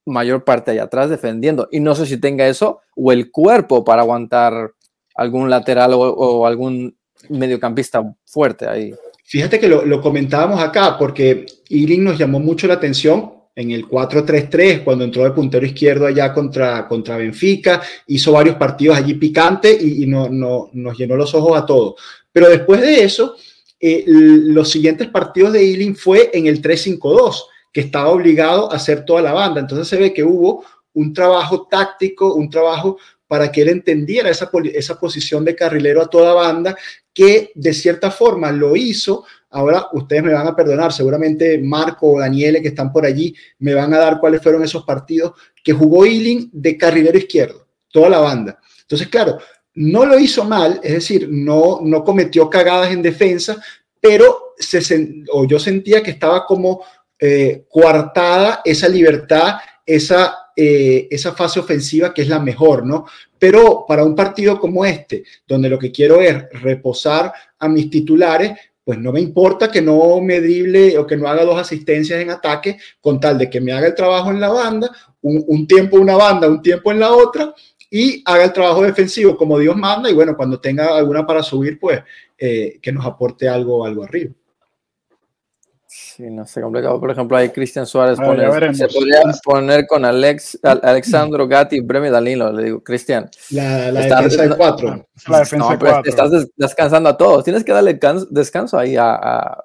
mayor 0.06 0.44
parte 0.44 0.70
allá 0.70 0.84
atrás 0.84 1.10
defendiendo. 1.10 1.68
Y 1.70 1.80
no 1.80 1.94
sé 1.94 2.06
si 2.06 2.18
tenga 2.18 2.48
eso 2.48 2.80
o 2.96 3.12
el 3.12 3.30
cuerpo 3.30 3.84
para 3.84 4.02
aguantar 4.02 4.72
algún 5.18 5.50
lateral 5.50 5.90
o, 5.94 6.46
algún 6.46 6.96
mediocampista 7.28 8.00
fuerte 8.24 8.66
ahí. 8.68 8.94
Fíjate 9.24 9.58
que 9.58 9.68
lo, 9.68 10.00
comentábamos 10.00 10.62
acá 10.62 10.96
porque 10.96 11.44
Irin 11.68 12.04
nos 12.04 12.16
llamó 12.16 12.38
mucho 12.38 12.68
la 12.68 12.74
atención 12.74 13.34
en 13.56 13.72
el 13.72 13.88
4-3-3, 13.88 14.84
cuando 14.84 15.04
entró 15.04 15.24
de 15.24 15.32
puntero 15.32 15.66
izquierdo 15.66 16.06
allá 16.06 16.32
contra, 16.32 16.86
contra 16.86 17.16
Benfica, 17.16 17.82
hizo 18.06 18.30
varios 18.30 18.54
partidos 18.54 18.96
allí 18.96 19.14
picantes 19.14 19.82
y, 19.82 20.06
no, 20.06 20.28
no, 20.28 20.70
nos 20.72 20.96
llenó 20.96 21.16
los 21.16 21.34
ojos 21.34 21.58
a 21.58 21.66
todos. 21.66 21.96
Pero 22.30 22.48
después 22.48 22.80
de 22.80 23.02
eso, 23.02 23.34
eh, 23.80 24.04
los 24.06 24.70
siguientes 24.70 25.08
partidos 25.08 25.52
de 25.52 25.68
Ealing 25.68 25.96
fue 25.96 26.30
en 26.32 26.46
el 26.46 26.62
3-5-2, 26.62 27.42
que 27.72 27.80
estaba 27.80 28.10
obligado 28.10 28.70
a 28.70 28.76
hacer 28.76 29.04
toda 29.04 29.22
la 29.22 29.32
banda. 29.32 29.60
Entonces 29.60 29.88
se 29.88 29.96
ve 29.96 30.14
que 30.14 30.22
hubo 30.22 30.64
un 30.92 31.12
trabajo 31.12 31.66
táctico, 31.68 32.34
un 32.34 32.48
trabajo 32.48 32.98
para 33.28 33.52
que 33.52 33.62
él 33.62 33.68
entendiera 33.68 34.30
esa, 34.30 34.50
esa 34.74 34.98
posición 34.98 35.44
de 35.44 35.54
carrilero 35.54 36.02
a 36.02 36.10
toda 36.10 36.34
banda, 36.34 36.76
que 37.14 37.52
de 37.54 37.72
cierta 37.72 38.10
forma 38.10 38.50
lo 38.50 38.74
hizo 38.74 39.24
Ahora 39.50 39.86
ustedes 39.92 40.22
me 40.22 40.34
van 40.34 40.46
a 40.46 40.54
perdonar, 40.54 40.92
seguramente 40.92 41.58
Marco 41.58 42.12
o 42.12 42.20
Daniele 42.20 42.60
que 42.60 42.68
están 42.68 42.92
por 42.92 43.06
allí 43.06 43.34
me 43.60 43.72
van 43.72 43.94
a 43.94 43.98
dar 43.98 44.20
cuáles 44.20 44.42
fueron 44.42 44.62
esos 44.62 44.84
partidos 44.84 45.32
que 45.64 45.72
jugó 45.72 46.04
Ealing 46.04 46.50
de 46.52 46.76
carrilero 46.76 47.16
izquierdo, 47.16 47.66
toda 47.90 48.10
la 48.10 48.18
banda. 48.18 48.58
Entonces, 48.82 49.08
claro, 49.08 49.38
no 49.74 50.04
lo 50.04 50.18
hizo 50.18 50.44
mal, 50.44 50.80
es 50.82 50.92
decir, 50.92 51.28
no, 51.30 51.80
no 51.82 52.04
cometió 52.04 52.50
cagadas 52.50 52.92
en 52.92 53.00
defensa, 53.00 53.56
pero 54.00 54.54
se, 54.58 55.24
o 55.32 55.46
yo 55.46 55.58
sentía 55.58 56.02
que 56.02 56.10
estaba 56.10 56.44
como 56.44 56.82
eh, 57.18 57.64
coartada 57.70 58.60
esa 58.64 58.88
libertad, 58.88 59.54
esa, 59.88 60.50
eh, 60.54 61.08
esa 61.10 61.32
fase 61.32 61.60
ofensiva 61.60 62.12
que 62.12 62.22
es 62.22 62.28
la 62.28 62.38
mejor, 62.38 62.86
¿no? 62.86 63.06
Pero 63.38 63.84
para 63.88 64.04
un 64.04 64.14
partido 64.14 64.60
como 64.60 64.84
este, 64.84 65.24
donde 65.46 65.68
lo 65.68 65.78
que 65.78 65.90
quiero 65.90 66.20
es 66.20 66.48
reposar 66.60 67.32
a 67.58 67.68
mis 67.68 67.88
titulares, 67.90 68.52
pues 68.84 68.98
no 68.98 69.12
me 69.12 69.20
importa 69.20 69.70
que 69.70 69.82
no 69.82 70.20
me 70.20 70.40
drible 70.40 70.96
o 70.98 71.06
que 71.06 71.16
no 71.16 71.28
haga 71.28 71.44
dos 71.44 71.58
asistencias 71.58 72.20
en 72.20 72.30
ataque 72.30 72.78
con 73.00 73.20
tal 73.20 73.36
de 73.38 73.50
que 73.50 73.60
me 73.60 73.72
haga 73.72 73.86
el 73.86 73.94
trabajo 73.94 74.30
en 74.30 74.40
la 74.40 74.48
banda 74.48 74.90
un, 75.20 75.44
un 75.46 75.66
tiempo 75.66 75.96
una 75.96 76.16
banda, 76.16 76.48
un 76.48 76.62
tiempo 76.62 76.92
en 76.92 77.00
la 77.00 77.12
otra, 77.12 77.52
y 77.90 78.22
haga 78.24 78.44
el 78.44 78.52
trabajo 78.52 78.82
defensivo 78.82 79.36
como 79.36 79.58
Dios 79.58 79.76
manda 79.76 80.10
y 80.10 80.14
bueno, 80.14 80.36
cuando 80.36 80.60
tenga 80.60 80.96
alguna 80.96 81.26
para 81.26 81.42
subir, 81.42 81.78
pues 81.78 82.00
eh, 82.36 82.78
que 82.82 82.92
nos 82.92 83.04
aporte 83.06 83.48
algo, 83.48 83.84
algo 83.84 84.04
arriba. 84.04 84.32
Sí, 86.18 86.28
no 86.30 86.44
sé, 86.44 86.60
complicado. 86.60 86.98
Por 86.98 87.12
ejemplo, 87.12 87.36
ahí 87.36 87.50
Cristian 87.50 87.86
Suárez 87.86 88.18
pone, 88.18 88.74
se 88.74 88.88
podría 88.88 89.20
poner 89.44 89.86
con 89.86 90.04
Alex, 90.04 90.58
Alexandro 90.64 91.46
Gatti, 91.46 91.78
Bremi 91.78 92.10
Dalino. 92.10 92.50
Le 92.50 92.64
digo, 92.64 92.82
Cristian. 92.82 93.30
La, 93.50 93.92
la 93.92 94.00
defensa 94.00 94.42
de 94.42 94.56
cuatro. 94.56 95.06
La 95.28 95.38
defensa 95.38 95.70
no, 95.70 95.78
cuatro. 95.78 96.10
Estás 96.10 96.48
descansando 96.56 97.08
a 97.08 97.16
todos. 97.16 97.44
Tienes 97.44 97.62
que 97.62 97.70
darle 97.70 98.00
descanso 98.30 98.76
ahí 98.76 98.96
a, 98.98 99.62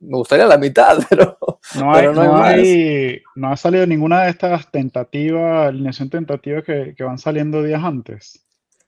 me 0.00 0.16
gustaría 0.16 0.46
la 0.46 0.58
mitad, 0.58 0.98
pero 1.08 1.38
no, 1.76 1.94
hay, 1.94 2.08
no, 2.08 2.42
hay, 2.42 3.22
no, 3.36 3.52
ha 3.52 3.56
salido 3.56 3.86
ninguna 3.86 4.24
de 4.24 4.30
estas 4.30 4.68
tentativas, 4.72 5.68
alineación 5.68 6.10
tentativa 6.10 6.62
que, 6.62 6.94
que 6.96 7.04
van 7.04 7.18
saliendo 7.18 7.62
días 7.62 7.84
antes. 7.84 8.44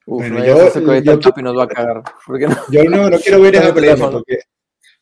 Uf, 0.06 0.28
bueno, 0.28 0.44
yo, 0.44 0.72
yo, 1.02 1.20
yo, 1.20 1.32
nos 1.40 1.56
va 1.56 1.62
a 1.62 1.68
cagar. 1.68 2.02
No? 2.26 2.48
Yo 2.68 2.84
no, 2.90 3.10
no 3.10 3.18
quiero 3.18 3.40
ver 3.42 3.54
ese 3.54 3.70
Bremer, 3.70 4.10
porque 4.10 4.40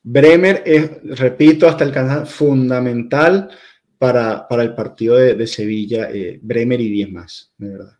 Bremer 0.06 0.62
es, 0.66 1.18
repito, 1.18 1.66
hasta 1.66 1.82
el 1.82 1.90
canal 1.90 2.26
fundamental 2.26 3.50
para, 3.98 4.46
para, 4.46 4.62
el 4.62 4.74
partido 4.74 5.16
de, 5.16 5.34
de 5.34 5.46
Sevilla, 5.46 6.10
eh, 6.10 6.38
Bremer 6.42 6.78
y 6.78 6.90
10 6.90 7.10
más, 7.10 7.52
de 7.56 7.70
verdad. 7.70 7.92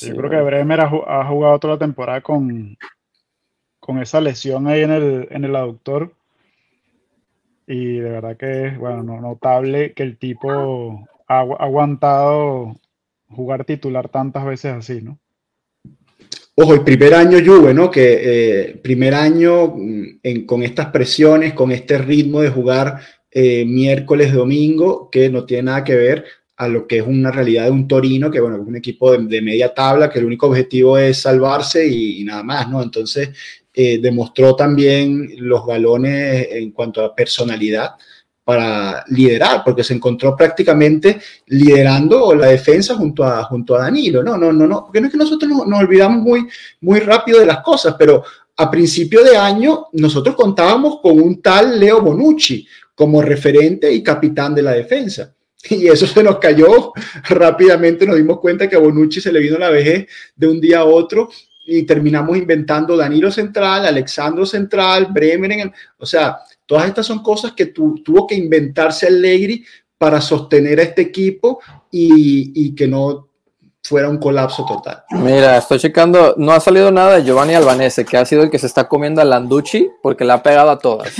yo 0.00 0.16
creo 0.16 0.30
que 0.30 0.42
Bremer 0.42 0.80
ha, 0.80 0.84
ha, 0.84 1.26
jugado 1.26 1.58
toda 1.58 1.74
la 1.74 1.80
temporada 1.80 2.20
con, 2.20 2.78
con 3.80 3.98
esa 3.98 4.20
lesión 4.20 4.68
ahí 4.68 4.82
en 4.82 4.92
el, 4.92 5.28
en 5.30 5.44
el 5.44 5.56
aductor 5.56 6.14
y 7.66 7.96
de 7.96 8.10
verdad 8.10 8.36
que 8.36 8.68
es 8.68 8.78
bueno, 8.78 9.20
notable 9.20 9.92
que 9.92 10.04
el 10.04 10.18
tipo 10.18 11.04
ha 11.26 11.40
aguantado 11.40 12.76
jugar 13.28 13.64
titular 13.64 14.08
tantas 14.08 14.44
veces 14.46 14.72
así, 14.72 15.02
¿no? 15.02 15.18
Ojo, 16.58 16.72
el 16.72 16.84
primer 16.84 17.12
año 17.12 17.38
Juve, 17.44 17.74
¿no? 17.74 17.90
Que 17.90 18.70
eh, 18.70 18.80
primer 18.82 19.14
año 19.14 19.74
mm, 19.76 20.46
con 20.46 20.62
estas 20.62 20.86
presiones, 20.86 21.52
con 21.52 21.70
este 21.70 21.98
ritmo 21.98 22.40
de 22.40 22.48
jugar 22.48 22.98
eh, 23.30 23.66
miércoles, 23.66 24.32
domingo, 24.32 25.10
que 25.10 25.28
no 25.28 25.44
tiene 25.44 25.64
nada 25.64 25.84
que 25.84 25.94
ver 25.94 26.24
a 26.56 26.66
lo 26.66 26.86
que 26.86 26.98
es 26.98 27.06
una 27.06 27.30
realidad 27.30 27.64
de 27.64 27.72
un 27.72 27.86
Torino, 27.86 28.30
que 28.30 28.40
bueno, 28.40 28.56
es 28.56 28.66
un 28.66 28.74
equipo 28.74 29.14
de, 29.14 29.42
media 29.42 29.74
tabla, 29.74 30.08
que 30.08 30.18
el 30.18 30.24
único 30.24 30.46
objetivo 30.46 30.96
es 30.96 31.18
salvarse 31.18 31.86
y, 31.86 32.22
y, 32.22 32.24
nada 32.24 32.42
más, 32.42 32.70
¿no? 32.70 32.82
Entonces, 32.82 33.28
eh, 33.74 33.98
demostró 33.98 34.56
también 34.56 35.28
los 35.36 35.66
galones 35.66 36.48
en 36.52 36.70
cuanto 36.70 37.04
a 37.04 37.14
personalidad 37.14 37.90
para 38.46 39.04
liderar, 39.08 39.62
porque 39.64 39.82
se 39.82 39.92
encontró 39.92 40.36
prácticamente 40.36 41.20
liderando 41.46 42.32
la 42.32 42.46
defensa 42.46 42.94
junto 42.94 43.24
a, 43.24 43.42
junto 43.42 43.74
a 43.74 43.80
Danilo. 43.80 44.22
No, 44.22 44.38
no, 44.38 44.52
no, 44.52 44.68
no, 44.68 44.84
porque 44.84 45.00
no 45.00 45.08
es 45.08 45.12
que 45.12 45.18
nosotros 45.18 45.50
nos, 45.50 45.66
nos 45.66 45.80
olvidamos 45.80 46.22
muy, 46.22 46.46
muy 46.82 47.00
rápido 47.00 47.40
de 47.40 47.46
las 47.46 47.58
cosas, 47.58 47.96
pero 47.98 48.22
a 48.56 48.70
principio 48.70 49.24
de 49.24 49.36
año 49.36 49.86
nosotros 49.94 50.36
contábamos 50.36 51.00
con 51.02 51.20
un 51.20 51.42
tal 51.42 51.80
Leo 51.80 52.00
Bonucci 52.00 52.64
como 52.94 53.20
referente 53.20 53.92
y 53.92 54.00
capitán 54.00 54.54
de 54.54 54.62
la 54.62 54.74
defensa. 54.74 55.34
Y 55.68 55.88
eso 55.88 56.06
se 56.06 56.22
nos 56.22 56.38
cayó 56.38 56.92
rápidamente, 57.28 58.06
nos 58.06 58.14
dimos 58.14 58.38
cuenta 58.38 58.68
que 58.68 58.76
a 58.76 58.78
Bonucci 58.78 59.20
se 59.20 59.32
le 59.32 59.40
vino 59.40 59.58
la 59.58 59.70
vejez 59.70 60.06
de 60.36 60.46
un 60.46 60.60
día 60.60 60.78
a 60.78 60.84
otro 60.84 61.30
y 61.64 61.82
terminamos 61.82 62.36
inventando 62.36 62.96
Danilo 62.96 63.28
Central, 63.32 63.86
Alexandro 63.86 64.46
Central, 64.46 65.08
Bremer, 65.10 65.50
en 65.50 65.72
o 65.98 66.06
sea, 66.06 66.38
todas 66.66 66.86
estas 66.86 67.06
son 67.06 67.22
cosas 67.22 67.52
que 67.52 67.66
tu, 67.66 68.02
tuvo 68.02 68.26
que 68.26 68.34
inventarse 68.34 69.06
Allegri 69.06 69.64
para 69.98 70.20
sostener 70.20 70.78
a 70.80 70.82
este 70.82 71.02
equipo 71.02 71.60
y, 71.90 72.52
y, 72.54 72.74
que 72.74 72.86
no 72.86 73.28
fuera 73.82 74.10
un 74.10 74.18
colapso 74.18 74.66
total. 74.66 75.04
Mira, 75.10 75.56
estoy 75.56 75.78
checando, 75.78 76.34
no 76.36 76.52
ha 76.52 76.60
salido 76.60 76.90
nada 76.90 77.16
de 77.16 77.24
Giovanni 77.24 77.54
Albanese, 77.54 78.04
que 78.04 78.18
ha 78.18 78.26
sido 78.26 78.42
el 78.42 78.50
que 78.50 78.58
se 78.58 78.66
está 78.66 78.88
comiendo 78.88 79.22
a 79.22 79.24
Landucci 79.24 79.88
porque 80.02 80.24
le 80.24 80.32
ha 80.32 80.42
pegado 80.42 80.70
a 80.70 80.78
todas. 80.78 81.14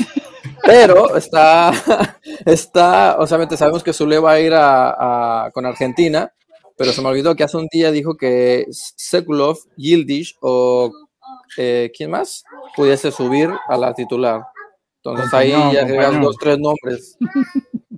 Pero 0.62 1.16
está, 1.16 1.72
está, 2.44 3.16
obviamente 3.18 3.56
sabemos 3.56 3.82
que 3.82 3.92
Zule 3.92 4.18
va 4.18 4.32
a 4.32 4.40
ir 4.40 4.52
a, 4.52 5.44
a, 5.46 5.50
con 5.52 5.64
Argentina, 5.64 6.32
pero 6.76 6.92
se 6.92 7.00
me 7.00 7.08
olvidó 7.08 7.34
que 7.34 7.44
hace 7.44 7.56
un 7.56 7.68
día 7.70 7.90
dijo 7.90 8.16
que 8.16 8.66
Sekulov, 8.70 9.58
Yildiz 9.76 10.34
o 10.40 10.92
eh, 11.56 11.90
¿quién 11.96 12.10
más? 12.10 12.44
pudiese 12.74 13.10
subir 13.10 13.50
a 13.68 13.76
la 13.76 13.94
titular. 13.94 14.42
Entonces 15.10 15.34
ahí 15.34 15.50
ya 15.50 15.82
agregas 15.82 16.20
dos, 16.20 16.36
tres 16.38 16.58
nombres. 16.58 17.16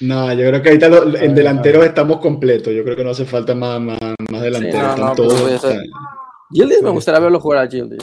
No, 0.00 0.32
yo 0.32 0.48
creo 0.48 0.62
que 0.62 0.68
ahorita 0.68 0.88
lo, 0.88 1.16
en 1.18 1.34
delanteros 1.34 1.84
estamos 1.84 2.18
completos. 2.18 2.72
Yo 2.72 2.84
creo 2.84 2.96
que 2.96 3.04
no 3.04 3.10
hace 3.10 3.24
falta 3.24 3.54
más, 3.54 3.80
más, 3.80 3.98
más 4.30 4.42
delanteros. 4.42 4.94
Sí, 4.94 5.00
no, 5.00 5.08
no, 5.08 5.14
todos, 5.14 5.62
Yildiz 6.50 6.82
me 6.82 6.90
gustaría 6.90 7.20
verlo 7.20 7.40
jugar 7.40 7.64
a 7.64 7.68
Yildiz. 7.68 7.98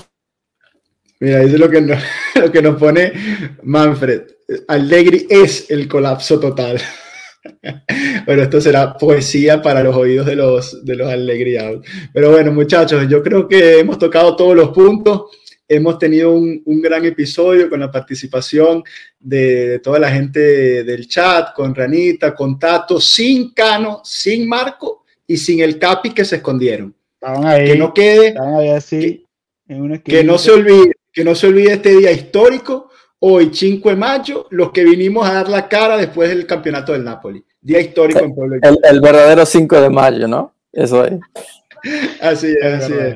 Mira, 1.20 1.42
eso 1.42 1.56
es 1.56 1.60
lo 1.60 1.70
que, 1.70 1.82
nos, 1.82 2.00
lo 2.36 2.52
que 2.52 2.62
nos 2.62 2.76
pone 2.76 3.14
Manfred. 3.64 4.24
Allegri 4.68 5.26
es 5.30 5.72
el 5.72 5.88
colapso 5.88 6.40
total. 6.40 6.80
bueno, 8.26 8.44
esto 8.44 8.60
será 8.62 8.98
poesía 8.98 9.62
para 9.62 9.84
los 9.84 9.96
oídos 9.96 10.26
de 10.26 10.36
los, 10.36 10.84
de 10.86 10.96
los 10.96 11.10
alegriados. 11.10 11.86
Pero 12.14 12.32
bueno, 12.32 12.52
muchachos, 12.52 13.08
yo 13.08 13.24
creo 13.24 13.48
que 13.48 13.80
hemos 13.80 13.98
tocado 13.98 14.36
todos 14.36 14.56
los 14.56 14.70
puntos. 14.70 15.24
Hemos 15.68 15.98
tenido 15.98 16.32
un, 16.32 16.62
un 16.66 16.82
gran 16.82 17.04
episodio 17.06 17.70
con 17.70 17.80
la 17.80 17.92
participación 17.92 18.84
de, 19.20 19.68
de, 19.68 19.80
toda 19.80 20.00
la 20.00 20.12
gente 20.12 20.84
del 20.84 21.08
chat, 21.08 21.54
con 21.54 21.74
Ranita, 21.74 22.36
con 22.36 22.60
Tato, 22.60 23.00
sin 23.00 23.54
Cano, 23.54 24.02
sin 24.04 24.48
Marco 24.48 25.06
y 25.26 25.38
sin 25.38 25.62
el 25.62 25.80
Capi 25.80 26.12
que 26.12 26.26
se 26.26 26.38
escondieron. 26.38 26.96
Ahí, 27.22 27.68
que 27.68 27.76
no 27.76 27.94
quede, 27.94 28.36
así, 28.76 29.26
que, 29.68 30.02
que 30.04 30.24
no 30.24 30.38
se 30.38 30.52
olvide, 30.52 30.94
que 31.12 31.24
no 31.24 31.34
se 31.34 31.48
olvide 31.48 31.74
este 31.74 31.98
día 31.98 32.12
histórico 32.12 32.92
hoy, 33.20 33.50
5 33.52 33.90
de 33.90 33.96
mayo, 33.96 34.48
los 34.52 34.72
que 34.72 34.84
vinimos 34.84 35.28
a 35.28 35.34
dar 35.34 35.50
la 35.50 35.68
cara 35.68 35.98
después 35.98 36.30
del 36.30 36.46
campeonato 36.46 36.94
del 36.94 37.04
Napoli. 37.04 37.44
Día 37.60 37.80
histórico 37.80 38.20
en 38.20 38.36
Pueblo. 38.36 38.58
El, 38.62 38.78
el 38.84 39.02
verdadero 39.02 39.46
5 39.46 39.82
de 39.82 39.90
mayo, 39.90 40.28
¿no? 40.28 40.54
Eso 40.72 41.06
es. 41.06 41.14
así 42.22 42.54
es, 42.62 42.66
así 42.66 42.94
es. 42.94 43.16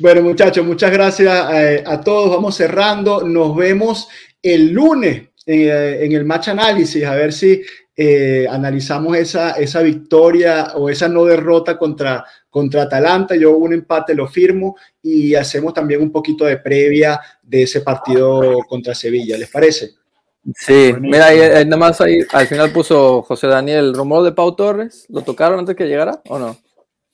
Bueno, 0.00 0.22
muchachos, 0.22 0.64
muchas 0.64 0.90
gracias 0.90 1.28
a, 1.30 1.72
eh, 1.72 1.84
a, 1.86 2.00
todos. 2.00 2.30
Vamos 2.30 2.54
cerrando. 2.56 3.22
Nos 3.22 3.54
vemos 3.54 4.08
el 4.42 4.70
lunes 4.70 5.28
en, 5.44 5.60
eh, 5.60 6.06
el 6.06 6.24
match 6.24 6.48
análisis, 6.48 7.04
a 7.04 7.14
ver 7.14 7.34
si 7.34 7.60
eh, 7.94 8.46
analizamos 8.48 9.14
esa, 9.18 9.50
esa 9.52 9.82
victoria 9.82 10.72
o 10.76 10.88
esa 10.88 11.06
no 11.06 11.26
derrota 11.26 11.76
contra, 11.76 12.24
contra 12.48 12.84
Atalanta. 12.84 13.36
Yo 13.36 13.54
un 13.58 13.74
empate 13.74 14.14
lo 14.14 14.26
firmo 14.26 14.74
y 15.02 15.34
hacemos 15.34 15.74
también 15.74 16.00
un 16.00 16.10
poquito 16.10 16.46
de 16.46 16.56
previa 16.56 17.20
de 17.42 17.64
ese 17.64 17.82
partido 17.82 18.60
contra 18.66 18.94
Sevilla. 18.94 19.36
¿Les 19.36 19.50
parece? 19.50 19.90
Sí, 20.56 20.94
mira, 20.98 21.28
nada 21.66 21.76
más 21.76 22.00
ahí 22.00 22.20
al 22.32 22.46
final 22.46 22.72
puso 22.72 23.20
José 23.20 23.48
Daniel 23.48 23.84
el 23.84 23.94
rumor 23.94 24.24
de 24.24 24.32
Pau 24.32 24.56
Torres. 24.56 25.04
¿Lo 25.10 25.20
tocaron 25.20 25.58
antes 25.58 25.76
que 25.76 25.84
llegara 25.84 26.22
o 26.26 26.38
no? 26.38 26.56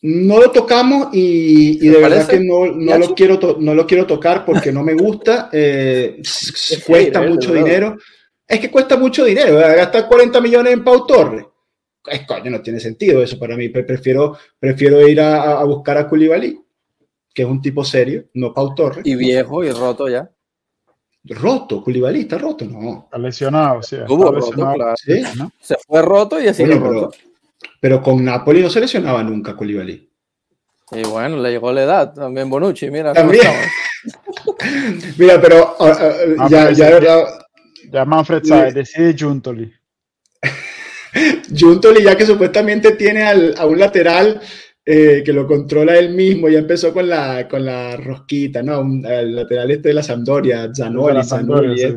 No 0.09 0.38
lo 0.38 0.50
tocamos 0.50 1.09
y, 1.12 1.84
y 1.84 1.88
de 1.88 1.98
verdad 1.98 2.28
que 2.28 2.38
no, 2.38 2.66
no 2.66 2.98
lo, 2.98 3.14
quiero 3.14 3.38
no 3.59 3.74
lo 3.74 3.86
quiero 3.86 4.07
tocar 4.07 4.44
porque 4.44 4.70
no 4.72 4.82
me 4.82 4.94
gusta. 4.94 5.48
Eh, 5.52 6.22
cuesta 6.86 7.22
mucho 7.22 7.52
dinero 7.52 7.96
es 8.46 8.61
que 8.61 8.70
cuesta 8.70 8.96
mucho 8.96 9.24
dinero, 9.24 9.57
gastar 9.57 10.07
40 10.07 10.40
millones 10.40 10.72
en 10.72 10.84
Pau 10.84 11.04
Torres. 11.07 11.44
Es 12.07 12.24
coño, 12.24 12.50
no 12.50 12.62
tiene 12.62 12.78
sentido 12.78 13.20
eso 13.20 13.38
para 13.38 13.57
mí. 13.57 13.68
Prefiero, 13.68 14.38
prefiero 14.59 15.07
ir 15.07 15.20
a, 15.20 15.59
a 15.59 15.64
buscar 15.64 15.98
a 15.98 16.09
Koulibaly, 16.09 16.61
que 17.34 17.42
es 17.42 17.48
un 17.48 17.61
tipo 17.61 17.84
serio, 17.84 18.26
no 18.34 18.54
Pau 18.54 18.74
Torres. 18.74 19.04
Y 19.04 19.16
viejo 19.16 19.64
y 19.64 19.70
roto 19.70 20.09
ya. 20.09 20.30
Roto, 21.24 21.82
Koulibaly 21.82 22.20
está 22.20 22.38
roto, 22.38 22.64
no. 22.66 23.04
Está 23.07 23.18
lesionado, 23.18 23.82
sí. 23.82 23.96
Estuvo 23.96 24.30
roto, 24.30 24.50
claro. 24.52 24.94
¿Sí? 24.96 25.22
¿no? 25.36 25.50
Se 25.61 25.74
fue 25.84 26.00
roto 26.02 26.40
y 26.40 26.46
así 26.46 26.64
bueno, 26.64 26.88
roto. 26.88 27.16
Pero, 27.80 28.02
con 28.02 28.24
Napoli 28.24 28.62
no 28.62 28.70
se 28.70 28.80
lesionaba 28.80 29.22
nunca 29.22 29.57
Koulibaly. 29.57 30.11
Y 30.92 31.02
bueno, 31.02 31.36
le 31.38 31.50
llegó 31.50 31.72
la 31.72 31.82
edad 31.82 32.14
también 32.14 32.48
Bonucci, 32.48 32.90
mira. 32.90 33.12
También. 33.12 33.46
mira, 35.18 35.40
pero 35.40 35.76
uh, 35.80 35.84
uh, 35.84 36.48
ya, 36.48 36.70
ya 36.70 36.90
verdad 36.90 37.46
ya 37.90 38.04
Manfred 38.04 38.44
sabe, 38.44 38.72
decide 38.72 39.14
Juntoli. 39.18 39.72
Juntoli, 41.59 42.02
ya 42.02 42.16
que 42.16 42.26
supuestamente 42.26 42.92
tiene 42.92 43.22
al, 43.22 43.54
a 43.57 43.66
un 43.66 43.78
lateral 43.78 44.40
eh, 44.84 45.22
que 45.24 45.32
lo 45.32 45.46
controla 45.46 45.96
él 45.96 46.11
mismo, 46.11 46.48
ya 46.48 46.59
empezó 46.59 46.92
con 46.92 47.09
la, 47.09 47.48
con 47.48 47.64
la 47.64 47.96
rosquita, 47.96 48.62
¿no? 48.62 48.80
Un, 48.80 49.04
el 49.07 49.34
lateral 49.34 49.70
este 49.70 49.88
de 49.88 49.94
la 49.94 50.02
Sampdoria, 50.02 50.70
Zanoli, 50.74 51.24
Zanoli, 51.24 51.78
sí. 51.78 51.94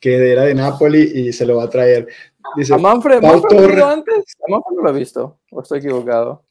que 0.00 0.32
era 0.32 0.44
de 0.44 0.54
Napoli 0.54 1.00
y 1.02 1.32
se 1.32 1.46
lo 1.46 1.56
va 1.56 1.64
a 1.64 1.70
traer. 1.70 2.06
Dice, 2.54 2.74
¿A 2.74 2.78
Manfred, 2.78 3.20
Manfred 3.20 3.56
Torre... 3.56 3.82
antes? 3.82 4.36
¿A 4.46 4.50
Manfred 4.50 4.76
no 4.76 4.82
lo 4.82 4.90
he 4.90 4.98
visto? 4.98 5.38
¿O 5.50 5.62
estoy 5.62 5.78
equivocado? 5.78 6.42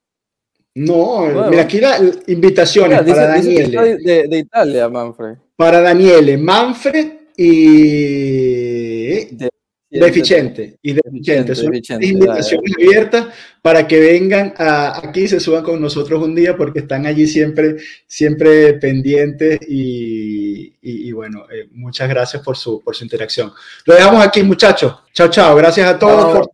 No, 0.75 1.21
bueno, 1.21 1.49
mira 1.49 1.61
aquí 1.61 1.79
las 1.79 2.01
invitaciones 2.27 3.01
mira, 3.03 3.15
para 3.15 3.35
dice, 3.35 3.49
Daniele. 3.49 3.97
Dice 3.97 4.11
de, 4.11 4.27
de, 4.27 4.37
Italia, 4.39 4.89
Manfred. 4.89 5.37
Para 5.55 5.79
Daniele, 5.81 6.37
Manfred 6.37 7.13
y. 7.37 9.25
De, 9.35 9.49
deficiente 9.89 10.77
y 10.81 10.93
deficiente. 10.93 11.55
Son 11.55 11.73
invitaciones 12.03 12.73
abiertas 12.75 13.27
para 13.61 13.87
que 13.87 13.99
vengan 13.99 14.53
aquí 14.57 15.21
y 15.21 15.27
se 15.27 15.39
suban 15.39 15.63
con 15.63 15.81
nosotros 15.81 16.21
un 16.23 16.35
día 16.35 16.55
porque 16.55 16.79
están 16.79 17.05
allí 17.05 17.27
siempre, 17.27 17.77
siempre 18.07 18.73
pendientes 18.73 19.59
y, 19.67 21.11
bueno, 21.11 21.45
eh, 21.51 21.67
muchas 21.71 22.09
gracias 22.09 22.43
por 22.43 22.57
su, 22.57 22.81
por 22.81 22.95
su 22.95 23.03
interacción. 23.03 23.51
Lo 23.85 23.95
dejamos 23.95 24.25
aquí, 24.25 24.43
muchachos. 24.43 24.95
Chao, 25.13 25.29
chao. 25.29 25.55
Gracias 25.55 25.87
a 25.87 25.97
todos 25.97 26.37
por 26.37 26.51